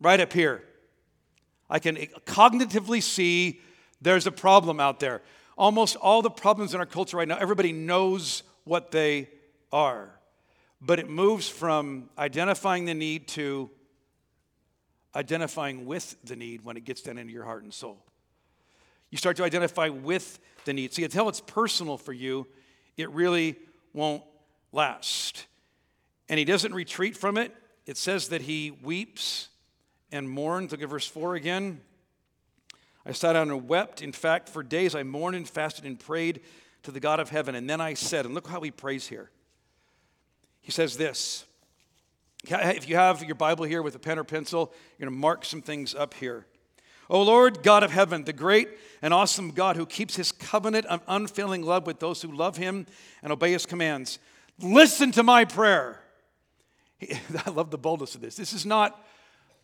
right 0.00 0.20
up 0.20 0.32
here. 0.32 0.64
I 1.68 1.78
can 1.78 1.96
cognitively 2.26 3.02
see 3.02 3.60
there's 4.00 4.26
a 4.26 4.32
problem 4.32 4.80
out 4.80 5.00
there. 5.00 5.22
Almost 5.58 5.96
all 5.96 6.22
the 6.22 6.30
problems 6.30 6.72
in 6.74 6.80
our 6.80 6.86
culture 6.86 7.16
right 7.16 7.28
now, 7.28 7.36
everybody 7.36 7.72
knows 7.72 8.42
what 8.64 8.90
they 8.90 9.28
are. 9.72 10.20
but 10.80 10.98
it 10.98 11.08
moves 11.08 11.48
from 11.48 12.08
identifying 12.16 12.86
the 12.86 12.94
need 12.94 13.28
to 13.28 13.70
identifying 15.14 15.86
with 15.86 16.16
the 16.24 16.36
need 16.36 16.64
when 16.64 16.76
it 16.76 16.84
gets 16.84 17.02
down 17.02 17.18
into 17.18 17.32
your 17.32 17.44
heart 17.44 17.62
and 17.64 17.74
soul. 17.74 17.98
You 19.10 19.18
start 19.18 19.36
to 19.38 19.44
identify 19.44 19.88
with 19.88 20.38
the 20.64 20.72
need. 20.72 20.94
See, 20.94 21.02
until 21.04 21.28
it's 21.28 21.40
personal 21.40 21.98
for 21.98 22.12
you, 22.12 22.46
it 22.96 23.10
really 23.10 23.56
won't 23.92 24.22
last. 24.72 25.46
And 26.28 26.38
he 26.38 26.44
doesn't 26.44 26.74
retreat 26.74 27.16
from 27.16 27.36
it. 27.36 27.54
It 27.86 27.96
says 27.96 28.28
that 28.28 28.42
he 28.42 28.70
weeps 28.70 29.48
and 30.12 30.28
mourns. 30.28 30.72
Look 30.72 30.82
at 30.82 30.88
verse 30.88 31.06
4 31.06 31.34
again. 31.34 31.80
I 33.04 33.12
sat 33.12 33.32
down 33.32 33.50
and 33.50 33.68
wept. 33.68 34.02
In 34.02 34.12
fact, 34.12 34.48
for 34.48 34.62
days 34.62 34.94
I 34.94 35.02
mourned 35.02 35.36
and 35.36 35.48
fasted 35.48 35.84
and 35.84 35.98
prayed 35.98 36.40
to 36.82 36.90
the 36.90 37.00
God 37.00 37.18
of 37.20 37.30
heaven. 37.30 37.54
And 37.54 37.68
then 37.68 37.80
I 37.80 37.94
said, 37.94 38.26
and 38.26 38.34
look 38.34 38.46
how 38.46 38.60
he 38.60 38.70
prays 38.70 39.08
here. 39.08 39.30
He 40.60 40.70
says 40.70 40.96
this. 40.96 41.44
If 42.44 42.88
you 42.88 42.96
have 42.96 43.22
your 43.24 43.34
Bible 43.34 43.64
here 43.64 43.82
with 43.82 43.94
a 43.96 43.98
pen 43.98 44.18
or 44.18 44.24
pencil, 44.24 44.72
you're 44.98 45.06
going 45.06 45.14
to 45.16 45.20
mark 45.20 45.44
some 45.44 45.62
things 45.62 45.94
up 45.94 46.14
here. 46.14 46.46
O 47.10 47.22
Lord, 47.22 47.62
God 47.62 47.82
of 47.82 47.90
heaven, 47.90 48.24
the 48.24 48.32
great 48.32 48.68
and 49.02 49.12
awesome 49.12 49.50
God 49.50 49.76
who 49.76 49.84
keeps 49.84 50.16
his 50.16 50.30
covenant 50.30 50.86
of 50.86 51.02
unfailing 51.08 51.62
love 51.62 51.86
with 51.86 51.98
those 51.98 52.22
who 52.22 52.30
love 52.30 52.56
him 52.56 52.86
and 53.22 53.32
obey 53.32 53.52
his 53.52 53.66
commands, 53.66 54.20
listen 54.62 55.12
to 55.12 55.22
my 55.22 55.44
prayer. 55.44 56.00
I 57.46 57.50
love 57.50 57.70
the 57.70 57.78
boldness 57.78 58.14
of 58.14 58.20
this. 58.20 58.36
This 58.36 58.52
is 58.52 58.66
not, 58.66 59.04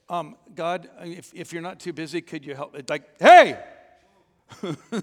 um, 0.08 0.36
God, 0.54 0.88
if, 1.02 1.32
if 1.34 1.52
you're 1.52 1.62
not 1.62 1.80
too 1.80 1.92
busy, 1.92 2.20
could 2.20 2.44
you 2.44 2.54
help? 2.54 2.76
Like, 2.88 3.20
hey! 3.20 3.62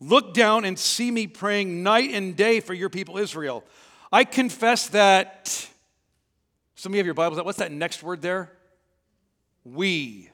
Look 0.00 0.34
down 0.34 0.64
and 0.64 0.78
see 0.78 1.10
me 1.10 1.26
praying 1.28 1.82
night 1.82 2.10
and 2.12 2.36
day 2.36 2.60
for 2.60 2.74
your 2.74 2.90
people 2.90 3.18
Israel. 3.18 3.64
I 4.10 4.24
confess 4.24 4.88
that. 4.88 5.68
Some 6.74 6.90
of 6.90 6.94
you 6.96 6.98
have 6.98 7.06
your 7.06 7.14
Bibles. 7.14 7.40
What's 7.42 7.58
that 7.58 7.70
next 7.70 8.02
word 8.02 8.20
there? 8.20 8.52
We. 9.64 10.28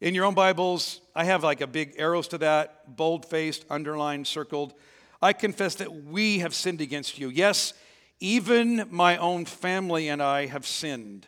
In 0.00 0.14
your 0.14 0.24
own 0.24 0.34
Bibles, 0.34 1.00
I 1.14 1.24
have 1.24 1.44
like 1.44 1.60
a 1.60 1.68
big 1.68 1.94
arrows 1.96 2.26
to 2.28 2.38
that, 2.38 2.96
bold 2.96 3.24
faced, 3.24 3.64
underlined, 3.70 4.26
circled. 4.26 4.74
I 5.22 5.32
confess 5.32 5.74
that 5.76 6.04
we 6.04 6.40
have 6.40 6.54
sinned 6.54 6.80
against 6.80 7.18
you. 7.18 7.28
Yes, 7.28 7.74
even 8.20 8.86
my 8.90 9.16
own 9.16 9.44
family 9.44 10.08
and 10.08 10.22
I 10.22 10.46
have 10.46 10.66
sinned. 10.66 11.26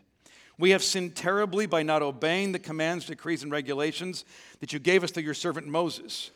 We 0.59 0.71
have 0.71 0.83
sinned 0.83 1.15
terribly 1.15 1.67
by 1.67 1.83
not 1.83 2.03
obeying 2.03 2.53
the 2.53 2.59
commands, 2.59 3.07
decrees, 3.07 3.43
and 3.43 3.53
regulations 3.53 4.25
that 4.61 4.73
you 4.73 4.79
gave 4.79 5.05
us 5.05 5.11
through 5.11 5.25
your 5.25 5.35
servant 5.35 5.67
Moses. 5.67 6.31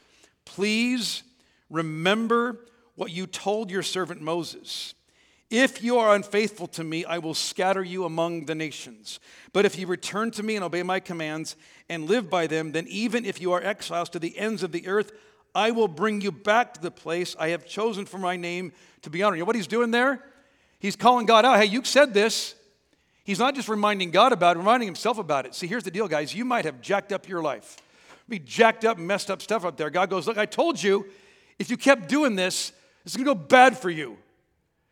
Please 0.44 1.22
remember 1.70 2.66
what 2.96 3.10
you 3.10 3.26
told 3.26 3.70
your 3.70 3.82
servant 3.82 4.20
Moses. 4.20 4.94
If 5.48 5.82
you 5.82 5.98
are 5.98 6.14
unfaithful 6.14 6.68
to 6.68 6.84
me, 6.84 7.04
I 7.04 7.18
will 7.18 7.34
scatter 7.34 7.82
you 7.82 8.04
among 8.04 8.44
the 8.44 8.54
nations. 8.54 9.18
But 9.52 9.64
if 9.64 9.78
you 9.78 9.86
return 9.86 10.30
to 10.32 10.42
me 10.42 10.54
and 10.54 10.64
obey 10.64 10.82
my 10.82 11.00
commands 11.00 11.56
and 11.88 12.06
live 12.06 12.30
by 12.30 12.46
them, 12.46 12.72
then 12.72 12.86
even 12.88 13.24
if 13.24 13.40
you 13.40 13.52
are 13.52 13.62
exiles 13.62 14.10
to 14.10 14.20
the 14.20 14.38
ends 14.38 14.62
of 14.62 14.70
the 14.70 14.86
earth, 14.86 15.12
I 15.54 15.70
will 15.70 15.88
bring 15.88 16.20
you 16.20 16.32
back 16.32 16.74
to 16.74 16.80
the 16.80 16.90
place 16.90 17.36
I 17.38 17.48
have 17.48 17.66
chosen 17.66 18.06
for 18.06 18.18
my 18.18 18.36
name 18.36 18.72
to 19.02 19.10
be 19.10 19.22
honored. 19.22 19.38
You 19.38 19.42
know 19.42 19.46
what 19.46 19.56
he's 19.56 19.66
doing 19.66 19.90
there? 19.90 20.24
He's 20.78 20.96
calling 20.96 21.26
God 21.26 21.44
out. 21.44 21.58
Hey, 21.58 21.66
you 21.66 21.84
said 21.84 22.14
this. 22.14 22.54
He's 23.24 23.38
not 23.38 23.54
just 23.54 23.68
reminding 23.68 24.10
God 24.10 24.32
about 24.32 24.56
it, 24.56 24.60
reminding 24.60 24.86
himself 24.88 25.18
about 25.18 25.46
it. 25.46 25.54
See, 25.54 25.66
here's 25.66 25.84
the 25.84 25.90
deal, 25.90 26.08
guys. 26.08 26.34
You 26.34 26.44
might 26.44 26.64
have 26.64 26.80
jacked 26.80 27.12
up 27.12 27.28
your 27.28 27.42
life, 27.42 27.76
be 28.28 28.38
jacked 28.38 28.84
up, 28.84 28.98
messed 28.98 29.30
up 29.30 29.42
stuff 29.42 29.64
up 29.64 29.76
there. 29.76 29.90
God 29.90 30.10
goes, 30.10 30.26
Look, 30.26 30.38
I 30.38 30.46
told 30.46 30.82
you, 30.82 31.06
if 31.58 31.70
you 31.70 31.76
kept 31.76 32.08
doing 32.08 32.34
this, 32.36 32.72
it's 33.04 33.16
going 33.16 33.26
to 33.26 33.34
go 33.34 33.40
bad 33.40 33.76
for 33.76 33.90
you. 33.90 34.16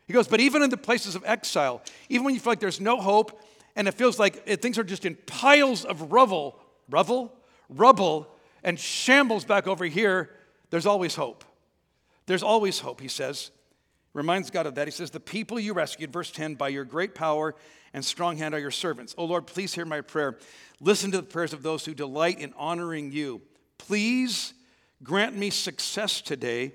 He 0.07 0.15
goes, 0.15 0.27
but 0.27 0.41
even 0.41 0.63
in 0.63 0.71
the 0.71 0.77
places 0.77 1.15
of 1.15 1.23
exile, 1.27 1.83
even 2.09 2.25
when 2.25 2.35
you 2.35 2.41
feel 2.41 2.53
like 2.53 2.61
there's 2.61 2.81
no 2.81 2.99
hope 2.99 3.43
and 3.77 3.87
it 3.87 3.93
feels 3.93 4.19
like 4.19 4.43
eh, 4.47 4.57
things 4.57 4.79
are 4.79 4.85
just 4.85 5.05
in 5.05 5.17
piles 5.27 5.85
of 5.85 6.13
rubble, 6.13 6.59
rubble, 6.89 7.33
rubble, 7.69 8.27
and 8.65 8.79
shambles 8.81 9.45
back 9.45 9.67
over 9.67 9.85
here, 9.85 10.31
there's 10.71 10.87
always 10.87 11.15
hope. 11.15 11.45
There's 12.27 12.43
always 12.43 12.81
hope, 12.81 13.01
he 13.01 13.09
says. 13.09 13.51
Reminds 14.13 14.51
God 14.51 14.67
of 14.67 14.75
that. 14.75 14.87
He 14.87 14.91
says, 14.91 15.11
The 15.11 15.21
people 15.21 15.59
you 15.59 15.73
rescued, 15.73 16.13
verse 16.13 16.31
10, 16.31 16.55
by 16.55 16.69
your 16.69 16.85
great 16.85 17.15
power 17.15 17.55
and 17.95 18.05
strong 18.05 18.37
hand 18.37 18.55
are 18.55 18.59
your 18.59 18.71
servants. 18.71 19.15
Oh 19.17 19.25
Lord, 19.25 19.47
please 19.47 19.75
hear 19.75 19.85
my 19.85 20.01
prayer. 20.01 20.39
Listen 20.81 21.11
to 21.13 21.19
the 21.19 21.23
prayers 21.23 21.53
of 21.53 21.63
those 21.63 21.85
who 21.85 21.95
delight 21.95 22.39
in 22.39 22.53
honoring 22.57 23.13
you. 23.13 23.41
Please 23.79 24.55
grant 25.03 25.37
me 25.37 25.51
success 25.51 26.21
today 26.21 26.73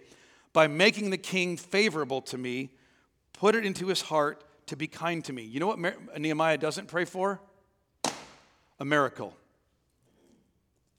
by 0.54 0.68
making 0.68 1.10
the 1.10 1.18
king 1.18 1.58
favorable 1.58 2.22
to 2.22 2.38
me 2.38 2.70
put 3.34 3.56
it 3.56 3.66
into 3.66 3.88
his 3.88 4.02
heart 4.02 4.44
to 4.68 4.76
be 4.76 4.88
kind 4.88 5.26
to 5.26 5.34
me. 5.34 5.44
You 5.44 5.60
know 5.60 5.68
what 5.68 5.80
Nehemiah 6.18 6.58
doesn't 6.58 6.88
pray 6.88 7.06
for? 7.06 7.42
A 8.80 8.86
miracle. 8.86 9.36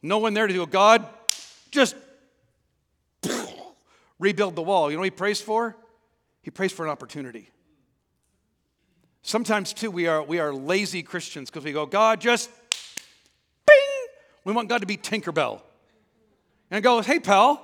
No 0.03 0.19
one 0.19 0.35
there 0.35 0.47
to 0.47 0.53
go, 0.53 0.67
God, 0.67 1.07
just 1.71 1.97
rebuild 4.25 4.57
the 4.57 4.63
wall. 4.63 4.91
You 4.91 4.97
know 4.97 5.01
what 5.01 5.07
he 5.07 5.11
prays 5.11 5.41
for? 5.41 5.77
He 6.43 6.51
prays 6.51 6.73
for 6.73 6.85
an 6.85 6.91
opportunity. 6.91 7.51
Sometimes, 9.23 9.73
too, 9.73 9.91
we 9.91 10.07
are, 10.07 10.23
we 10.23 10.39
are 10.39 10.53
lazy 10.53 11.03
Christians 11.03 11.51
because 11.51 11.65
we 11.65 11.73
go, 11.73 11.87
God, 11.87 12.21
just 12.21 12.51
bing. 13.67 13.77
We 14.45 14.53
want 14.53 14.69
God 14.69 14.81
to 14.81 14.87
be 14.87 14.97
Tinkerbell. 14.97 15.61
And 16.71 16.83
go, 16.83 17.03
hey, 17.03 17.21
pal, 17.21 17.63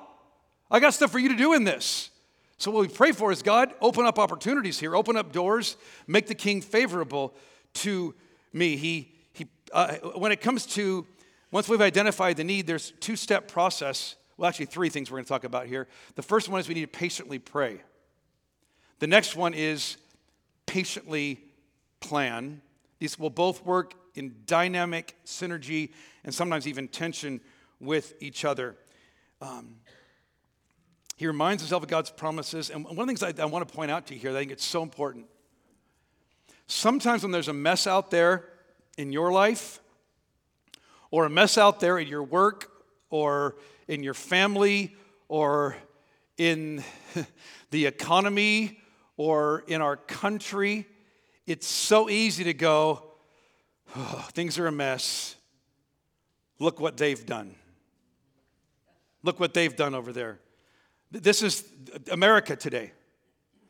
I 0.69 0.79
got 0.79 0.93
stuff 0.93 1.11
for 1.11 1.19
you 1.19 1.29
to 1.29 1.35
do 1.35 1.53
in 1.53 1.63
this. 1.63 2.11
So, 2.57 2.69
what 2.69 2.81
we 2.81 2.87
pray 2.87 3.11
for 3.11 3.31
is 3.31 3.41
God, 3.41 3.73
open 3.81 4.05
up 4.05 4.19
opportunities 4.19 4.79
here, 4.79 4.95
open 4.95 5.17
up 5.17 5.31
doors, 5.31 5.77
make 6.07 6.27
the 6.27 6.35
king 6.35 6.61
favorable 6.61 7.33
to 7.73 8.13
me. 8.53 8.75
He, 8.75 9.11
he, 9.33 9.47
uh, 9.73 9.95
when 10.15 10.31
it 10.31 10.41
comes 10.41 10.67
to, 10.67 11.07
once 11.51 11.67
we've 11.67 11.81
identified 11.81 12.37
the 12.37 12.43
need, 12.43 12.67
there's 12.67 12.91
two 12.99 13.15
step 13.15 13.47
process. 13.47 14.15
Well, 14.41 14.47
actually, 14.47 14.65
three 14.65 14.89
things 14.89 15.11
we're 15.11 15.17
going 15.17 15.25
to 15.25 15.29
talk 15.29 15.43
about 15.43 15.67
here. 15.67 15.87
The 16.15 16.23
first 16.23 16.49
one 16.49 16.59
is 16.59 16.67
we 16.67 16.73
need 16.73 16.81
to 16.81 16.87
patiently 16.87 17.37
pray. 17.37 17.79
The 18.97 19.05
next 19.05 19.35
one 19.35 19.53
is 19.53 19.97
patiently 20.65 21.41
plan. 21.99 22.63
These 22.97 23.19
will 23.19 23.29
both 23.29 23.63
work 23.63 23.93
in 24.15 24.33
dynamic 24.47 25.15
synergy 25.27 25.91
and 26.23 26.33
sometimes 26.33 26.67
even 26.67 26.87
tension 26.87 27.39
with 27.79 28.15
each 28.19 28.43
other. 28.43 28.75
Um, 29.41 29.75
he 31.17 31.27
reminds 31.27 31.61
himself 31.61 31.83
of 31.83 31.89
God's 31.89 32.09
promises. 32.09 32.71
And 32.71 32.83
one 32.83 32.97
of 32.97 32.97
the 32.97 33.05
things 33.05 33.21
I, 33.21 33.43
I 33.43 33.45
want 33.45 33.67
to 33.67 33.71
point 33.71 33.91
out 33.91 34.07
to 34.07 34.15
you 34.15 34.21
here, 34.21 34.31
I 34.31 34.33
think 34.33 34.49
it's 34.49 34.65
so 34.65 34.81
important. 34.81 35.27
Sometimes 36.65 37.21
when 37.21 37.31
there's 37.31 37.47
a 37.47 37.53
mess 37.53 37.85
out 37.85 38.09
there 38.09 38.49
in 38.97 39.13
your 39.13 39.31
life, 39.31 39.79
or 41.11 41.25
a 41.25 41.29
mess 41.29 41.59
out 41.59 41.79
there 41.79 41.99
in 41.99 42.07
your 42.07 42.23
work, 42.23 42.71
or 43.11 43.57
in 43.87 44.01
your 44.01 44.15
family, 44.15 44.95
or 45.27 45.75
in 46.37 46.83
the 47.69 47.85
economy, 47.85 48.79
or 49.17 49.63
in 49.67 49.81
our 49.81 49.95
country, 49.95 50.87
it's 51.45 51.67
so 51.67 52.09
easy 52.09 52.43
to 52.45 52.53
go, 52.53 53.03
oh, 53.95 54.27
things 54.31 54.57
are 54.57 54.67
a 54.67 54.71
mess. 54.71 55.35
Look 56.57 56.79
what 56.79 56.97
they've 56.97 57.23
done. 57.25 57.55
Look 59.23 59.39
what 59.39 59.53
they've 59.53 59.75
done 59.75 59.93
over 59.93 60.11
there. 60.11 60.39
This 61.11 61.43
is 61.43 61.63
uh, 61.93 61.99
America 62.11 62.55
today. 62.55 62.93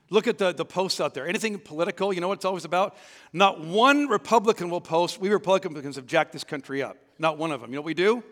Look 0.09 0.27
at 0.27 0.37
the, 0.37 0.51
the 0.51 0.65
posts 0.65 0.99
out 0.99 1.13
there. 1.13 1.27
Anything 1.27 1.57
political, 1.57 2.13
you 2.13 2.21
know 2.21 2.27
what 2.27 2.37
it's 2.39 2.45
always 2.45 2.65
about? 2.65 2.95
Not 3.33 3.61
one 3.61 4.07
Republican 4.07 4.69
will 4.69 4.81
post, 4.81 5.19
we 5.19 5.29
Republicans 5.29 5.95
have 5.95 6.05
jacked 6.05 6.33
this 6.33 6.43
country 6.43 6.83
up. 6.83 6.97
Not 7.17 7.37
one 7.37 7.51
of 7.51 7.61
them. 7.61 7.71
You 7.71 7.75
know 7.75 7.81
what 7.81 7.87
we 7.87 7.93
do? 7.93 8.23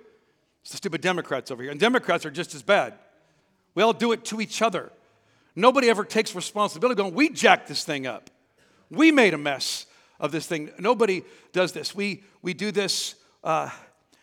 It's 0.61 0.71
the 0.71 0.77
stupid 0.77 1.01
Democrats 1.01 1.51
over 1.51 1.61
here. 1.61 1.71
And 1.71 1.79
Democrats 1.79 2.25
are 2.25 2.31
just 2.31 2.53
as 2.55 2.63
bad. 2.63 2.93
We 3.75 3.83
all 3.83 3.93
do 3.93 4.11
it 4.11 4.25
to 4.25 4.41
each 4.41 4.61
other. 4.61 4.91
Nobody 5.55 5.89
ever 5.89 6.03
takes 6.03 6.35
responsibility 6.35 6.97
going, 6.97 7.13
we 7.13 7.29
jacked 7.29 7.67
this 7.67 7.83
thing 7.83 8.07
up. 8.07 8.29
We 8.89 9.11
made 9.11 9.33
a 9.33 9.37
mess 9.37 9.85
of 10.19 10.31
this 10.31 10.45
thing. 10.47 10.71
Nobody 10.79 11.23
does 11.53 11.71
this. 11.71 11.95
We, 11.95 12.23
we 12.41 12.53
do 12.53 12.71
this. 12.71 13.15
Uh, 13.43 13.69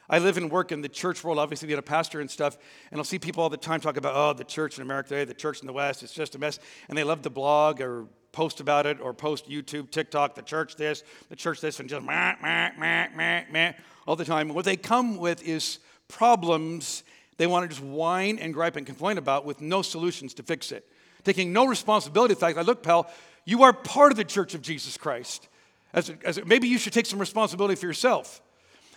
I 0.09 0.18
live 0.18 0.37
and 0.37 0.51
work 0.51 0.70
in 0.70 0.83
the 0.83 0.88
church 0.88 1.25
world, 1.25 1.38
obviously, 1.38 1.66
being 1.66 1.79
a 1.79 1.83
pastor 1.83 2.20
and 2.20 2.31
stuff, 2.31 2.57
and 2.90 3.01
I'll 3.01 3.05
see 3.05 3.18
people 3.18 3.42
all 3.42 3.49
the 3.49 3.57
time 3.57 3.81
talk 3.81 3.96
about, 3.96 4.14
oh, 4.14 4.33
the 4.35 4.44
church 4.44 4.77
in 4.79 4.83
America 4.83 5.09
today, 5.09 5.25
the 5.25 5.35
church 5.35 5.61
in 5.61 5.66
the 5.66 5.72
West, 5.72 6.03
it's 6.03 6.12
just 6.12 6.37
a 6.37 6.38
mess. 6.38 6.61
And 6.88 6.96
they 6.96 7.03
love 7.03 7.22
to 7.22 7.31
blog 7.31 7.81
or 7.81 8.07
post 8.31 8.61
about 8.61 8.87
it 8.87 9.01
or 9.01 9.12
post 9.12 9.49
YouTube, 9.49 9.90
TikTok, 9.90 10.35
the 10.35 10.42
church 10.42 10.77
this, 10.77 11.03
the 11.29 11.35
church 11.35 11.61
this, 11.61 11.81
and 11.81 11.88
just 11.88 12.05
meh, 12.05 12.35
meh, 12.40 12.70
meh, 12.79 13.09
meh, 13.16 13.44
meh, 13.51 13.72
all 14.07 14.14
the 14.14 14.25
time. 14.25 14.49
What 14.51 14.64
they 14.64 14.77
come 14.77 15.16
with 15.16 15.42
is 15.42 15.81
problems 16.09 17.05
they 17.37 17.47
want 17.47 17.64
to 17.64 17.69
just 17.69 17.87
whine 17.87 18.38
and 18.38 18.55
gripe 18.55 18.77
and 18.77 18.87
complain 18.87 19.19
about 19.19 19.45
with 19.45 19.61
no 19.61 19.83
solutions 19.83 20.35
to 20.35 20.42
fix 20.42 20.73
it. 20.73 20.88
Taking 21.25 21.53
no 21.53 21.66
responsibility 21.66 22.35
the 22.35 22.40
fact, 22.40 22.57
like, 22.57 22.66
look, 22.66 22.83
pal, 22.83 23.11
you 23.45 23.62
are 23.62 23.73
part 23.73 24.12
of 24.12 24.16
the 24.16 24.25
church 24.25 24.55
of 24.55 24.62
Jesus 24.62 24.97
Christ. 24.97 25.49
As, 25.92 26.11
as, 26.25 26.45
maybe 26.45 26.69
you 26.69 26.79
should 26.79 26.92
take 26.92 27.07
some 27.07 27.19
responsibility 27.19 27.75
for 27.75 27.87
yourself. 27.87 28.40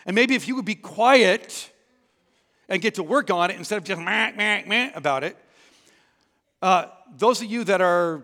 And 0.05 0.15
maybe 0.15 0.35
if 0.35 0.47
you 0.47 0.55
would 0.55 0.65
be 0.65 0.75
quiet 0.75 1.71
and 2.67 2.81
get 2.81 2.95
to 2.95 3.03
work 3.03 3.31
on 3.31 3.51
it 3.51 3.57
instead 3.57 3.77
of 3.77 3.83
just 3.83 3.99
meh, 3.99 4.31
meh, 4.35 4.63
meh 4.65 4.91
about 4.95 5.23
it, 5.23 5.37
uh, 6.61 6.85
those 7.17 7.41
of 7.41 7.49
you 7.49 7.63
that 7.65 7.81
are 7.81 8.23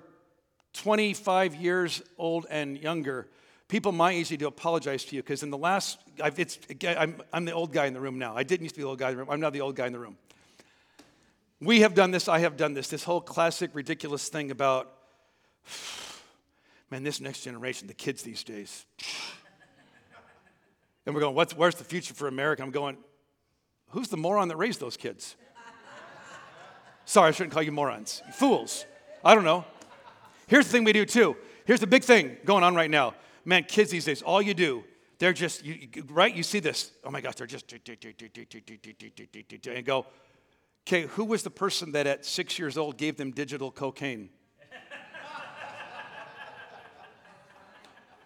25 0.73 1.55
years 1.55 2.01
old 2.17 2.45
and 2.49 2.77
younger, 2.77 3.27
people 3.67 3.91
my 3.91 4.11
age 4.11 4.31
need 4.31 4.39
to 4.39 4.47
apologize 4.47 5.05
to 5.05 5.15
you 5.15 5.21
because 5.21 5.43
in 5.43 5.49
the 5.49 5.57
last, 5.57 5.99
I've, 6.21 6.39
it's, 6.39 6.59
I'm, 6.87 7.21
I'm 7.33 7.45
the 7.45 7.53
old 7.53 7.71
guy 7.71 7.85
in 7.85 7.93
the 7.93 7.99
room 7.99 8.19
now. 8.19 8.35
I 8.35 8.43
didn't 8.43 8.63
used 8.63 8.75
to 8.75 8.79
be 8.79 8.83
the 8.83 8.89
old 8.89 8.99
guy 8.99 9.09
in 9.09 9.15
the 9.15 9.19
room. 9.19 9.31
I'm 9.31 9.39
now 9.39 9.49
the 9.49 9.61
old 9.61 9.75
guy 9.75 9.87
in 9.87 9.93
the 9.93 9.99
room. 9.99 10.17
We 11.61 11.81
have 11.81 11.95
done 11.95 12.11
this, 12.11 12.27
I 12.27 12.39
have 12.39 12.57
done 12.57 12.73
this, 12.73 12.89
this 12.89 13.03
whole 13.03 13.21
classic 13.21 13.71
ridiculous 13.73 14.29
thing 14.29 14.51
about, 14.51 14.93
man, 16.91 17.03
this 17.03 17.19
next 17.19 17.41
generation, 17.41 17.87
the 17.87 17.93
kids 17.93 18.23
these 18.23 18.43
days. 18.43 18.85
and 21.05 21.15
we're 21.15 21.21
going, 21.21 21.35
What's, 21.35 21.55
where's 21.55 21.75
the 21.75 21.83
future 21.83 22.13
for 22.13 22.27
America? 22.27 22.61
I'm 22.61 22.71
going, 22.71 22.97
who's 23.89 24.09
the 24.09 24.17
moron 24.17 24.49
that 24.49 24.57
raised 24.57 24.79
those 24.79 24.97
kids? 24.97 25.35
Sorry, 27.05 27.29
I 27.29 27.31
shouldn't 27.31 27.53
call 27.53 27.63
you 27.63 27.71
morons. 27.71 28.21
Fools. 28.33 28.85
I 29.23 29.33
don't 29.33 29.45
know. 29.45 29.65
Here's 30.47 30.65
the 30.65 30.71
thing 30.71 30.83
we 30.83 30.93
do 30.93 31.05
too. 31.05 31.35
Here's 31.65 31.79
the 31.79 31.87
big 31.87 32.03
thing 32.03 32.37
going 32.45 32.63
on 32.63 32.75
right 32.75 32.91
now. 32.91 33.15
Man, 33.45 33.63
kids 33.63 33.91
these 33.91 34.05
days, 34.05 34.21
all 34.23 34.41
you 34.41 34.55
do, 34.55 34.83
they're 35.19 35.33
just, 35.33 35.63
you, 35.63 35.87
right? 36.09 36.35
You 36.35 36.43
see 36.43 36.59
this. 36.59 36.91
Oh 37.03 37.11
my 37.11 37.21
gosh, 37.21 37.35
they're 37.35 37.47
just, 37.47 37.71
and 39.67 39.85
go, 39.85 40.05
okay, 40.87 41.03
who 41.03 41.25
was 41.25 41.43
the 41.43 41.49
person 41.49 41.91
that 41.93 42.07
at 42.07 42.25
six 42.25 42.59
years 42.59 42.77
old 42.77 42.97
gave 42.97 43.17
them 43.17 43.31
digital 43.31 43.71
cocaine? 43.71 44.29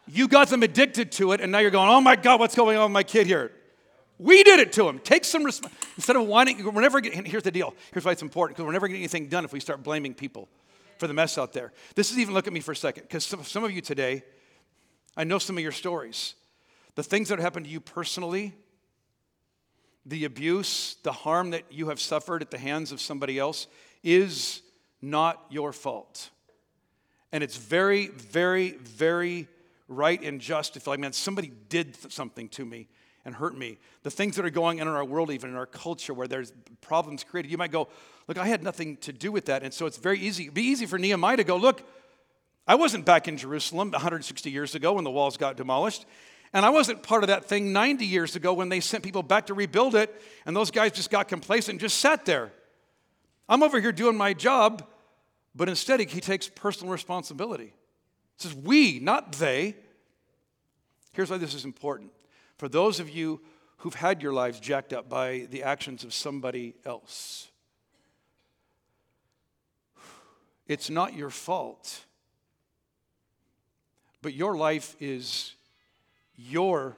you 0.07 0.27
got 0.27 0.47
them 0.47 0.63
addicted 0.63 1.11
to 1.13 1.33
it, 1.33 1.41
and 1.41 1.51
now 1.51 1.59
you're 1.59 1.69
going, 1.69 1.89
oh 1.89 2.01
my 2.01 2.15
God, 2.15 2.39
what's 2.39 2.55
going 2.55 2.77
on 2.77 2.85
with 2.85 2.93
my 2.93 3.03
kid 3.03 3.27
here? 3.27 3.51
We 4.17 4.43
did 4.43 4.59
it 4.59 4.73
to 4.73 4.87
him. 4.89 4.99
Take 4.99 5.23
some. 5.23 5.43
Instead 5.43 6.15
of 6.15 6.25
whining, 6.25 6.63
we're 6.63 6.81
never 6.81 6.99
getting, 6.99 7.23
here's 7.23 7.43
the 7.43 7.51
deal. 7.51 7.73
Here's 7.93 8.03
why 8.03 8.11
it's 8.11 8.21
important, 8.21 8.57
because 8.57 8.65
we're 8.65 8.73
never 8.73 8.87
getting 8.87 9.01
anything 9.01 9.27
done 9.27 9.45
if 9.45 9.53
we 9.53 9.59
start 9.59 9.83
blaming 9.83 10.13
people 10.13 10.49
for 10.97 11.07
the 11.07 11.13
mess 11.13 11.37
out 11.37 11.53
there. 11.53 11.71
This 11.95 12.11
is 12.11 12.17
even, 12.17 12.33
look 12.33 12.47
at 12.47 12.53
me 12.53 12.59
for 12.59 12.71
a 12.71 12.75
second, 12.75 13.03
because 13.03 13.25
some, 13.25 13.43
some 13.43 13.63
of 13.63 13.71
you 13.71 13.81
today, 13.81 14.23
I 15.17 15.23
know 15.23 15.39
some 15.39 15.57
of 15.57 15.63
your 15.63 15.71
stories. 15.71 16.35
The 16.95 17.03
things 17.03 17.29
that 17.29 17.39
happened 17.39 17.65
to 17.65 17.71
you 17.71 17.79
personally, 17.79 18.53
the 20.05 20.25
abuse, 20.25 20.97
the 21.03 21.11
harm 21.11 21.51
that 21.51 21.63
you 21.69 21.89
have 21.89 21.99
suffered 21.99 22.41
at 22.41 22.51
the 22.51 22.57
hands 22.57 22.91
of 22.91 23.01
somebody 23.01 23.37
else 23.37 23.67
is 24.03 24.61
not 25.01 25.45
your 25.49 25.71
fault. 25.71 26.29
And 27.31 27.43
it's 27.43 27.57
very, 27.57 28.07
very, 28.07 28.71
very 28.71 29.47
right 29.87 30.21
and 30.23 30.41
just 30.41 30.73
to 30.73 30.79
feel 30.79 30.93
like, 30.93 30.99
man, 30.99 31.13
somebody 31.13 31.51
did 31.69 31.95
something 32.11 32.49
to 32.49 32.65
me 32.65 32.87
and 33.25 33.35
hurt 33.35 33.57
me. 33.57 33.77
The 34.03 34.11
things 34.11 34.35
that 34.37 34.45
are 34.45 34.49
going 34.49 34.81
on 34.81 34.87
in 34.87 34.93
our 34.93 35.05
world, 35.05 35.31
even 35.31 35.49
in 35.51 35.55
our 35.55 35.65
culture, 35.65 36.13
where 36.13 36.27
there's 36.27 36.53
problems 36.81 37.23
created, 37.23 37.51
you 37.51 37.57
might 37.57 37.71
go, 37.71 37.87
look, 38.27 38.37
I 38.37 38.47
had 38.47 38.63
nothing 38.63 38.97
to 38.97 39.13
do 39.13 39.31
with 39.31 39.45
that. 39.45 39.63
And 39.63 39.73
so 39.73 39.85
it's 39.85 39.97
very 39.97 40.19
easy. 40.19 40.43
It'd 40.43 40.53
be 40.53 40.63
easy 40.63 40.85
for 40.85 40.97
Nehemiah 40.97 41.37
to 41.37 41.43
go, 41.43 41.57
look, 41.57 41.83
I 42.69 42.75
wasn't 42.75 43.03
back 43.03 43.27
in 43.27 43.35
Jerusalem 43.35 43.89
160 43.89 44.51
years 44.51 44.75
ago 44.75 44.93
when 44.93 45.03
the 45.03 45.09
walls 45.09 45.37
got 45.37 45.57
demolished. 45.57 46.05
And 46.53 46.63
I 46.63 46.69
wasn't 46.69 47.01
part 47.01 47.23
of 47.23 47.29
that 47.29 47.45
thing 47.45 47.73
90 47.73 48.05
years 48.05 48.35
ago 48.35 48.53
when 48.53 48.69
they 48.69 48.79
sent 48.79 49.03
people 49.03 49.23
back 49.23 49.47
to 49.47 49.55
rebuild 49.55 49.95
it, 49.95 50.21
and 50.45 50.55
those 50.55 50.69
guys 50.69 50.91
just 50.91 51.09
got 51.09 51.27
complacent 51.27 51.73
and 51.73 51.79
just 51.79 51.97
sat 51.97 52.25
there. 52.25 52.51
I'm 53.49 53.63
over 53.63 53.81
here 53.81 53.91
doing 53.91 54.15
my 54.15 54.33
job, 54.33 54.87
but 55.55 55.67
instead 55.67 55.99
he 55.99 56.21
takes 56.21 56.47
personal 56.47 56.93
responsibility. 56.93 57.73
It 58.35 58.41
says 58.43 58.53
we, 58.53 58.99
not 58.99 59.31
they. 59.31 59.75
Here's 61.13 61.31
why 61.31 61.39
this 61.39 61.55
is 61.55 61.65
important. 61.65 62.11
For 62.57 62.69
those 62.69 62.99
of 62.99 63.09
you 63.09 63.41
who've 63.77 63.95
had 63.95 64.21
your 64.21 64.31
lives 64.31 64.59
jacked 64.59 64.93
up 64.93 65.09
by 65.09 65.47
the 65.49 65.63
actions 65.63 66.03
of 66.03 66.13
somebody 66.13 66.75
else, 66.85 67.47
it's 70.67 70.91
not 70.91 71.15
your 71.15 71.31
fault, 71.31 72.05
but 74.21 74.33
your 74.33 74.55
life 74.55 74.95
is 74.99 75.53
your 76.35 76.95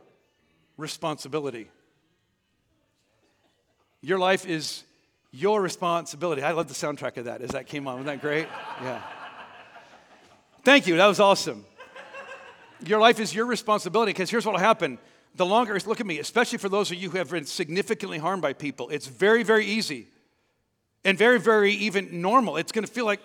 responsibility. 0.77 1.69
Your 4.01 4.19
life 4.19 4.47
is 4.47 4.83
your 5.31 5.61
responsibility. 5.61 6.41
I 6.41 6.51
love 6.51 6.67
the 6.67 6.73
soundtrack 6.73 7.17
of 7.17 7.25
that 7.25 7.41
as 7.41 7.51
that 7.51 7.67
came 7.67 7.87
on. 7.87 7.95
Wasn't 7.95 8.07
that 8.07 8.21
great? 8.21 8.47
Yeah. 8.81 9.01
Thank 10.63 10.85
you. 10.85 10.97
That 10.97 11.07
was 11.07 11.19
awesome. 11.19 11.65
Your 12.85 12.99
life 12.99 13.19
is 13.19 13.33
your 13.33 13.47
responsibility 13.47 14.11
because 14.11 14.29
here's 14.29 14.45
what 14.45 14.53
will 14.53 14.59
happen 14.59 14.99
the 15.35 15.45
longer, 15.45 15.79
look 15.85 15.99
at 15.99 16.05
me, 16.05 16.19
especially 16.19 16.57
for 16.57 16.69
those 16.69 16.91
of 16.91 16.97
you 16.97 17.09
who 17.09 17.17
have 17.17 17.29
been 17.29 17.45
significantly 17.45 18.17
harmed 18.17 18.41
by 18.41 18.53
people, 18.53 18.89
it's 18.89 19.07
very, 19.07 19.43
very 19.43 19.65
easy 19.65 20.07
and 21.05 21.17
very, 21.17 21.39
very 21.39 21.71
even 21.71 22.21
normal. 22.21 22.57
It's 22.57 22.71
going 22.71 22.85
to 22.85 22.91
feel 22.91 23.05
like 23.05 23.21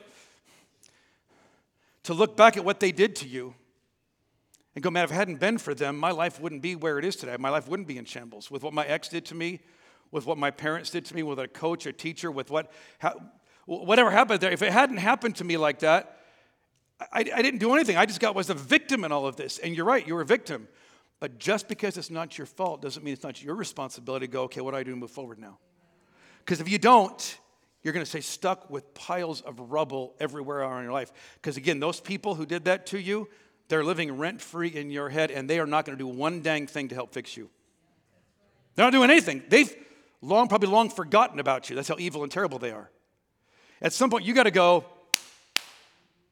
to 2.04 2.14
look 2.14 2.36
back 2.36 2.56
at 2.56 2.64
what 2.64 2.78
they 2.78 2.92
did 2.92 3.16
to 3.16 3.28
you 3.28 3.54
and 4.76 4.82
go, 4.82 4.90
man, 4.90 5.04
if 5.04 5.10
it 5.10 5.14
hadn't 5.14 5.40
been 5.40 5.56
for 5.56 5.74
them, 5.74 5.96
my 5.96 6.10
life 6.10 6.38
wouldn't 6.38 6.60
be 6.60 6.76
where 6.76 6.98
it 6.98 7.04
is 7.04 7.16
today. 7.16 7.34
My 7.38 7.48
life 7.48 7.66
wouldn't 7.66 7.88
be 7.88 7.96
in 7.96 8.04
shambles 8.04 8.50
with 8.50 8.62
what 8.62 8.74
my 8.74 8.84
ex 8.84 9.08
did 9.08 9.24
to 9.26 9.34
me, 9.34 9.60
with 10.10 10.26
what 10.26 10.36
my 10.36 10.50
parents 10.50 10.90
did 10.90 11.06
to 11.06 11.14
me, 11.14 11.22
with 11.22 11.38
a 11.38 11.48
coach, 11.48 11.86
a 11.86 11.92
teacher, 11.94 12.30
with 12.30 12.50
what, 12.50 12.70
whatever 13.64 14.10
happened 14.10 14.40
there. 14.40 14.52
If 14.52 14.60
it 14.60 14.70
hadn't 14.70 14.98
happened 14.98 15.36
to 15.36 15.44
me 15.44 15.56
like 15.56 15.78
that, 15.78 16.20
I, 17.00 17.20
I 17.20 17.42
didn't 17.42 17.58
do 17.58 17.74
anything. 17.74 17.96
I 17.96 18.04
just 18.04 18.20
got 18.20 18.34
was 18.34 18.50
a 18.50 18.54
victim 18.54 19.02
in 19.02 19.12
all 19.12 19.26
of 19.26 19.36
this. 19.36 19.56
And 19.56 19.74
you're 19.74 19.86
right, 19.86 20.06
you 20.06 20.14
were 20.14 20.20
a 20.20 20.26
victim. 20.26 20.68
But 21.20 21.38
just 21.38 21.68
because 21.68 21.96
it's 21.96 22.10
not 22.10 22.36
your 22.36 22.46
fault 22.46 22.82
doesn't 22.82 23.02
mean 23.02 23.14
it's 23.14 23.24
not 23.24 23.42
your 23.42 23.54
responsibility 23.54 24.26
to 24.26 24.32
go, 24.32 24.42
okay, 24.42 24.60
what 24.60 24.72
do 24.72 24.76
I 24.76 24.82
do 24.82 24.90
to 24.90 24.96
move 24.96 25.10
forward 25.10 25.38
now? 25.38 25.58
Because 26.40 26.60
if 26.60 26.68
you 26.68 26.78
don't, 26.78 27.38
you're 27.82 27.94
going 27.94 28.04
to 28.04 28.08
stay 28.08 28.20
stuck 28.20 28.68
with 28.68 28.92
piles 28.92 29.40
of 29.40 29.58
rubble 29.58 30.14
everywhere 30.20 30.62
in 30.76 30.82
your 30.84 30.92
life. 30.92 31.12
Because 31.36 31.56
again, 31.56 31.80
those 31.80 31.98
people 31.98 32.34
who 32.34 32.44
did 32.44 32.66
that 32.66 32.84
to 32.88 33.00
you, 33.00 33.28
they're 33.68 33.84
living 33.84 34.16
rent 34.16 34.40
free 34.40 34.68
in 34.68 34.90
your 34.90 35.08
head 35.08 35.30
and 35.30 35.50
they 35.50 35.58
are 35.58 35.66
not 35.66 35.84
going 35.84 35.96
to 35.96 36.02
do 36.02 36.08
one 36.08 36.42
dang 36.42 36.66
thing 36.66 36.88
to 36.88 36.94
help 36.94 37.12
fix 37.12 37.36
you. 37.36 37.50
They're 38.74 38.86
not 38.86 38.92
doing 38.92 39.10
anything. 39.10 39.42
They've 39.48 39.74
long, 40.20 40.48
probably 40.48 40.68
long 40.68 40.90
forgotten 40.90 41.40
about 41.40 41.68
you. 41.68 41.76
That's 41.76 41.88
how 41.88 41.96
evil 41.98 42.22
and 42.22 42.30
terrible 42.30 42.58
they 42.58 42.70
are. 42.70 42.90
At 43.82 43.92
some 43.92 44.10
point, 44.10 44.24
you 44.24 44.34
got 44.34 44.44
to 44.44 44.50
go, 44.50 44.84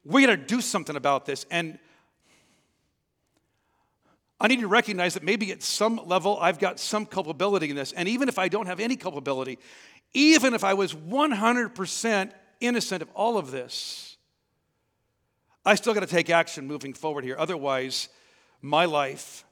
we 0.05 0.25
got 0.27 0.33
to 0.33 0.37
do 0.37 0.61
something 0.61 0.97
about 0.97 1.27
this. 1.27 1.47
And 1.51 1.79
I 4.41 4.49
need 4.49 4.61
to 4.61 4.69
recognize 4.69 5.15
that 5.15 5.23
maybe 5.23 5.53
at 5.53 5.63
some 5.63 6.01
level 6.07 6.39
I've 6.41 6.59
got 6.59 6.79
some 6.79 7.07
culpability 7.07 7.71
in 7.71 7.77
this. 7.77 7.93
And 7.93 8.09
even 8.09 8.29
if 8.29 8.39
I 8.39 8.49
don't 8.49 8.67
have 8.67 8.81
any 8.81 8.97
culpability, 8.97 9.59
even 10.13 10.55
if 10.55 10.65
I 10.65 10.75
was 10.75 10.95
100% 10.95 12.31
innocent 12.61 13.03
of 13.03 13.09
all 13.15 13.39
of 13.39 13.51
this, 13.51 14.14
I 15.65 15.75
still 15.77 15.95
got 15.95 16.01
to 16.01 16.07
take 16.07 16.29
action 16.29 16.67
moving 16.67 16.93
forward 16.93 17.25
here. 17.25 17.37
Otherwise, 17.39 18.09
my 18.61 18.85
life, 18.85 19.45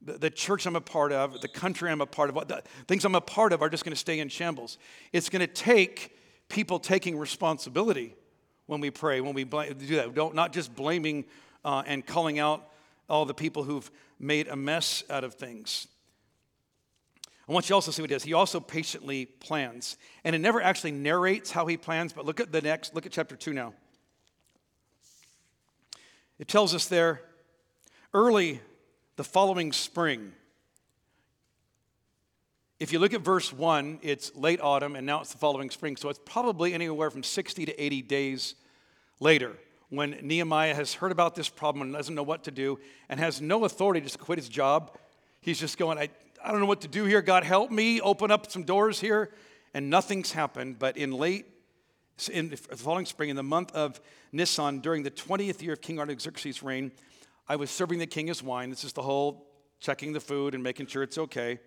the, 0.00 0.14
the, 0.14 0.30
church 0.30 0.66
I'm 0.66 0.76
a 0.76 0.80
part 0.80 1.12
of, 1.12 1.40
the 1.40 1.48
country 1.48 1.90
I'm 1.90 2.00
a 2.00 2.06
part 2.06 2.30
of, 2.30 2.48
the 2.48 2.62
things 2.88 3.04
I'm 3.04 3.14
a 3.14 3.20
part 3.20 3.52
of 3.52 3.60
are 3.60 3.68
just 3.68 3.84
going 3.84 3.92
to 3.92 4.00
stay 4.00 4.20
in 4.20 4.28
shambles. 4.28 4.78
It's 5.12 5.28
going 5.28 5.40
to 5.40 5.46
take 5.46 6.16
people 6.48 6.78
taking 6.78 7.18
responsibility 7.18 8.14
when 8.66 8.80
we 8.80 8.90
pray, 8.90 9.20
when 9.20 9.34
we 9.34 9.44
do 9.44 9.96
that. 9.96 10.14
Don't, 10.14 10.34
not 10.34 10.52
just 10.52 10.74
blaming 10.74 11.26
uh, 11.64 11.82
and 11.86 12.06
calling 12.06 12.38
out 12.38 12.66
all 13.08 13.26
the 13.26 13.34
people 13.34 13.64
who've 13.64 13.90
made 14.18 14.48
a 14.48 14.56
mess 14.56 15.02
out 15.10 15.24
of 15.24 15.34
things. 15.34 15.88
I 17.48 17.52
want 17.52 17.68
you 17.68 17.74
also 17.74 17.90
to 17.90 17.96
see 17.96 18.02
what 18.02 18.10
he 18.10 18.14
does. 18.14 18.22
He 18.22 18.32
also 18.32 18.60
patiently 18.60 19.26
plans. 19.26 19.96
And 20.22 20.36
it 20.36 20.38
never 20.38 20.62
actually 20.62 20.92
narrates 20.92 21.50
how 21.50 21.66
he 21.66 21.76
plans, 21.76 22.12
but 22.12 22.24
look 22.24 22.38
at 22.38 22.52
the 22.52 22.62
next, 22.62 22.94
look 22.94 23.06
at 23.06 23.12
chapter 23.12 23.34
2 23.34 23.52
now. 23.52 23.74
It 26.40 26.48
tells 26.48 26.74
us 26.74 26.86
there 26.86 27.20
early 28.14 28.62
the 29.16 29.24
following 29.24 29.72
spring. 29.72 30.32
If 32.80 32.94
you 32.94 32.98
look 32.98 33.12
at 33.12 33.20
verse 33.20 33.52
1, 33.52 33.98
it's 34.00 34.34
late 34.34 34.58
autumn, 34.62 34.96
and 34.96 35.04
now 35.06 35.20
it's 35.20 35.32
the 35.32 35.38
following 35.38 35.68
spring. 35.68 35.96
So 35.96 36.08
it's 36.08 36.18
probably 36.24 36.72
anywhere 36.72 37.10
from 37.10 37.22
60 37.22 37.66
to 37.66 37.78
80 37.78 38.02
days 38.02 38.54
later 39.20 39.52
when 39.90 40.18
Nehemiah 40.22 40.74
has 40.74 40.94
heard 40.94 41.12
about 41.12 41.34
this 41.34 41.50
problem 41.50 41.82
and 41.82 41.92
doesn't 41.92 42.14
know 42.14 42.22
what 42.22 42.44
to 42.44 42.50
do 42.50 42.78
and 43.10 43.20
has 43.20 43.42
no 43.42 43.66
authority 43.66 44.00
to 44.00 44.18
quit 44.18 44.38
his 44.38 44.48
job. 44.48 44.96
He's 45.42 45.60
just 45.60 45.76
going, 45.76 45.98
I, 45.98 46.08
I 46.42 46.52
don't 46.52 46.60
know 46.60 46.66
what 46.66 46.80
to 46.80 46.88
do 46.88 47.04
here. 47.04 47.20
God, 47.20 47.44
help 47.44 47.70
me 47.70 48.00
open 48.00 48.30
up 48.30 48.50
some 48.50 48.62
doors 48.62 48.98
here. 48.98 49.30
And 49.74 49.90
nothing's 49.90 50.32
happened. 50.32 50.78
But 50.78 50.96
in 50.96 51.12
late, 51.12 51.44
in 52.28 52.50
the 52.50 52.56
following 52.56 53.06
spring, 53.06 53.30
in 53.30 53.36
the 53.36 53.42
month 53.42 53.72
of 53.74 54.00
Nisan, 54.32 54.80
during 54.80 55.02
the 55.02 55.10
20th 55.10 55.62
year 55.62 55.72
of 55.72 55.80
King 55.80 55.98
Artaxerxes' 55.98 56.62
reign, 56.62 56.92
I 57.48 57.56
was 57.56 57.70
serving 57.70 57.98
the 57.98 58.06
king 58.06 58.26
his 58.26 58.42
wine. 58.42 58.70
This 58.70 58.84
is 58.84 58.92
the 58.92 59.02
whole 59.02 59.46
checking 59.80 60.12
the 60.12 60.20
food 60.20 60.54
and 60.54 60.62
making 60.62 60.86
sure 60.86 61.02
it's 61.02 61.18
okay. 61.18 61.58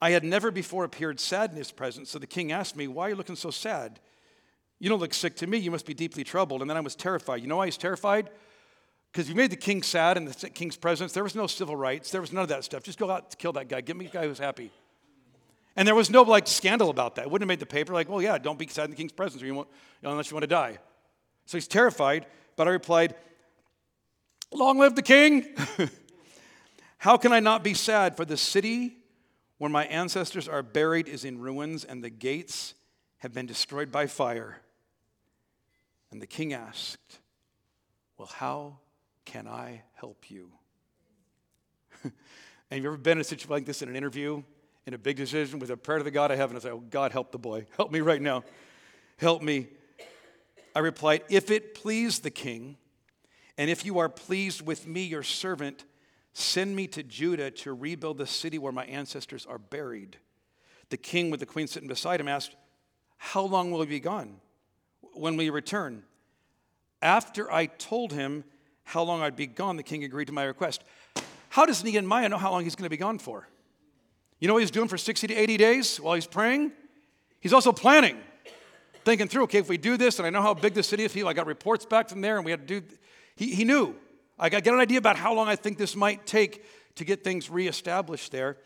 I 0.00 0.10
had 0.10 0.24
never 0.24 0.50
before 0.50 0.84
appeared 0.84 1.20
sad 1.20 1.52
in 1.52 1.56
his 1.56 1.70
presence. 1.70 2.10
So 2.10 2.18
the 2.18 2.26
king 2.26 2.50
asked 2.50 2.76
me, 2.76 2.88
Why 2.88 3.06
are 3.06 3.10
you 3.10 3.14
looking 3.14 3.36
so 3.36 3.50
sad? 3.50 4.00
You 4.80 4.88
don't 4.88 4.98
look 4.98 5.14
sick 5.14 5.36
to 5.36 5.46
me. 5.46 5.58
You 5.58 5.70
must 5.70 5.86
be 5.86 5.94
deeply 5.94 6.24
troubled. 6.24 6.60
And 6.60 6.68
then 6.68 6.76
I 6.76 6.80
was 6.80 6.96
terrified. 6.96 7.40
You 7.40 7.46
know 7.46 7.58
why 7.58 7.66
he's 7.66 7.76
terrified? 7.76 8.30
Because 9.12 9.28
you 9.28 9.36
made 9.36 9.52
the 9.52 9.56
king 9.56 9.82
sad 9.82 10.16
in 10.16 10.24
the 10.24 10.34
king's 10.50 10.76
presence. 10.76 11.12
There 11.12 11.22
was 11.22 11.36
no 11.36 11.46
civil 11.46 11.76
rights. 11.76 12.10
There 12.10 12.20
was 12.20 12.32
none 12.32 12.42
of 12.42 12.48
that 12.48 12.64
stuff. 12.64 12.82
Just 12.82 12.98
go 12.98 13.08
out 13.08 13.24
and 13.24 13.38
kill 13.38 13.52
that 13.52 13.68
guy. 13.68 13.80
Get 13.80 13.96
me 13.96 14.06
a 14.06 14.08
guy 14.08 14.26
who's 14.26 14.40
happy. 14.40 14.72
And 15.76 15.88
there 15.88 15.94
was 15.94 16.10
no 16.10 16.22
like 16.22 16.46
scandal 16.46 16.90
about 16.90 17.14
that. 17.16 17.22
It 17.22 17.30
wouldn't 17.30 17.48
have 17.50 17.52
made 17.54 17.60
the 17.60 17.66
paper 17.66 17.92
like, 17.92 18.08
well, 18.08 18.20
yeah, 18.20 18.38
don't 18.38 18.58
be 18.58 18.66
sad 18.66 18.84
in 18.84 18.90
the 18.90 18.96
king's 18.96 19.12
presence 19.12 19.42
or 19.42 19.46
you 19.46 19.54
won't, 19.54 19.68
unless 20.02 20.30
you 20.30 20.34
want 20.34 20.42
to 20.42 20.48
die. 20.48 20.78
So 21.46 21.56
he's 21.56 21.68
terrified. 21.68 22.26
But 22.56 22.68
I 22.68 22.70
replied, 22.72 23.14
Long 24.52 24.78
live 24.78 24.94
the 24.94 25.02
king! 25.02 25.46
How 26.98 27.16
can 27.16 27.32
I 27.32 27.40
not 27.40 27.64
be 27.64 27.74
sad? 27.74 28.16
For 28.16 28.24
the 28.24 28.36
city 28.36 28.96
where 29.58 29.70
my 29.70 29.86
ancestors 29.86 30.46
are 30.46 30.62
buried 30.62 31.08
is 31.08 31.24
in 31.24 31.38
ruins, 31.38 31.84
and 31.84 32.04
the 32.04 32.10
gates 32.10 32.74
have 33.18 33.32
been 33.32 33.46
destroyed 33.46 33.90
by 33.90 34.06
fire. 34.06 34.58
And 36.10 36.20
the 36.20 36.26
king 36.26 36.52
asked, 36.52 37.20
Well, 38.18 38.28
how 38.28 38.78
can 39.24 39.48
I 39.48 39.82
help 39.94 40.30
you? 40.30 40.50
have 42.02 42.12
you 42.70 42.86
ever 42.86 42.96
been 42.96 43.18
in 43.18 43.22
a 43.22 43.24
situation 43.24 43.50
like 43.50 43.64
this 43.64 43.80
in 43.80 43.88
an 43.88 43.96
interview, 43.96 44.42
in 44.86 44.94
a 44.94 44.98
big 44.98 45.16
decision, 45.16 45.58
with 45.58 45.70
a 45.70 45.76
prayer 45.76 45.98
to 45.98 46.04
the 46.04 46.10
God 46.10 46.30
of 46.30 46.38
heaven 46.38 46.56
I 46.56 46.60
said, 46.60 46.72
Oh, 46.72 46.82
God, 46.90 47.12
help 47.12 47.30
the 47.32 47.38
boy. 47.38 47.66
Help 47.76 47.92
me 47.92 48.00
right 48.00 48.20
now. 48.20 48.44
Help 49.16 49.42
me. 49.42 49.68
I 50.74 50.80
replied, 50.80 51.22
If 51.28 51.50
it 51.50 51.74
please 51.74 52.20
the 52.20 52.30
king, 52.30 52.76
and 53.56 53.70
if 53.70 53.84
you 53.84 53.98
are 53.98 54.08
pleased 54.08 54.62
with 54.62 54.86
me, 54.86 55.02
your 55.04 55.22
servant, 55.22 55.84
send 56.32 56.74
me 56.74 56.86
to 56.88 57.02
Judah 57.02 57.50
to 57.50 57.72
rebuild 57.72 58.18
the 58.18 58.26
city 58.26 58.58
where 58.58 58.72
my 58.72 58.84
ancestors 58.86 59.46
are 59.46 59.58
buried. 59.58 60.16
The 60.88 60.96
king, 60.96 61.30
with 61.30 61.40
the 61.40 61.46
queen 61.46 61.66
sitting 61.66 61.88
beside 61.88 62.20
him, 62.20 62.28
asked, 62.28 62.56
How 63.18 63.42
long 63.42 63.70
will 63.70 63.80
he 63.80 63.86
be 63.86 64.00
gone? 64.00 64.40
When 65.14 65.36
will 65.36 65.44
you 65.44 65.52
return? 65.52 66.02
After 67.00 67.52
I 67.52 67.66
told 67.66 68.12
him 68.12 68.44
how 68.84 69.02
long 69.02 69.22
I'd 69.22 69.36
be 69.36 69.46
gone, 69.46 69.76
the 69.76 69.82
king 69.82 70.04
agreed 70.04 70.26
to 70.26 70.32
my 70.32 70.44
request. 70.44 70.82
How 71.50 71.66
does 71.66 71.84
Nehemiah 71.84 72.28
know 72.28 72.38
how 72.38 72.50
long 72.50 72.64
he's 72.64 72.74
going 72.74 72.86
to 72.86 72.90
be 72.90 72.96
gone 72.96 73.18
for? 73.18 73.46
You 74.42 74.48
know 74.48 74.54
what 74.54 74.60
he's 74.64 74.72
doing 74.72 74.88
for 74.88 74.98
60 74.98 75.28
to 75.28 75.34
80 75.36 75.56
days 75.56 76.00
while 76.00 76.16
he's 76.16 76.26
praying? 76.26 76.72
He's 77.38 77.52
also 77.52 77.70
planning, 77.70 78.18
thinking 79.04 79.28
through, 79.28 79.44
okay, 79.44 79.58
if 79.58 79.68
we 79.68 79.76
do 79.76 79.96
this, 79.96 80.18
and 80.18 80.26
I 80.26 80.30
know 80.30 80.42
how 80.42 80.52
big 80.52 80.74
the 80.74 80.82
city 80.82 81.04
is, 81.04 81.16
I 81.16 81.32
got 81.32 81.46
reports 81.46 81.86
back 81.86 82.08
from 82.08 82.22
there, 82.22 82.38
and 82.38 82.44
we 82.44 82.50
had 82.50 82.66
to 82.66 82.80
do 82.80 82.86
he, 83.36 83.54
he 83.54 83.62
knew. 83.62 83.94
I 84.40 84.48
got 84.48 84.66
an 84.66 84.80
idea 84.80 84.98
about 84.98 85.14
how 85.14 85.32
long 85.32 85.46
I 85.46 85.54
think 85.54 85.78
this 85.78 85.94
might 85.94 86.26
take 86.26 86.64
to 86.96 87.04
get 87.04 87.22
things 87.22 87.50
reestablished 87.50 88.32
there. 88.32 88.56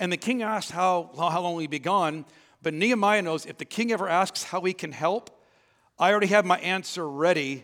And 0.00 0.10
the 0.10 0.16
king 0.16 0.42
asked 0.42 0.72
how, 0.72 1.12
how 1.16 1.40
long 1.40 1.60
he 1.60 1.68
be 1.68 1.78
gone. 1.78 2.24
But 2.60 2.74
Nehemiah 2.74 3.22
knows 3.22 3.46
if 3.46 3.56
the 3.56 3.64
king 3.64 3.92
ever 3.92 4.08
asks 4.08 4.42
how 4.42 4.62
he 4.62 4.72
can 4.72 4.90
help, 4.90 5.30
I 5.96 6.10
already 6.10 6.26
have 6.26 6.44
my 6.44 6.58
answer 6.58 7.08
ready 7.08 7.62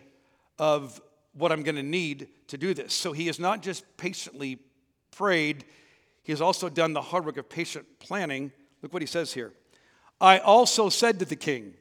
of 0.56 1.00
what 1.32 1.50
I'm 1.50 1.64
going 1.64 1.74
to 1.74 1.82
need 1.82 2.28
to 2.46 2.56
do 2.56 2.74
this. 2.74 2.94
So 2.94 3.10
he 3.10 3.26
has 3.26 3.40
not 3.40 3.60
just 3.60 3.84
patiently 3.96 4.60
prayed, 5.10 5.64
he 6.26 6.32
has 6.32 6.40
also 6.40 6.68
done 6.68 6.92
the 6.92 7.00
hard 7.00 7.24
work 7.24 7.36
of 7.36 7.48
patient 7.48 7.86
planning. 8.00 8.50
Look 8.82 8.92
what 8.92 9.00
he 9.00 9.06
says 9.06 9.32
here. 9.32 9.52
I 10.20 10.38
also 10.38 10.88
said 10.88 11.20
to 11.20 11.24
the 11.24 11.36
king, 11.36 11.74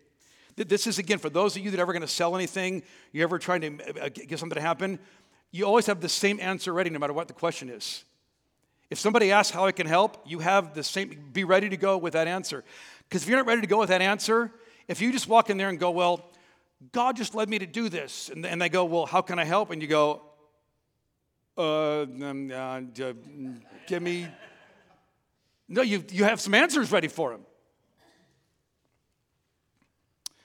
that 0.56 0.70
this 0.70 0.86
is 0.86 1.00
again 1.00 1.18
for 1.18 1.32
those 1.32 1.58
of 1.58 1.64
you 1.64 1.72
that 1.72 1.80
are 1.80 1.82
ever 1.82 1.94
going 1.94 2.04
to 2.04 2.08
sell 2.08 2.36
anything, 2.36 2.84
you're 3.12 3.24
ever 3.24 3.40
trying 3.40 3.62
to 3.62 4.04
uh, 4.04 4.10
get 4.10 4.38
something 4.38 4.56
to 4.56 4.62
happen, 4.62 5.00
you 5.50 5.66
always 5.66 5.88
have 5.88 6.00
the 6.00 6.08
same 6.08 6.40
answer 6.40 6.72
ready 6.74 6.92
no 6.92 7.00
matter 7.00 7.12
what 7.12 7.28
the 7.28 7.34
question 7.34 7.70
is. 7.70 8.04
If 8.92 9.00
somebody 9.00 9.32
asks 9.32 9.52
how 9.52 9.66
I 9.66 9.72
can 9.72 9.88
help, 9.88 10.22
you 10.28 10.38
have 10.38 10.76
the 10.76 10.84
same, 10.84 11.32
be 11.34 11.44
ready 11.44 11.68
to 11.70 11.78
go 11.78 11.98
with 11.98 12.14
that 12.14 12.28
answer. 12.28 12.64
Because 13.10 13.24
if 13.24 13.30
you're 13.30 13.40
not 13.40 13.48
ready 13.48 13.62
to 13.62 13.68
go 13.68 13.80
with 13.80 13.90
that 13.90 14.04
answer, 14.04 14.52
if 14.88 15.02
you 15.02 15.12
just 15.12 15.28
walk 15.28 15.50
in 15.50 15.58
there 15.58 15.70
and 15.70 15.80
go, 15.80 15.90
well, 15.90 16.30
God 16.92 17.18
just 17.18 17.34
led 17.34 17.50
me 17.50 17.58
to 17.58 17.66
do 17.66 17.90
this, 17.90 18.30
and, 18.30 18.46
and 18.46 18.62
they 18.62 18.70
go, 18.70 18.86
well, 18.86 19.08
how 19.08 19.24
can 19.24 19.40
I 19.40 19.44
help? 19.44 19.72
And 19.72 19.82
you 19.82 19.88
go, 19.88 20.22
uh, 21.58 22.02
um, 22.02 22.52
uh, 22.52 22.82
give 23.88 24.02
me, 24.02 24.28
no, 25.68 25.82
you, 25.82 26.04
you 26.12 26.24
have 26.24 26.42
some 26.42 26.54
answers 26.54 26.92
ready 26.92 27.08
for 27.08 27.32
him. 27.34 27.42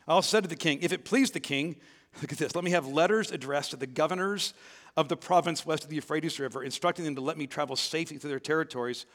I 0.07 0.13
also 0.13 0.29
said 0.29 0.43
to 0.43 0.49
the 0.49 0.57
king, 0.57 0.81
If 0.83 0.93
it 0.93 1.05
please 1.05 1.31
the 1.31 1.41
king, 1.41 1.77
look 2.21 2.33
at 2.33 2.39
this, 2.39 2.55
let 2.55 2.65
me 2.65 2.73
have 2.73 2.87
letters 2.87 3.31
addressed 3.31 3.71
to 3.71 3.77
the 3.77 3.87
governors 3.87 4.55
of 4.97 5.09
the 5.09 5.17
province 5.17 5.65
west 5.65 5.85
of 5.85 5.91
the 5.91 5.97
Euphrates 5.97 6.41
River, 6.41 6.65
instructing 6.65 7.05
them 7.05 7.15
to 7.15 7.21
let 7.21 7.39
me 7.39 7.47
travel 7.47 7.77
safely 7.77 8.19
through 8.19 8.31
their 8.31 8.41
territories 8.41 9.07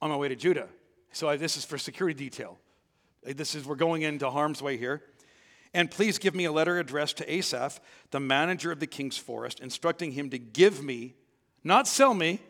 on 0.00 0.10
my 0.10 0.16
way 0.16 0.28
to 0.28 0.36
Judah. 0.36 0.68
So 1.12 1.28
I, 1.28 1.36
this 1.36 1.56
is 1.56 1.64
for 1.64 1.78
security 1.78 2.16
detail. 2.16 2.58
This 3.22 3.54
is, 3.54 3.64
we're 3.64 3.74
going 3.74 4.02
into 4.02 4.30
harm's 4.30 4.62
way 4.62 4.76
here. 4.76 5.02
And 5.74 5.90
please 5.90 6.18
give 6.18 6.34
me 6.34 6.44
a 6.44 6.52
letter 6.52 6.78
addressed 6.78 7.16
to 7.18 7.32
Asaph, 7.32 7.80
the 8.10 8.20
manager 8.20 8.70
of 8.70 8.80
the 8.80 8.86
king's 8.86 9.18
forest, 9.18 9.60
instructing 9.60 10.12
him 10.12 10.30
to 10.30 10.38
give 10.38 10.82
me, 10.82 11.14
not 11.66 11.88
sell 11.88 12.14
me, 12.14 12.40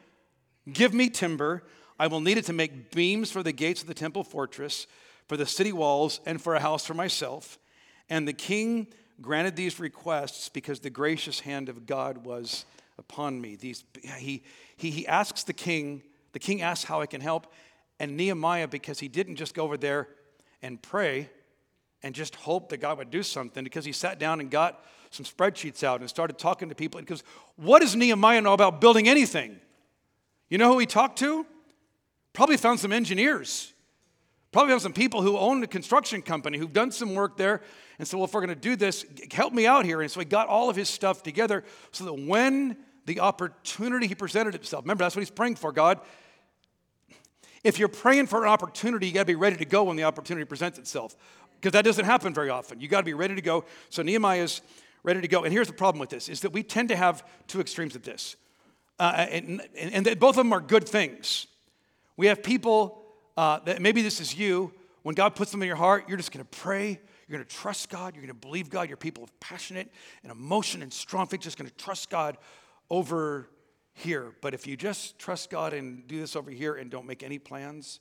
give 0.73 0.93
me 0.93 1.09
timber. 1.09 1.63
I 1.99 2.07
will 2.07 2.21
need 2.21 2.39
it 2.39 2.45
to 2.47 2.53
make 2.53 2.91
beams 2.91 3.31
for 3.31 3.43
the 3.43 3.53
gates 3.53 3.81
of 3.81 3.89
the 3.89 3.95
temple 3.95 4.23
fortress, 4.23 4.87
for 5.27 5.37
the 5.37 5.47
city 5.47 5.73
walls, 5.73 6.21
and 6.27 6.41
for 6.41 6.55
a 6.55 6.61
house 6.61 6.85
for 6.85 6.95
myself. 6.95 7.59
And 8.11 8.29
the 8.29 8.33
king 8.33 8.89
granted 9.21 9.57
these 9.57 9.81
requests 9.81 10.51
because 10.51 10.81
the 10.81 10.91
gracious 10.91 11.41
hand 11.41 11.69
of 11.69 11.87
God 11.87 12.27
was 12.27 12.67
upon 12.99 13.41
me. 13.41 13.57
These, 13.57 13.85
he, 14.19 14.43
he, 14.77 14.91
he 14.91 15.07
asks 15.07 15.43
the 15.43 15.55
king, 15.55 16.03
the 16.33 16.39
king 16.39 16.61
asks 16.61 16.85
how 16.85 17.01
I 17.01 17.07
can 17.07 17.23
help. 17.23 17.53
And 17.99 18.17
Nehemiah, 18.17 18.69
because 18.69 19.01
he 19.01 19.09
didn't 19.09 19.37
just 19.37 19.55
go 19.55 19.65
over 19.65 19.79
there 19.79 20.09
and 20.61 20.81
pray 20.81 21.31
and 22.03 22.15
just 22.15 22.37
hope 22.37 22.69
that 22.69 22.77
God 22.77 22.99
would 22.99 23.11
do 23.11 23.23
something, 23.23 23.65
because 23.65 23.87
he 23.87 23.93
sat 23.93 24.19
down 24.19 24.41
and 24.41 24.51
got 24.51 24.85
some 25.11 25.25
spreadsheets 25.25 25.83
out 25.83 26.01
and 26.01 26.09
started 26.09 26.39
talking 26.39 26.69
to 26.69 26.75
people. 26.75 27.01
Because 27.01 27.23
what 27.57 27.81
does 27.81 27.95
Nehemiah 27.97 28.41
know 28.41 28.53
about 28.53 28.81
building 28.81 29.09
anything? 29.09 29.59
You 30.49 30.59
know 30.59 30.73
who 30.73 30.79
he 30.79 30.87
talked 30.87 31.19
to? 31.21 31.47
Probably 32.33 32.57
found 32.57 32.81
some 32.81 32.93
engineers. 32.93 33.73
Probably 34.53 34.71
found 34.71 34.83
some 34.83 34.93
people 34.93 35.23
who 35.23 35.37
own 35.37 35.63
a 35.63 35.67
construction 35.67 36.23
company 36.23 36.59
who've 36.59 36.73
done 36.73 36.91
some 36.91 37.15
work 37.15 37.37
there 37.37 37.63
and 37.99 38.07
said, 38.07 38.17
Well, 38.17 38.27
if 38.27 38.35
we're 38.35 38.41
going 38.41 38.55
to 38.55 38.55
do 38.55 38.77
this, 38.77 39.05
help 39.33 39.53
me 39.53 39.67
out 39.67 39.85
here. 39.85 40.03
And 40.03 40.11
so 40.11 40.21
he 40.21 40.27
got 40.27 40.49
all 40.49 40.71
of 40.71 40.77
his 40.77 40.89
stuff 40.89 41.23
together 41.23 41.65
so 41.93 42.05
that 42.05 42.15
when 42.15 42.77
the 43.07 43.21
opportunity 43.21 44.07
he 44.07 44.15
presented 44.15 44.55
himself, 44.55 44.85
remember, 44.85 45.05
that's 45.05 45.17
what 45.17 45.21
he's 45.21 45.31
praying 45.31 45.57
for, 45.57 45.73
God. 45.73 46.01
If 47.65 47.79
you're 47.79 47.89
praying 47.89 48.27
for 48.27 48.45
an 48.45 48.49
opportunity, 48.49 49.09
you 49.09 49.13
got 49.13 49.23
to 49.23 49.27
be 49.27 49.35
ready 49.35 49.57
to 49.57 49.65
go 49.65 49.85
when 49.85 49.97
the 49.97 50.05
opportunity 50.05 50.45
presents 50.45 50.79
itself 50.79 51.17
because 51.61 51.73
that 51.73 51.85
doesn't 51.85 52.05
happen 52.05 52.33
very 52.33 52.49
often. 52.49 52.81
You 52.81 52.89
got 52.89 53.01
to 53.01 53.05
be 53.05 53.15
ready 53.15 53.35
to 53.35 53.43
go. 53.43 53.65
So 53.91 54.03
Nehemiah 54.03 54.43
is 54.43 54.61
ready 55.07 55.21
to 55.23 55.29
go. 55.29 55.45
And 55.45 55.53
here's 55.53 55.69
the 55.69 55.73
problem 55.73 56.01
with 56.01 56.11
this 56.11 56.29
is 56.29 56.41
that 56.41 56.53
we 56.53 56.63
tend 56.63 56.91
to 56.91 56.97
have 56.97 57.25
two 57.47 57.61
extremes 57.61 57.97
of 57.97 58.03
this. 58.03 58.37
Uh, 58.99 59.27
and, 59.31 59.63
and, 59.79 60.07
and 60.07 60.19
both 60.19 60.31
of 60.31 60.45
them 60.45 60.53
are 60.53 60.61
good 60.61 60.87
things. 60.87 61.47
We 62.17 62.27
have 62.27 62.43
people 62.43 63.03
uh, 63.37 63.61
that 63.61 63.81
maybe 63.81 64.03
this 64.03 64.21
is 64.21 64.35
you. 64.35 64.73
When 65.03 65.15
God 65.15 65.37
puts 65.37 65.53
them 65.53 65.63
in 65.63 65.69
your 65.69 65.77
heart, 65.77 66.09
you're 66.09 66.17
just 66.17 66.33
going 66.33 66.45
to 66.45 66.59
pray. 66.59 67.01
You're 67.29 67.39
going 67.39 67.47
to 67.47 67.57
trust 67.57 67.89
God. 67.89 68.15
You're 68.15 68.23
going 68.23 68.35
to 68.35 68.47
believe 68.47 68.69
God. 68.69 68.89
You're 68.89 68.97
people 68.97 69.23
of 69.23 69.39
passionate 69.39 69.91
and 70.23 70.33
emotion 70.33 70.83
and 70.83 70.93
strong 70.93 71.27
faith, 71.27 71.41
just 71.41 71.57
going 71.57 71.71
to 71.71 71.77
trust 71.77 72.11
God 72.11 72.37
over 72.91 73.49
here. 73.93 74.33
But 74.41 74.55
if 74.55 74.67
you 74.67 74.77
just 74.77 75.19
trust 75.19 75.51
God 75.51 75.73
and 75.73 76.07
do 76.09 76.19
this 76.19 76.35
over 76.35 76.51
here 76.51 76.75
and 76.75 76.91
don't 76.91 77.07
make 77.07 77.23
any 77.23 77.39
plans, 77.39 78.01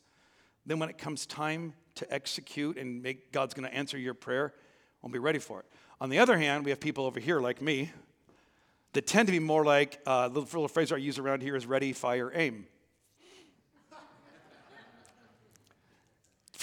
then 0.66 0.80
when 0.80 0.90
it 0.90 0.98
comes 0.98 1.26
time 1.26 1.74
to 1.96 2.12
execute 2.12 2.78
and 2.78 3.04
make 3.04 3.32
God's 3.32 3.54
going 3.54 3.70
to 3.70 3.76
answer 3.76 3.98
your 3.98 4.14
prayer, 4.14 4.54
won't 5.02 5.14
be 5.14 5.20
ready 5.20 5.40
for 5.40 5.60
it. 5.60 5.66
On 6.02 6.10
the 6.10 6.20
other 6.20 6.38
hand, 6.38 6.66
we 6.66 6.72
have 6.72 6.80
people 6.80 7.06
over 7.06 7.20
here 7.20 7.40
like 7.40 7.62
me 7.62 7.92
that 8.94 9.08
tend 9.08 9.28
to 9.28 9.32
be 9.32 9.40
more 9.40 9.64
like 9.66 10.00
uh, 10.06 10.28
the 10.30 10.42
little 10.42 10.68
phrase 10.68 10.92
I 10.92 10.98
use 10.98 11.18
around 11.18 11.42
here 11.42 11.56
is 11.56 11.66
ready, 11.66 11.94
fire, 11.94 12.32
aim. 12.34 12.68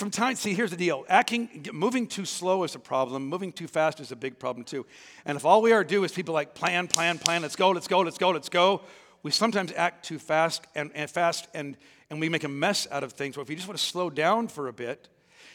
from 0.03 0.11
time, 0.11 0.35
see, 0.35 0.53
here's 0.53 0.73
the 0.73 0.77
deal. 0.77 1.05
Acting, 1.09 1.64
moving 1.73 2.09
too 2.09 2.25
slow 2.25 2.64
is 2.64 2.75
a 2.75 2.79
problem. 2.81 3.29
Moving 3.29 3.53
too 3.53 3.68
fast 3.68 4.01
is 4.01 4.11
a 4.11 4.16
big 4.16 4.37
problem 4.37 4.64
too. 4.64 4.85
And 5.25 5.37
if 5.37 5.45
all 5.45 5.62
we 5.62 5.71
are 5.71 5.85
do 5.85 6.03
is 6.03 6.11
people 6.11 6.35
like 6.35 6.55
plan, 6.55 6.88
plan, 6.88 7.18
plan, 7.18 7.40
let's 7.40 7.55
go, 7.55 7.71
let's 7.71 7.87
go, 7.87 8.01
let's 8.01 8.18
go, 8.18 8.31
let's 8.31 8.49
go, 8.49 8.81
we 9.23 9.31
sometimes 9.31 9.73
act 9.77 10.05
too 10.05 10.18
fast 10.18 10.66
and, 10.75 10.90
and 10.97 11.09
fast 11.09 11.47
and, 11.55 11.77
and 12.11 12.18
we 12.18 12.29
make 12.29 12.42
a 12.42 12.49
mess 12.49 12.88
out 12.90 13.05
of 13.05 13.12
things. 13.12 13.37
Or 13.37 13.42
if 13.42 13.51
you 13.51 13.55
just 13.55 13.68
want 13.68 13.79
to 13.79 13.85
slow 13.85 14.11
down 14.11 14.49
for 14.49 14.66
a 14.66 14.73
bit, 14.73 15.09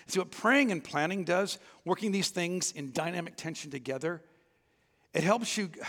see 0.07 0.19
what 0.19 0.31
praying 0.31 0.71
and 0.71 0.83
planning 0.83 1.23
does, 1.23 1.59
working 1.85 2.11
these 2.11 2.29
things 2.29 2.71
in 2.71 2.91
dynamic 2.91 3.35
tension 3.35 3.71
together, 3.71 4.21
it 5.13 5.23
helps 5.23 5.57
you. 5.57 5.69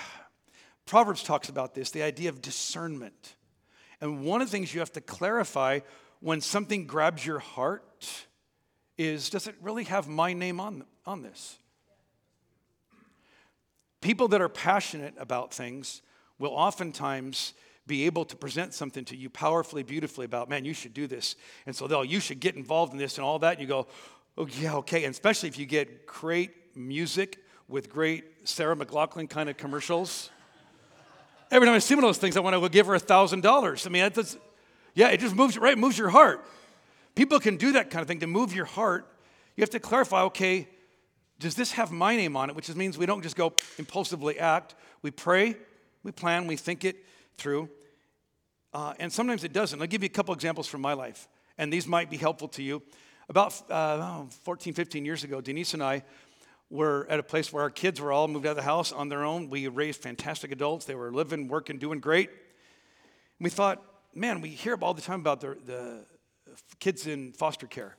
Proverbs 0.86 1.22
talks 1.22 1.50
about 1.50 1.74
this, 1.74 1.90
the 1.90 2.02
idea 2.02 2.30
of 2.30 2.40
discernment. 2.40 3.34
And 4.00 4.24
one 4.24 4.40
of 4.40 4.48
the 4.48 4.52
things 4.52 4.72
you 4.72 4.80
have 4.80 4.92
to 4.92 5.02
clarify 5.02 5.80
when 6.20 6.40
something 6.40 6.86
grabs 6.86 7.26
your 7.26 7.40
heart 7.40 8.26
is 8.96 9.30
does 9.30 9.46
it 9.46 9.54
really 9.60 9.84
have 9.84 10.08
my 10.08 10.32
name 10.32 10.60
on, 10.60 10.84
on 11.06 11.22
this? 11.22 11.58
People 14.00 14.28
that 14.28 14.40
are 14.40 14.48
passionate 14.48 15.14
about 15.18 15.52
things 15.52 16.02
will 16.38 16.52
oftentimes 16.52 17.52
be 17.88 18.06
able 18.06 18.24
to 18.26 18.36
present 18.36 18.72
something 18.74 19.04
to 19.06 19.16
you 19.16 19.28
powerfully, 19.28 19.82
beautifully 19.82 20.26
about, 20.26 20.48
man, 20.48 20.64
you 20.64 20.74
should 20.74 20.94
do 20.94 21.08
this. 21.08 21.34
And 21.66 21.74
so 21.74 21.88
they'll, 21.88 22.04
you 22.04 22.20
should 22.20 22.38
get 22.38 22.54
involved 22.54 22.92
in 22.92 22.98
this 22.98 23.18
and 23.18 23.24
all 23.24 23.40
that. 23.40 23.54
And 23.54 23.60
you 23.60 23.66
go, 23.66 23.88
oh, 24.36 24.46
yeah, 24.60 24.76
okay. 24.76 25.04
And 25.04 25.12
especially 25.12 25.48
if 25.48 25.58
you 25.58 25.66
get 25.66 26.06
great 26.06 26.76
music 26.76 27.38
with 27.66 27.90
great 27.90 28.48
Sarah 28.48 28.76
McLachlan 28.76 29.28
kind 29.28 29.48
of 29.48 29.56
commercials. 29.56 30.30
Every 31.50 31.66
time 31.66 31.74
I 31.74 31.78
see 31.78 31.94
one 31.94 32.04
of 32.04 32.08
those 32.08 32.18
things, 32.18 32.36
I 32.36 32.40
want 32.40 32.62
to 32.62 32.68
give 32.68 32.86
her 32.86 32.94
a 32.94 33.00
$1,000. 33.00 33.86
I 33.86 33.90
mean, 33.90 34.10
that's, 34.14 34.36
yeah, 34.94 35.08
it 35.08 35.18
just 35.18 35.34
moves, 35.34 35.58
right? 35.58 35.76
moves 35.76 35.98
your 35.98 36.10
heart. 36.10 36.44
People 37.14 37.40
can 37.40 37.56
do 37.56 37.72
that 37.72 37.90
kind 37.90 38.02
of 38.02 38.06
thing 38.06 38.20
to 38.20 38.26
move 38.26 38.54
your 38.54 38.66
heart. 38.66 39.06
You 39.56 39.62
have 39.62 39.70
to 39.70 39.80
clarify 39.80 40.22
okay, 40.22 40.68
does 41.38 41.54
this 41.54 41.72
have 41.72 41.90
my 41.90 42.16
name 42.16 42.36
on 42.36 42.50
it? 42.50 42.56
Which 42.56 42.72
means 42.74 42.98
we 42.98 43.06
don't 43.06 43.22
just 43.22 43.36
go 43.36 43.54
impulsively 43.78 44.38
act. 44.38 44.74
We 45.02 45.10
pray, 45.10 45.56
we 46.02 46.12
plan, 46.12 46.46
we 46.46 46.56
think 46.56 46.84
it, 46.84 46.96
through, 47.38 47.70
uh, 48.72 48.94
and 48.98 49.12
sometimes 49.12 49.44
it 49.44 49.52
doesn't. 49.52 49.80
I'll 49.80 49.86
give 49.86 50.02
you 50.02 50.06
a 50.06 50.10
couple 50.10 50.34
examples 50.34 50.66
from 50.66 50.80
my 50.80 50.92
life, 50.92 51.28
and 51.56 51.72
these 51.72 51.86
might 51.86 52.10
be 52.10 52.16
helpful 52.16 52.48
to 52.48 52.62
you. 52.62 52.82
About 53.28 53.70
uh, 53.70 54.24
14, 54.44 54.72
15 54.72 55.04
years 55.04 55.24
ago, 55.24 55.40
Denise 55.40 55.74
and 55.74 55.82
I 55.82 56.02
were 56.70 57.06
at 57.10 57.18
a 57.18 57.22
place 57.22 57.52
where 57.52 57.62
our 57.62 57.70
kids 57.70 58.00
were 58.00 58.12
all 58.12 58.28
moved 58.28 58.46
out 58.46 58.50
of 58.50 58.56
the 58.56 58.62
house 58.62 58.92
on 58.92 59.08
their 59.08 59.24
own. 59.24 59.50
We 59.50 59.68
raised 59.68 60.02
fantastic 60.02 60.52
adults. 60.52 60.84
They 60.86 60.94
were 60.94 61.12
living, 61.12 61.48
working, 61.48 61.78
doing 61.78 62.00
great. 62.00 62.28
And 62.28 63.44
we 63.44 63.50
thought, 63.50 63.82
man, 64.14 64.40
we 64.40 64.50
hear 64.50 64.76
all 64.80 64.94
the 64.94 65.02
time 65.02 65.20
about 65.20 65.40
the, 65.40 65.56
the 65.64 66.04
kids 66.78 67.06
in 67.06 67.32
foster 67.32 67.66
care 67.66 67.96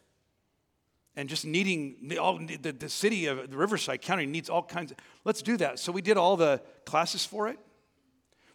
and 1.16 1.28
just 1.28 1.46
needing 1.46 2.16
all 2.20 2.38
the, 2.38 2.72
the 2.72 2.90
city 2.90 3.26
of 3.26 3.50
the 3.50 3.58
Riverside 3.58 4.02
County 4.02 4.26
needs 4.26 4.50
all 4.50 4.64
kinds 4.64 4.92
of. 4.92 4.98
Let's 5.26 5.42
do 5.42 5.58
that. 5.58 5.80
So 5.80 5.92
we 5.92 6.02
did 6.02 6.18
all 6.18 6.38
the 6.38 6.62
classes 6.86 7.26
for 7.26 7.48
it. 7.50 7.60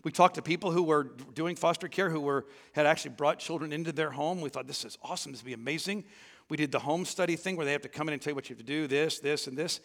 We 0.05 0.13
talked 0.13 0.35
to 0.37 0.43
people 0.43 0.71
who 0.71 0.83
were 0.83 1.05
doing 1.35 1.57
foster 1.57 1.89
care 1.89 2.11
who 2.11 2.21
were 2.21 2.47
had 2.73 2.87
actually 2.87 3.13
brought 3.13 3.39
children 3.39 3.73
into 3.73 3.91
their 3.91 4.11
home. 4.11 4.41
We 4.41 4.51
thought 4.51 4.67
this 4.67 4.85
is 4.85 4.99
awesome. 5.03 5.33
This 5.33 5.43
would 5.43 5.47
be 5.47 5.55
amazing. 5.55 6.05
We 6.51 6.59
did 6.59 6.71
the 6.71 6.79
home 6.79 7.07
study 7.07 7.37
thing 7.37 7.57
where 7.57 7.65
they 7.65 7.73
have 7.73 7.83
to 7.83 7.89
come 7.89 8.09
in 8.09 8.13
and 8.13 8.23
tell 8.23 8.33
you 8.33 8.35
what 8.35 8.51
you 8.51 8.55
have 8.55 8.65
to 8.65 8.71
do, 8.71 8.87
this, 8.87 9.19
this, 9.19 9.47
and 9.47 9.57
this. 9.57 9.81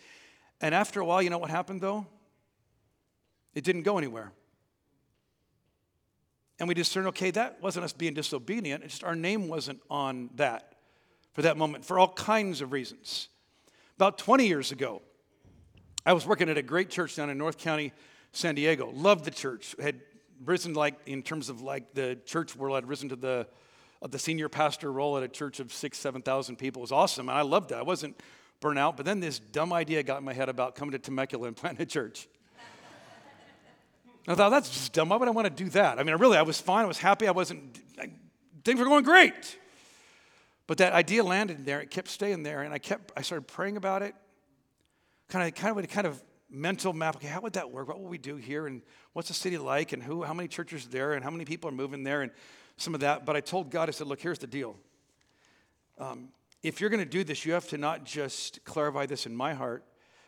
And 0.59 0.75
after 0.75 0.99
a 0.99 1.05
while, 1.05 1.21
you 1.21 1.29
know 1.29 1.37
what 1.37 1.49
happened 1.49 1.81
though? 1.81 2.05
It 3.55 3.63
didn't 3.63 3.83
go 3.83 3.97
anywhere. 3.97 4.33
And 6.59 6.67
we 6.67 6.73
discerned, 6.73 7.07
okay, 7.07 7.31
that 7.31 7.61
wasn't 7.61 7.85
us 7.85 7.93
being 7.93 8.13
disobedient, 8.13 8.83
it's 8.83 8.95
just 8.95 9.03
our 9.05 9.15
name 9.15 9.47
wasn't 9.47 9.79
on 9.89 10.29
that 10.35 10.75
for 11.33 11.43
that 11.43 11.55
moment 11.55 11.85
for 11.85 11.97
all 11.97 12.09
kinds 12.09 12.59
of 12.59 12.73
reasons. 12.73 13.29
About 13.95 14.17
20 14.17 14.45
years 14.45 14.71
ago, 14.71 15.01
I 16.05 16.13
was 16.13 16.25
working 16.25 16.49
at 16.49 16.57
a 16.57 16.61
great 16.61 16.89
church 16.89 17.15
down 17.15 17.29
in 17.29 17.37
North 17.37 17.57
County, 17.57 17.93
San 18.31 18.55
Diego. 18.55 18.91
Loved 18.91 19.25
the 19.25 19.31
church. 19.31 19.75
Had 19.81 20.01
risen 20.45 20.73
like 20.73 20.95
in 21.05 21.21
terms 21.21 21.49
of 21.49 21.61
like 21.61 21.93
the 21.93 22.17
church 22.25 22.55
world, 22.55 22.77
I'd 22.77 22.87
risen 22.87 23.09
to 23.09 23.15
the 23.15 23.47
the 24.07 24.19
senior 24.19 24.47
pastor 24.47 24.91
role 24.91 25.17
at 25.17 25.23
a 25.23 25.27
church 25.27 25.59
of 25.59 25.73
six, 25.73 25.97
seven 25.97 26.21
thousand 26.21 26.57
people. 26.57 26.81
Was 26.81 26.91
awesome, 26.91 27.29
and 27.29 27.37
I 27.37 27.41
loved 27.41 27.71
it. 27.71 27.75
I 27.75 27.81
wasn't 27.81 28.19
burnt 28.59 28.79
out, 28.79 28.97
but 28.97 29.05
then 29.05 29.19
this 29.19 29.39
dumb 29.39 29.73
idea 29.73 30.03
got 30.03 30.19
in 30.19 30.23
my 30.23 30.33
head 30.33 30.49
about 30.49 30.75
coming 30.75 30.91
to 30.91 30.99
Temecula 30.99 31.47
and 31.47 31.55
planting 31.57 31.83
a 31.83 31.85
church. 31.85 32.27
I 34.27 34.35
thought 34.35 34.49
that's 34.49 34.69
just 34.69 34.93
dumb. 34.93 35.09
Why 35.09 35.15
would 35.15 35.27
I 35.27 35.31
want 35.31 35.45
to 35.45 35.63
do 35.63 35.69
that? 35.71 35.97
I 35.97 36.03
mean, 36.03 36.13
I 36.13 36.17
really, 36.17 36.37
I 36.37 36.43
was 36.43 36.61
fine. 36.61 36.83
I 36.85 36.87
was 36.87 36.99
happy. 36.99 37.27
I 37.27 37.31
wasn't. 37.31 37.79
I, 37.99 38.11
things 38.63 38.79
were 38.79 38.85
going 38.85 39.03
great. 39.03 39.57
But 40.67 40.77
that 40.77 40.93
idea 40.93 41.23
landed 41.23 41.65
there. 41.65 41.81
It 41.81 41.89
kept 41.89 42.09
staying 42.09 42.43
there, 42.43 42.61
and 42.61 42.71
I 42.73 42.77
kept. 42.77 43.11
I 43.17 43.23
started 43.23 43.47
praying 43.47 43.75
about 43.75 44.03
it. 44.03 44.13
Kind 45.29 45.47
of, 45.47 45.55
kind 45.55 45.79
of, 45.79 45.89
kind 45.89 46.07
of 46.07 46.21
mental 46.49 46.93
map. 46.93 47.15
Okay, 47.17 47.27
how 47.27 47.41
would 47.41 47.53
that 47.53 47.71
work? 47.71 47.87
What 47.87 47.99
will 47.99 48.07
we 48.07 48.17
do 48.17 48.35
here? 48.35 48.67
And 48.67 48.81
what's 49.13 49.27
the 49.27 49.33
city 49.33 49.57
like? 49.57 49.93
And 49.93 50.01
who? 50.01 50.23
How 50.23 50.33
many 50.33 50.47
churches 50.47 50.85
are 50.85 50.89
there? 50.89 51.13
And 51.13 51.23
how 51.23 51.29
many 51.29 51.45
people 51.45 51.69
are 51.69 51.73
moving 51.73 52.03
there? 52.03 52.21
And 52.21 52.31
some 52.77 52.93
of 52.93 53.01
that. 53.01 53.25
But 53.25 53.35
I 53.35 53.41
told 53.41 53.69
God, 53.69 53.89
I 53.89 53.91
said, 53.91 54.07
look, 54.07 54.21
here's 54.21 54.39
the 54.39 54.47
deal. 54.47 54.75
Um, 55.97 56.29
if 56.63 56.81
you're 56.81 56.89
going 56.89 57.03
to 57.03 57.09
do 57.09 57.23
this, 57.23 57.45
you 57.45 57.53
have 57.53 57.67
to 57.69 57.77
not 57.77 58.03
just 58.03 58.63
clarify 58.65 59.05
this 59.05 59.25
in 59.25 59.35
my 59.35 59.53
heart. 59.53 59.83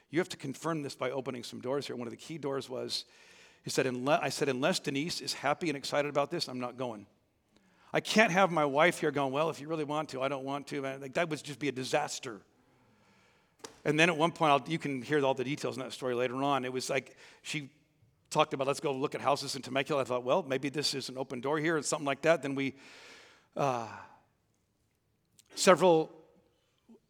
You 0.10 0.20
have 0.20 0.30
to 0.30 0.38
confirm 0.38 0.84
this 0.84 0.96
by 0.96 1.12
opening 1.12 1.44
some 1.44 1.62
doors 1.62 1.88
here. 1.88 1.96
One 1.96 2.08
of 2.08 2.12
the 2.12 2.18
key 2.18 2.38
doors 2.38 2.70
was 2.70 3.06
he 3.64 3.70
said, 3.70 3.88
I 4.08 4.30
said, 4.30 4.50
unless 4.50 4.80
Denise 4.80 5.22
is 5.22 5.34
happy 5.34 5.70
and 5.70 5.78
excited 5.78 6.10
about 6.10 6.32
this, 6.32 6.48
I'm 6.48 6.60
not 6.60 6.78
going. 6.78 7.06
I 7.94 8.00
can't 8.00 8.32
have 8.32 8.52
my 8.52 8.66
wife 8.66 9.00
here 9.00 9.12
going, 9.12 9.32
well, 9.32 9.50
if 9.50 9.62
you 9.62 9.68
really 9.68 9.84
want 9.84 10.10
to, 10.10 10.22
I 10.22 10.30
don't 10.30 10.44
want 10.44 10.68
to. 10.68 10.82
Like, 10.82 11.14
that 11.14 11.30
would 11.30 11.44
just 11.44 11.60
be 11.60 11.68
a 11.68 11.74
disaster. 11.74 12.42
And 13.84 14.00
then 14.00 14.10
at 14.10 14.18
one 14.18 14.32
point, 14.32 14.52
I'll, 14.52 14.70
you 14.70 14.78
can 14.78 15.02
hear 15.02 15.24
all 15.26 15.34
the 15.34 15.44
details 15.44 15.78
in 15.78 15.84
that 15.84 15.94
story 15.94 16.14
later 16.14 16.36
on. 16.36 16.66
It 16.66 16.74
was 16.74 16.90
like 16.90 17.16
she 17.42 17.70
talked 18.30 18.54
about, 18.54 18.68
let's 18.68 18.80
go 18.80 18.94
look 18.94 19.16
at 19.16 19.22
houses 19.22 19.56
in 19.56 19.62
Temecula. 19.62 20.02
I 20.02 20.06
thought, 20.06 20.24
well, 20.24 20.44
maybe 20.44 20.70
this 20.70 20.94
is 20.94 21.10
an 21.10 21.18
open 21.18 21.42
door 21.42 21.58
here 21.60 21.78
or 21.78 21.82
something 21.84 22.06
like 22.06 22.22
that. 22.22 22.42
Then 22.42 22.56
we, 22.56 22.76
uh, 23.56 23.88
several 25.56 26.12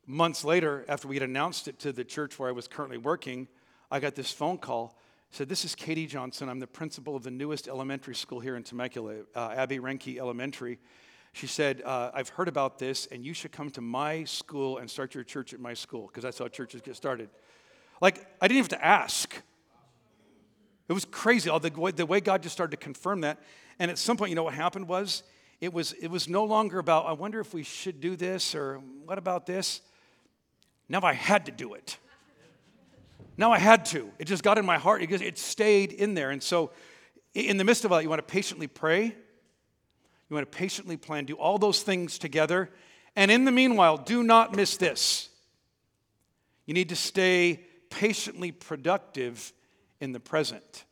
months 0.06 0.44
later, 0.44 0.86
after 0.88 1.08
we 1.08 1.16
had 1.16 1.24
announced 1.24 1.68
it 1.68 1.80
to 1.80 1.92
the 1.92 2.04
church 2.04 2.40
where 2.40 2.50
I 2.50 2.54
was 2.54 2.68
currently 2.68 2.98
working, 2.98 3.48
I 3.92 4.00
got 4.00 4.16
this 4.16 4.32
phone 4.32 4.58
call 4.58 4.98
said, 5.32 5.48
This 5.48 5.64
is 5.64 5.76
Katie 5.76 6.08
Johnson. 6.08 6.50
I'm 6.50 6.60
the 6.60 6.68
principal 6.68 7.16
of 7.16 7.24
the 7.24 7.32
newest 7.32 7.68
elementary 7.68 8.16
school 8.16 8.40
here 8.40 8.56
in 8.56 8.64
Temecula, 8.64 9.22
uh, 9.34 9.54
Abby 9.56 9.80
Reinke 9.80 10.18
Elementary. 10.18 10.78
She 11.34 11.48
said, 11.48 11.82
uh, 11.86 12.12
I've 12.14 12.30
heard 12.30 12.48
about 12.48 12.78
this, 12.78 13.08
and 13.08 13.26
you 13.26 13.34
should 13.34 13.52
come 13.52 13.70
to 13.72 13.82
my 13.82 14.26
school 14.26 14.80
and 14.80 14.90
start 14.90 15.16
your 15.16 15.24
church 15.24 15.54
at 15.54 15.60
my 15.60 15.74
school, 15.74 16.08
because 16.08 16.24
that's 16.24 16.40
how 16.40 16.48
churches 16.48 16.82
get 16.82 16.96
started. 16.96 17.30
Like, 18.02 18.26
I 18.42 18.48
didn't 18.48 18.60
even 18.60 18.70
have 18.72 18.80
to 18.80 18.86
ask. 18.86 19.34
It 20.90 20.94
was 20.94 21.06
crazy, 21.06 21.50
all 21.50 21.60
the, 21.60 21.70
the 21.96 22.06
way 22.06 22.20
God 22.20 22.44
just 22.44 22.54
started 22.54 22.72
to 22.72 22.84
confirm 22.84 23.22
that. 23.22 23.40
And 23.80 23.90
at 23.90 23.98
some 23.98 24.18
point, 24.18 24.30
you 24.30 24.36
know 24.36 24.44
what 24.44 24.54
happened 24.54 24.88
was, 24.88 25.24
it 25.62 25.72
was, 25.72 25.94
it 25.94 26.10
was 26.10 26.28
no 26.28 26.44
longer 26.44 26.80
about, 26.80 27.06
I 27.06 27.14
wonder 27.14 27.40
if 27.40 27.54
we 27.54 27.64
should 27.64 28.02
do 28.02 28.16
this, 28.16 28.54
or 28.54 28.82
what 29.06 29.18
about 29.18 29.46
this? 29.46 29.82
Now 30.90 31.00
I 31.04 31.14
had 31.14 31.46
to 31.46 31.52
do 31.52 31.76
it. 31.76 31.98
Now 33.38 33.52
I 33.52 33.60
had 33.60 33.86
to. 33.86 34.12
It 34.20 34.26
just 34.26 34.44
got 34.44 34.58
in 34.58 34.66
my 34.66 34.78
heart 34.78 35.00
because 35.00 35.22
it 35.22 35.38
stayed 35.38 35.94
in 35.94 36.14
there. 36.14 36.32
And 36.32 36.44
so, 36.44 36.72
in 37.34 37.56
the 37.56 37.64
midst 37.64 37.86
of 37.86 37.92
all 37.92 37.98
that, 37.98 38.04
you 38.04 38.10
want 38.10 38.20
to 38.20 38.30
patiently 38.30 38.68
pray, 38.68 39.16
you 40.32 40.36
want 40.36 40.50
to 40.50 40.58
patiently 40.58 40.96
plan, 40.96 41.26
do 41.26 41.36
all 41.36 41.58
those 41.58 41.84
things 41.84 42.18
together. 42.18 42.70
And 43.18 43.30
in 43.30 43.44
the 43.44 43.52
meanwhile, 43.52 43.98
do 43.98 44.24
not 44.24 44.56
miss 44.56 44.78
this. 44.78 45.28
You 46.66 46.74
need 46.74 46.90
to 46.90 46.96
stay 46.96 47.66
patiently 47.90 48.54
productive 48.54 49.52
in 50.00 50.14
the 50.14 50.22
present. 50.22 50.86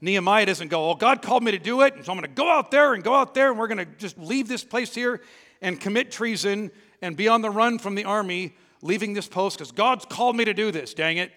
Nehemiah 0.00 0.46
doesn't 0.46 0.68
go, 0.68 0.90
Oh, 0.90 0.94
God 0.94 1.22
called 1.22 1.42
me 1.42 1.50
to 1.50 1.58
do 1.58 1.82
it, 1.82 1.96
and 1.96 2.04
so 2.04 2.12
I'm 2.12 2.18
going 2.18 2.30
to 2.30 2.34
go 2.34 2.48
out 2.48 2.70
there 2.70 2.94
and 2.94 3.02
go 3.02 3.14
out 3.14 3.34
there, 3.34 3.50
and 3.50 3.58
we're 3.58 3.66
going 3.66 3.78
to 3.78 3.84
just 3.84 4.16
leave 4.16 4.46
this 4.46 4.62
place 4.62 4.94
here 4.94 5.22
and 5.60 5.80
commit 5.80 6.12
treason 6.12 6.70
and 7.02 7.16
be 7.16 7.26
on 7.26 7.42
the 7.42 7.50
run 7.50 7.80
from 7.80 7.96
the 7.96 8.04
army 8.04 8.54
leaving 8.80 9.12
this 9.12 9.26
post 9.26 9.58
because 9.58 9.72
God's 9.72 10.04
called 10.04 10.36
me 10.36 10.44
to 10.44 10.54
do 10.54 10.70
this, 10.70 10.94
dang 10.94 11.16
it. 11.16 11.32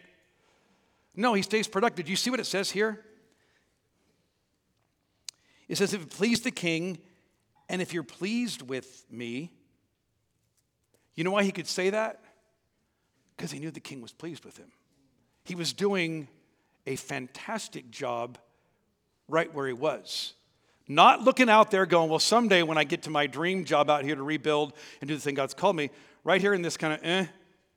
No, 1.15 1.33
he 1.33 1.41
stays 1.41 1.67
productive. 1.67 2.05
Do 2.05 2.11
you 2.11 2.15
see 2.15 2.29
what 2.29 2.39
it 2.39 2.45
says 2.45 2.69
here? 2.69 3.03
It 5.69 5.77
says, 5.77 5.93
if 5.93 6.01
it 6.01 6.09
pleased 6.09 6.43
the 6.43 6.51
king, 6.51 6.97
and 7.69 7.81
if 7.81 7.93
you're 7.93 8.03
pleased 8.03 8.63
with 8.63 9.05
me, 9.09 9.51
you 11.15 11.23
know 11.23 11.31
why 11.31 11.43
he 11.43 11.51
could 11.51 11.67
say 11.67 11.91
that? 11.91 12.19
Because 13.37 13.51
he 13.51 13.59
knew 13.59 13.71
the 13.71 13.79
king 13.79 14.01
was 14.01 14.11
pleased 14.11 14.43
with 14.43 14.57
him. 14.57 14.71
He 15.45 15.55
was 15.55 15.71
doing 15.71 16.27
a 16.87 16.95
fantastic 16.95 17.91
job 17.91 18.37
right 19.27 19.53
where 19.53 19.67
he 19.67 19.73
was. 19.73 20.33
Not 20.87 21.21
looking 21.21 21.49
out 21.49 21.69
there 21.69 21.85
going, 21.85 22.09
well, 22.09 22.19
someday 22.19 22.63
when 22.63 22.79
I 22.79 22.83
get 22.83 23.03
to 23.03 23.11
my 23.11 23.27
dream 23.27 23.63
job 23.63 23.91
out 23.91 24.03
here 24.03 24.15
to 24.15 24.23
rebuild 24.23 24.73
and 25.01 25.07
do 25.07 25.13
the 25.13 25.21
thing 25.21 25.35
God's 25.35 25.53
called 25.53 25.75
me, 25.75 25.91
right 26.23 26.41
here 26.41 26.55
in 26.55 26.63
this 26.63 26.77
kind 26.77 26.93
of 26.93 26.99
eh 27.03 27.27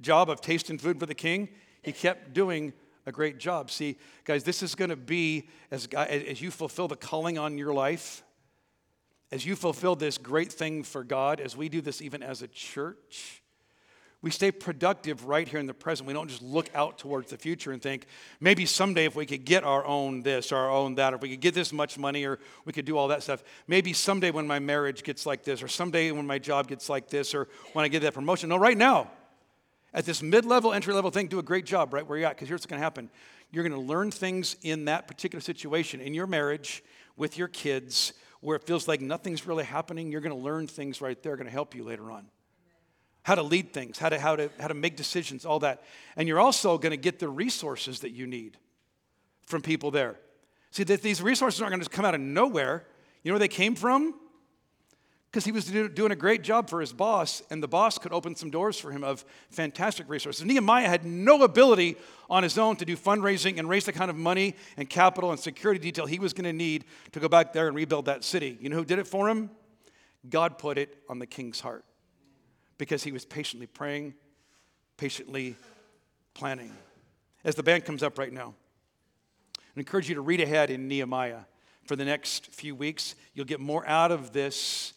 job 0.01 0.31
of 0.31 0.41
tasting 0.41 0.79
food 0.79 0.99
for 0.99 1.07
the 1.07 1.15
king, 1.15 1.49
he 1.83 1.93
kept 1.93 2.33
doing 2.33 2.73
a 3.07 3.13
great 3.13 3.39
job. 3.39 3.71
See, 3.71 3.97
guys, 4.25 4.45
this 4.45 4.63
is 4.63 4.75
going 4.75 4.91
to 4.91 4.97
be 4.97 5.49
as, 5.71 5.87
as 5.87 6.41
you 6.41 6.51
fulfill 6.51 6.89
the 6.89 6.97
calling 6.97 7.39
on 7.39 7.59
your 7.59 7.73
life, 7.75 8.23
as 9.31 9.47
you 9.47 9.57
fulfill 9.57 9.97
this 9.97 10.19
great 10.19 10.53
thing 10.53 10.83
for 10.83 11.05
God, 11.05 11.41
as 11.41 11.57
we 11.57 11.69
do 11.69 11.81
this 11.81 12.03
even 12.03 12.23
as 12.23 12.43
a 12.43 12.49
church. 12.49 13.43
We 14.21 14.31
stay 14.31 14.53
productive 14.53 15.25
right 15.25 15.49
here 15.49 15.59
in 15.59 15.67
the 15.67 15.75
present. 15.75 16.07
We 16.07 16.13
don't 16.13 16.29
just 16.29 16.43
look 16.43 16.71
out 16.77 16.97
towards 16.97 17.31
the 17.31 17.37
future 17.37 17.73
and 17.73 17.83
think, 17.83 18.07
maybe 18.39 18.67
someday 18.67 19.07
if 19.07 19.17
we 19.17 19.27
could 19.27 19.45
get 19.45 19.65
our 19.65 19.85
own 19.85 20.23
this, 20.23 20.53
or 20.53 20.59
our 20.59 20.71
own 20.71 20.95
that, 20.95 21.13
or 21.13 21.17
if 21.17 21.23
we 21.23 21.31
could 21.31 21.41
get 21.41 21.55
this 21.55 21.73
much 21.73 21.99
money, 21.99 22.25
or 22.25 22.39
we 22.65 22.73
could 22.73 22.85
do 22.85 22.97
all 22.97 23.09
that 23.09 23.25
stuff. 23.25 23.43
Maybe 23.67 23.93
someday 23.93 24.31
when 24.31 24.47
my 24.47 24.61
marriage 24.61 25.03
gets 25.03 25.27
like 25.27 25.43
this, 25.43 25.61
or 25.61 25.67
someday 25.67 26.13
when 26.13 26.25
my 26.25 26.39
job 26.39 26.69
gets 26.69 26.89
like 26.89 27.09
this, 27.09 27.35
or 27.35 27.49
when 27.73 27.85
I 27.85 27.89
get 27.89 28.03
that 28.03 28.15
promotion. 28.15 28.49
No, 28.49 28.59
right 28.59 28.79
now, 28.79 29.11
at 29.95 30.05
this 30.05 30.23
mid 30.23 30.45
level, 30.45 30.73
entry 30.73 30.95
level 30.95 31.11
thing, 31.11 31.27
do 31.27 31.39
a 31.39 31.43
great 31.43 31.67
job 31.67 31.93
right 31.93 32.07
where 32.07 32.19
you're 32.19 32.29
at, 32.29 32.37
because 32.37 32.49
here's 32.49 32.61
what's 32.61 32.67
going 32.67 32.81
to 32.81 32.85
happen. 32.85 33.11
You're 33.51 33.67
going 33.67 33.81
to 33.81 33.87
learn 33.87 34.11
things 34.11 34.57
in 34.63 34.87
that 34.87 35.07
particular 35.07 35.41
situation, 35.41 36.01
in 36.01 36.15
your 36.15 36.27
marriage, 36.27 36.83
with 37.17 37.37
your 37.37 37.49
kids, 37.49 38.13
where 38.41 38.57
it 38.57 38.65
feels 38.65 38.89
like 38.89 39.01
nothing's 39.01 39.47
really 39.47 39.65
happening. 39.65 40.11
You're 40.11 40.23
going 40.23 40.35
to 40.35 40.43
learn 40.43 40.67
things 40.67 41.01
right 41.01 41.23
there, 41.23 41.37
going 41.37 41.47
to 41.47 41.53
help 41.53 41.75
you 41.75 41.85
later 41.85 42.11
on 42.11 42.27
how 43.23 43.37
to 43.37 43.43
lead 43.43 43.73
things, 43.73 43.99
how 43.99 44.09
to, 44.09 44.19
how 44.19 44.37
to, 44.37 44.51
how 44.59 44.69
to 44.69 44.75
make 44.75 44.97
decisions, 44.97 45.45
all 45.47 45.61
that. 45.61 45.83
And 46.17 46.27
you're 46.27 46.41
also 46.41 46.77
going 46.77 46.91
to 46.91 46.97
get 46.97 47.19
the 47.19 47.29
resources 47.29 48.01
that 48.01 48.11
you 48.11 48.27
need 48.27 48.57
from 49.47 49.63
people 49.63 49.91
there. 49.91 50.19
See, 50.71 50.85
that 50.85 51.03
these 51.03 51.23
resources 51.23 51.61
aren't 51.61 51.73
going 51.73 51.83
to 51.83 51.89
come 51.89 52.05
out 52.05 52.15
of 52.15 52.21
nowhere. 52.21 52.85
You 53.23 53.31
know 53.31 53.35
where 53.35 53.41
they 53.41 53.49
came 53.49 53.75
from? 53.75 54.15
Because 55.33 55.47
he 55.47 55.53
was 55.53 55.65
doing 55.65 56.13
a 56.13 56.17
great 56.17 56.43
job 56.43 56.69
for 56.69 56.83
his 56.83 56.93
boss, 56.93 57.43
and 57.49 57.63
the 57.63 57.69
boss 57.69 57.97
could 57.97 58.13
open 58.13 58.37
some 58.37 58.51
doors 58.51 58.79
for 58.79 58.93
him 58.93 59.03
of 59.03 59.25
fantastic 59.49 60.07
resources. 60.07 60.45
Nehemiah 60.45 60.87
had 60.87 61.07
no 61.07 61.43
ability 61.43 61.97
on 62.29 62.43
his 62.43 62.59
own 62.59 62.77
to 62.77 62.85
do 62.85 62.99
fundraising 62.99 63.59
and 63.59 63.67
raise 63.67 63.87
the 63.87 63.95
kind 63.95 64.11
of 64.11 64.17
money 64.17 64.55
and 64.77 64.91
capital 64.91 65.31
and 65.31 65.41
security 65.41 65.81
detail 65.81 66.05
he 66.05 66.19
was 66.19 66.35
going 66.35 66.45
to 66.45 66.53
need 66.53 66.85
to 67.13 67.21
go 67.21 67.29
back 67.29 67.55
there 67.55 67.67
and 67.67 67.75
rebuild 67.75 68.05
that 68.05 68.25
city. 68.25 68.59
You 68.61 68.69
know 68.69 68.77
who 68.77 68.85
did 68.85 68.99
it 68.99 69.07
for 69.07 69.27
him? 69.27 69.49
God 70.29 70.59
put 70.59 70.77
it 70.77 70.99
on 71.09 71.19
the 71.19 71.27
king's 71.27 71.61
heart 71.61 71.87
because 72.77 73.03
he 73.03 73.11
was 73.11 73.25
patiently 73.25 73.67
praying, 73.67 74.13
patiently 74.99 75.57
planning. 76.35 76.73
As 77.43 77.55
the 77.55 77.63
band 77.63 77.87
comes 77.87 78.03
up 78.03 78.19
right 78.19 78.33
now, 78.33 78.53
I 79.57 79.81
encourage 79.81 80.11
you 80.11 80.15
to 80.17 80.21
read 80.21 80.43
ahead 80.43 80.71
in 80.71 80.89
Nehemiah 80.89 81.41
for 81.87 81.97
the 81.97 82.05
next 82.05 82.49
few 82.49 82.75
weeks. 82.75 83.15
You'll 83.33 83.47
get 83.47 83.61
more 83.61 83.89
out 83.89 84.13
of 84.13 84.35
this 84.35 84.93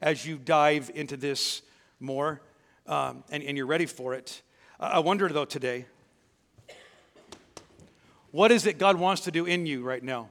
as 0.00 0.26
you 0.26 0.36
dive 0.36 0.90
into 0.94 1.16
this 1.16 1.62
more 2.00 2.40
um, 2.86 3.24
and, 3.30 3.42
and 3.42 3.56
you're 3.56 3.66
ready 3.66 3.86
for 3.86 4.14
it. 4.14 4.42
I 4.78 4.98
wonder, 4.98 5.28
though, 5.28 5.44
today, 5.44 5.86
what 8.30 8.52
is 8.52 8.66
it 8.66 8.78
God 8.78 8.98
wants 8.98 9.22
to 9.22 9.30
do 9.30 9.46
in 9.46 9.66
you 9.66 9.82
right 9.82 10.02
now? 10.02 10.28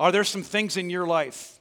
Are 0.00 0.10
there 0.10 0.24
some 0.24 0.42
things 0.42 0.76
in 0.76 0.90
your 0.90 1.06
life? 1.06 1.58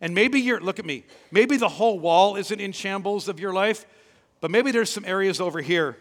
And 0.00 0.14
maybe 0.14 0.40
you're, 0.40 0.60
look 0.60 0.78
at 0.78 0.84
me, 0.84 1.04
maybe 1.30 1.56
the 1.56 1.68
whole 1.68 1.98
wall 1.98 2.36
isn't 2.36 2.60
in 2.60 2.72
shambles 2.72 3.28
of 3.28 3.40
your 3.40 3.54
life, 3.54 3.86
but 4.40 4.50
maybe 4.50 4.70
there's 4.70 4.90
some 4.90 5.04
areas 5.06 5.40
over 5.40 5.62
here 5.62 5.96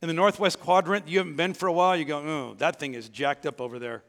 in 0.00 0.06
the 0.06 0.14
northwest 0.14 0.60
quadrant 0.60 1.08
you 1.08 1.18
haven't 1.18 1.36
been 1.36 1.54
for 1.54 1.66
a 1.66 1.72
while. 1.72 1.96
You 1.96 2.04
go, 2.04 2.18
oh, 2.18 2.54
that 2.58 2.78
thing 2.78 2.94
is 2.94 3.08
jacked 3.08 3.46
up 3.46 3.60
over 3.60 3.80
there. 3.80 4.04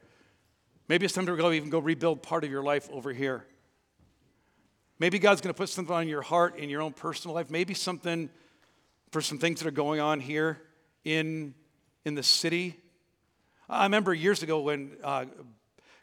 Maybe 0.86 1.04
it's 1.04 1.14
time 1.14 1.26
to 1.26 1.36
go 1.36 1.50
even 1.50 1.70
go 1.70 1.80
rebuild 1.80 2.22
part 2.22 2.44
of 2.44 2.50
your 2.50 2.62
life 2.62 2.88
over 2.90 3.12
here. 3.12 3.44
Maybe 5.00 5.18
God's 5.18 5.40
going 5.40 5.52
to 5.52 5.56
put 5.56 5.70
something 5.70 5.94
on 5.94 6.08
your 6.08 6.20
heart 6.20 6.56
in 6.56 6.68
your 6.68 6.82
own 6.82 6.92
personal 6.92 7.34
life. 7.34 7.50
Maybe 7.50 7.72
something 7.72 8.28
for 9.10 9.22
some 9.22 9.38
things 9.38 9.60
that 9.60 9.66
are 9.66 9.72
going 9.72 9.98
on 9.98 10.20
here 10.20 10.60
in, 11.04 11.54
in 12.04 12.14
the 12.14 12.22
city. 12.22 12.78
I 13.66 13.84
remember 13.84 14.12
years 14.12 14.42
ago 14.42 14.60
when 14.60 14.98
uh, 15.02 15.24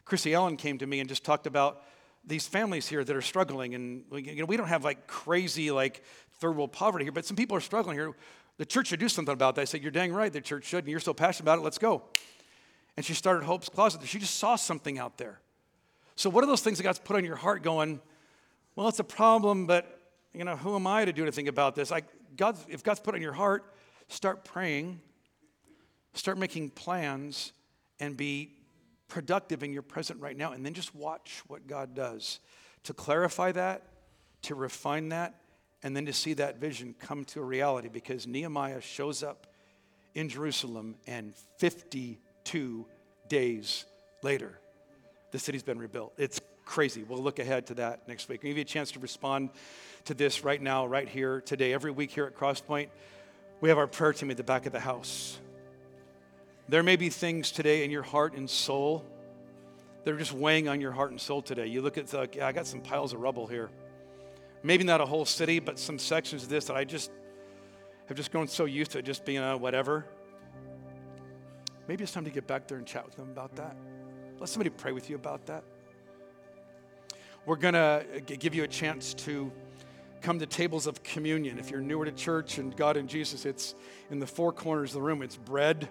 Chrissy 0.04 0.34
Ellen 0.34 0.56
came 0.56 0.78
to 0.78 0.86
me 0.86 0.98
and 0.98 1.08
just 1.08 1.24
talked 1.24 1.46
about 1.46 1.84
these 2.26 2.48
families 2.48 2.88
here 2.88 3.04
that 3.04 3.14
are 3.14 3.22
struggling. 3.22 3.76
And 3.76 4.04
you 4.10 4.34
know, 4.34 4.46
we 4.46 4.56
don't 4.56 4.66
have 4.66 4.82
like 4.82 5.06
crazy, 5.06 5.70
like 5.70 6.02
third 6.40 6.56
world 6.56 6.72
poverty 6.72 7.04
here, 7.04 7.12
but 7.12 7.24
some 7.24 7.36
people 7.36 7.56
are 7.56 7.60
struggling 7.60 7.96
here. 7.96 8.12
The 8.56 8.66
church 8.66 8.88
should 8.88 8.98
do 8.98 9.08
something 9.08 9.32
about 9.32 9.54
that. 9.54 9.60
I 9.60 9.64
said, 9.64 9.80
You're 9.80 9.92
dang 9.92 10.12
right, 10.12 10.32
the 10.32 10.40
church 10.40 10.64
should, 10.64 10.80
and 10.80 10.88
you're 10.88 10.98
so 10.98 11.14
passionate 11.14 11.44
about 11.44 11.60
it, 11.60 11.62
let's 11.62 11.78
go. 11.78 12.02
And 12.96 13.06
she 13.06 13.14
started 13.14 13.44
Hope's 13.44 13.68
Closet. 13.68 14.04
She 14.06 14.18
just 14.18 14.38
saw 14.38 14.56
something 14.56 14.98
out 14.98 15.18
there. 15.18 15.38
So, 16.16 16.28
what 16.28 16.42
are 16.42 16.48
those 16.48 16.62
things 16.62 16.78
that 16.78 16.84
God's 16.84 16.98
put 16.98 17.14
on 17.14 17.24
your 17.24 17.36
heart 17.36 17.62
going, 17.62 18.00
Well, 18.78 18.86
it's 18.86 19.00
a 19.00 19.04
problem, 19.04 19.66
but 19.66 19.98
you 20.32 20.44
know, 20.44 20.54
who 20.54 20.76
am 20.76 20.86
I 20.86 21.04
to 21.04 21.12
do 21.12 21.22
anything 21.22 21.48
about 21.48 21.74
this? 21.74 21.90
Like, 21.90 22.04
God's, 22.36 22.64
if 22.68 22.84
God's 22.84 23.00
put 23.00 23.16
it 23.16 23.18
on 23.18 23.22
your 23.22 23.32
heart, 23.32 23.74
start 24.06 24.44
praying, 24.44 25.00
start 26.14 26.38
making 26.38 26.70
plans, 26.70 27.52
and 27.98 28.16
be 28.16 28.52
productive 29.08 29.64
in 29.64 29.72
your 29.72 29.82
present 29.82 30.20
right 30.20 30.36
now, 30.36 30.52
and 30.52 30.64
then 30.64 30.74
just 30.74 30.94
watch 30.94 31.42
what 31.48 31.66
God 31.66 31.96
does 31.96 32.38
to 32.84 32.94
clarify 32.94 33.50
that, 33.50 33.82
to 34.42 34.54
refine 34.54 35.08
that, 35.08 35.34
and 35.82 35.96
then 35.96 36.06
to 36.06 36.12
see 36.12 36.34
that 36.34 36.60
vision 36.60 36.94
come 37.00 37.24
to 37.24 37.40
a 37.40 37.44
reality 37.44 37.88
because 37.88 38.28
Nehemiah 38.28 38.80
shows 38.80 39.24
up 39.24 39.48
in 40.14 40.28
Jerusalem, 40.28 40.94
and 41.08 41.34
52 41.56 42.86
days 43.28 43.86
later, 44.22 44.60
the 45.32 45.40
city's 45.40 45.64
been 45.64 45.80
rebuilt. 45.80 46.12
It's 46.16 46.40
crazy. 46.68 47.02
We'll 47.02 47.22
look 47.22 47.38
ahead 47.38 47.66
to 47.68 47.74
that 47.74 48.06
next 48.06 48.28
week. 48.28 48.40
I'll 48.44 48.48
give 48.48 48.58
you 48.58 48.62
a 48.62 48.64
chance 48.64 48.92
to 48.92 49.00
respond 49.00 49.50
to 50.04 50.14
this 50.14 50.44
right 50.44 50.60
now, 50.60 50.86
right 50.86 51.08
here, 51.08 51.40
today. 51.40 51.72
Every 51.72 51.90
week 51.90 52.10
here 52.10 52.26
at 52.26 52.36
Crosspoint, 52.36 52.88
we 53.60 53.70
have 53.70 53.78
our 53.78 53.86
prayer 53.86 54.12
team 54.12 54.30
at 54.30 54.36
the 54.36 54.44
back 54.44 54.66
of 54.66 54.72
the 54.72 54.80
house. 54.80 55.38
There 56.68 56.82
may 56.82 56.96
be 56.96 57.08
things 57.08 57.50
today 57.50 57.84
in 57.84 57.90
your 57.90 58.02
heart 58.02 58.34
and 58.34 58.48
soul 58.48 59.02
that 60.04 60.12
are 60.12 60.18
just 60.18 60.34
weighing 60.34 60.68
on 60.68 60.80
your 60.80 60.92
heart 60.92 61.10
and 61.10 61.18
soul 61.18 61.40
today. 61.40 61.66
You 61.66 61.80
look 61.80 61.96
at 61.96 62.06
the, 62.08 62.28
I 62.44 62.52
got 62.52 62.66
some 62.66 62.80
piles 62.80 63.14
of 63.14 63.20
rubble 63.20 63.46
here. 63.46 63.70
Maybe 64.62 64.84
not 64.84 65.00
a 65.00 65.06
whole 65.06 65.24
city, 65.24 65.60
but 65.60 65.78
some 65.78 65.98
sections 65.98 66.42
of 66.42 66.50
this 66.50 66.66
that 66.66 66.76
I 66.76 66.84
just 66.84 67.10
have 68.08 68.16
just 68.16 68.30
grown 68.30 68.46
so 68.46 68.66
used 68.66 68.90
to 68.90 69.00
just 69.00 69.24
being 69.24 69.38
a 69.38 69.56
whatever. 69.56 70.04
Maybe 71.88 72.04
it's 72.04 72.12
time 72.12 72.24
to 72.24 72.30
get 72.30 72.46
back 72.46 72.68
there 72.68 72.76
and 72.76 72.86
chat 72.86 73.06
with 73.06 73.16
them 73.16 73.30
about 73.30 73.56
that. 73.56 73.74
Let 74.38 74.50
somebody 74.50 74.70
pray 74.70 74.92
with 74.92 75.08
you 75.08 75.16
about 75.16 75.46
that. 75.46 75.64
We're 77.48 77.56
going 77.56 77.76
uh, 77.76 78.02
to 78.26 78.36
give 78.36 78.54
you 78.54 78.64
a 78.64 78.68
chance 78.68 79.14
to 79.14 79.50
come 80.20 80.38
to 80.38 80.44
tables 80.44 80.86
of 80.86 81.02
communion. 81.02 81.58
If 81.58 81.70
you're 81.70 81.80
newer 81.80 82.04
to 82.04 82.12
church 82.12 82.58
and 82.58 82.76
God 82.76 82.98
and 82.98 83.08
Jesus, 83.08 83.46
it's 83.46 83.74
in 84.10 84.18
the 84.18 84.26
four 84.26 84.52
corners 84.52 84.90
of 84.90 84.96
the 84.96 85.00
room. 85.00 85.22
It's 85.22 85.38
bread 85.38 85.88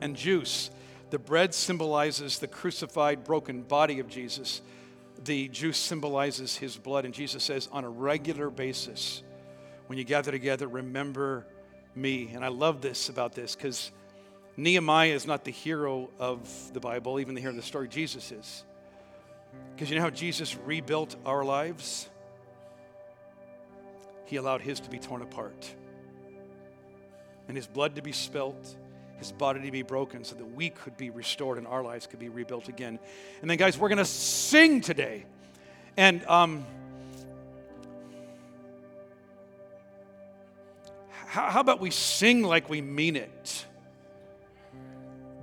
and 0.00 0.16
juice. 0.16 0.72
The 1.10 1.18
bread 1.20 1.54
symbolizes 1.54 2.40
the 2.40 2.48
crucified, 2.48 3.22
broken 3.22 3.62
body 3.62 4.00
of 4.00 4.08
Jesus. 4.08 4.62
The 5.22 5.46
juice 5.46 5.78
symbolizes 5.78 6.56
his 6.56 6.76
blood. 6.76 7.04
And 7.04 7.14
Jesus 7.14 7.44
says, 7.44 7.68
on 7.70 7.84
a 7.84 7.88
regular 7.88 8.50
basis, 8.50 9.22
when 9.86 9.96
you 9.96 10.04
gather 10.04 10.32
together, 10.32 10.66
remember 10.66 11.46
me. 11.94 12.32
And 12.34 12.44
I 12.44 12.48
love 12.48 12.80
this 12.80 13.08
about 13.08 13.32
this 13.32 13.54
because 13.54 13.92
Nehemiah 14.56 15.14
is 15.14 15.24
not 15.24 15.44
the 15.44 15.52
hero 15.52 16.10
of 16.18 16.50
the 16.72 16.80
Bible, 16.80 17.20
even 17.20 17.36
the 17.36 17.40
hero 17.40 17.52
of 17.52 17.56
the 17.58 17.62
story. 17.62 17.86
Jesus 17.86 18.32
is. 18.32 18.64
Because 19.74 19.90
you 19.90 19.96
know 19.96 20.02
how 20.02 20.10
Jesus 20.10 20.56
rebuilt 20.56 21.16
our 21.26 21.44
lives? 21.44 22.08
He 24.26 24.36
allowed 24.36 24.60
his 24.60 24.80
to 24.80 24.90
be 24.90 24.98
torn 24.98 25.22
apart 25.22 25.74
and 27.48 27.56
his 27.56 27.66
blood 27.66 27.96
to 27.96 28.02
be 28.02 28.12
spilt, 28.12 28.76
his 29.18 29.32
body 29.32 29.60
to 29.60 29.70
be 29.70 29.82
broken 29.82 30.24
so 30.24 30.34
that 30.36 30.44
we 30.44 30.70
could 30.70 30.96
be 30.96 31.10
restored 31.10 31.58
and 31.58 31.66
our 31.66 31.82
lives 31.82 32.06
could 32.06 32.18
be 32.18 32.28
rebuilt 32.28 32.68
again. 32.68 32.98
And 33.40 33.50
then, 33.50 33.58
guys, 33.58 33.78
we're 33.78 33.88
going 33.88 33.98
to 33.98 34.04
sing 34.04 34.80
today. 34.80 35.26
And 35.96 36.24
um, 36.26 36.64
how, 41.10 41.50
how 41.50 41.60
about 41.60 41.80
we 41.80 41.90
sing 41.90 42.42
like 42.42 42.68
we 42.68 42.80
mean 42.80 43.16
it? 43.16 43.66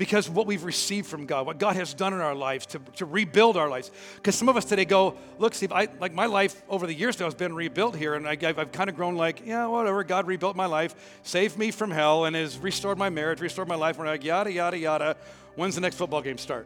Because 0.01 0.27
what 0.27 0.47
we've 0.47 0.63
received 0.63 1.05
from 1.05 1.27
God, 1.27 1.45
what 1.45 1.59
God 1.59 1.75
has 1.75 1.93
done 1.93 2.11
in 2.11 2.21
our 2.21 2.33
lives 2.33 2.65
to, 2.65 2.79
to 2.95 3.05
rebuild 3.05 3.55
our 3.55 3.69
lives. 3.69 3.91
Because 4.15 4.33
some 4.33 4.49
of 4.49 4.57
us 4.57 4.65
today 4.65 4.83
go, 4.83 5.15
look, 5.37 5.53
Steve, 5.53 5.71
I, 5.71 5.89
like 5.99 6.11
my 6.11 6.25
life 6.25 6.59
over 6.67 6.87
the 6.87 6.93
years 6.95 7.19
now 7.19 7.25
has 7.25 7.35
been 7.35 7.53
rebuilt 7.53 7.95
here, 7.95 8.15
and 8.15 8.27
I, 8.27 8.35
have 8.41 8.57
I've 8.57 8.71
kind 8.71 8.89
of 8.89 8.95
grown 8.95 9.13
like, 9.13 9.45
yeah, 9.45 9.67
whatever, 9.67 10.03
God 10.03 10.25
rebuilt 10.25 10.55
my 10.55 10.65
life, 10.65 11.19
saved 11.21 11.55
me 11.55 11.69
from 11.69 11.91
hell, 11.91 12.25
and 12.25 12.35
has 12.35 12.57
restored 12.57 12.97
my 12.97 13.11
marriage, 13.11 13.41
restored 13.41 13.67
my 13.67 13.75
life. 13.75 13.99
We're 13.99 14.07
like, 14.07 14.23
yada, 14.23 14.51
yada, 14.51 14.75
yada. 14.75 15.17
When's 15.53 15.75
the 15.75 15.81
next 15.81 15.97
football 15.97 16.23
game 16.23 16.39
start? 16.39 16.65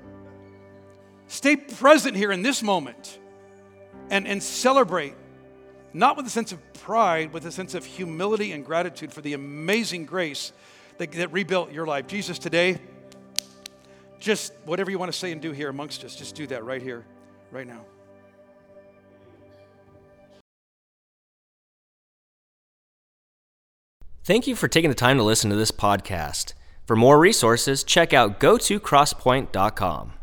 Stay 1.27 1.57
present 1.57 2.15
here 2.15 2.31
in 2.31 2.41
this 2.41 2.63
moment 2.63 3.19
and, 4.11 4.29
and 4.29 4.41
celebrate, 4.41 5.15
not 5.91 6.15
with 6.15 6.25
a 6.25 6.29
sense 6.29 6.53
of 6.53 6.73
pride, 6.75 7.33
with 7.33 7.45
a 7.45 7.51
sense 7.51 7.73
of 7.73 7.83
humility 7.83 8.53
and 8.53 8.65
gratitude 8.65 9.11
for 9.11 9.19
the 9.19 9.33
amazing 9.33 10.05
grace 10.05 10.53
that, 10.99 11.11
that 11.11 11.33
rebuilt 11.33 11.73
your 11.73 11.85
life. 11.85 12.07
Jesus, 12.07 12.39
today, 12.39 12.79
just 14.25 14.53
whatever 14.65 14.89
you 14.89 14.97
want 14.97 15.11
to 15.11 15.17
say 15.17 15.31
and 15.31 15.39
do 15.39 15.51
here 15.51 15.69
amongst 15.69 16.03
us, 16.03 16.15
just 16.15 16.33
do 16.33 16.47
that 16.47 16.65
right 16.65 16.81
here, 16.81 17.05
right 17.51 17.67
now. 17.67 17.81
Thank 24.23 24.47
you 24.47 24.55
for 24.55 24.67
taking 24.67 24.89
the 24.89 24.95
time 24.95 25.17
to 25.17 25.23
listen 25.23 25.51
to 25.51 25.55
this 25.55 25.71
podcast. 25.71 26.53
For 26.87 26.95
more 26.95 27.19
resources, 27.19 27.83
check 27.83 28.11
out 28.11 28.39
go 28.39 28.57
to 28.57 28.79
gotocrosspoint.com. 28.79 30.13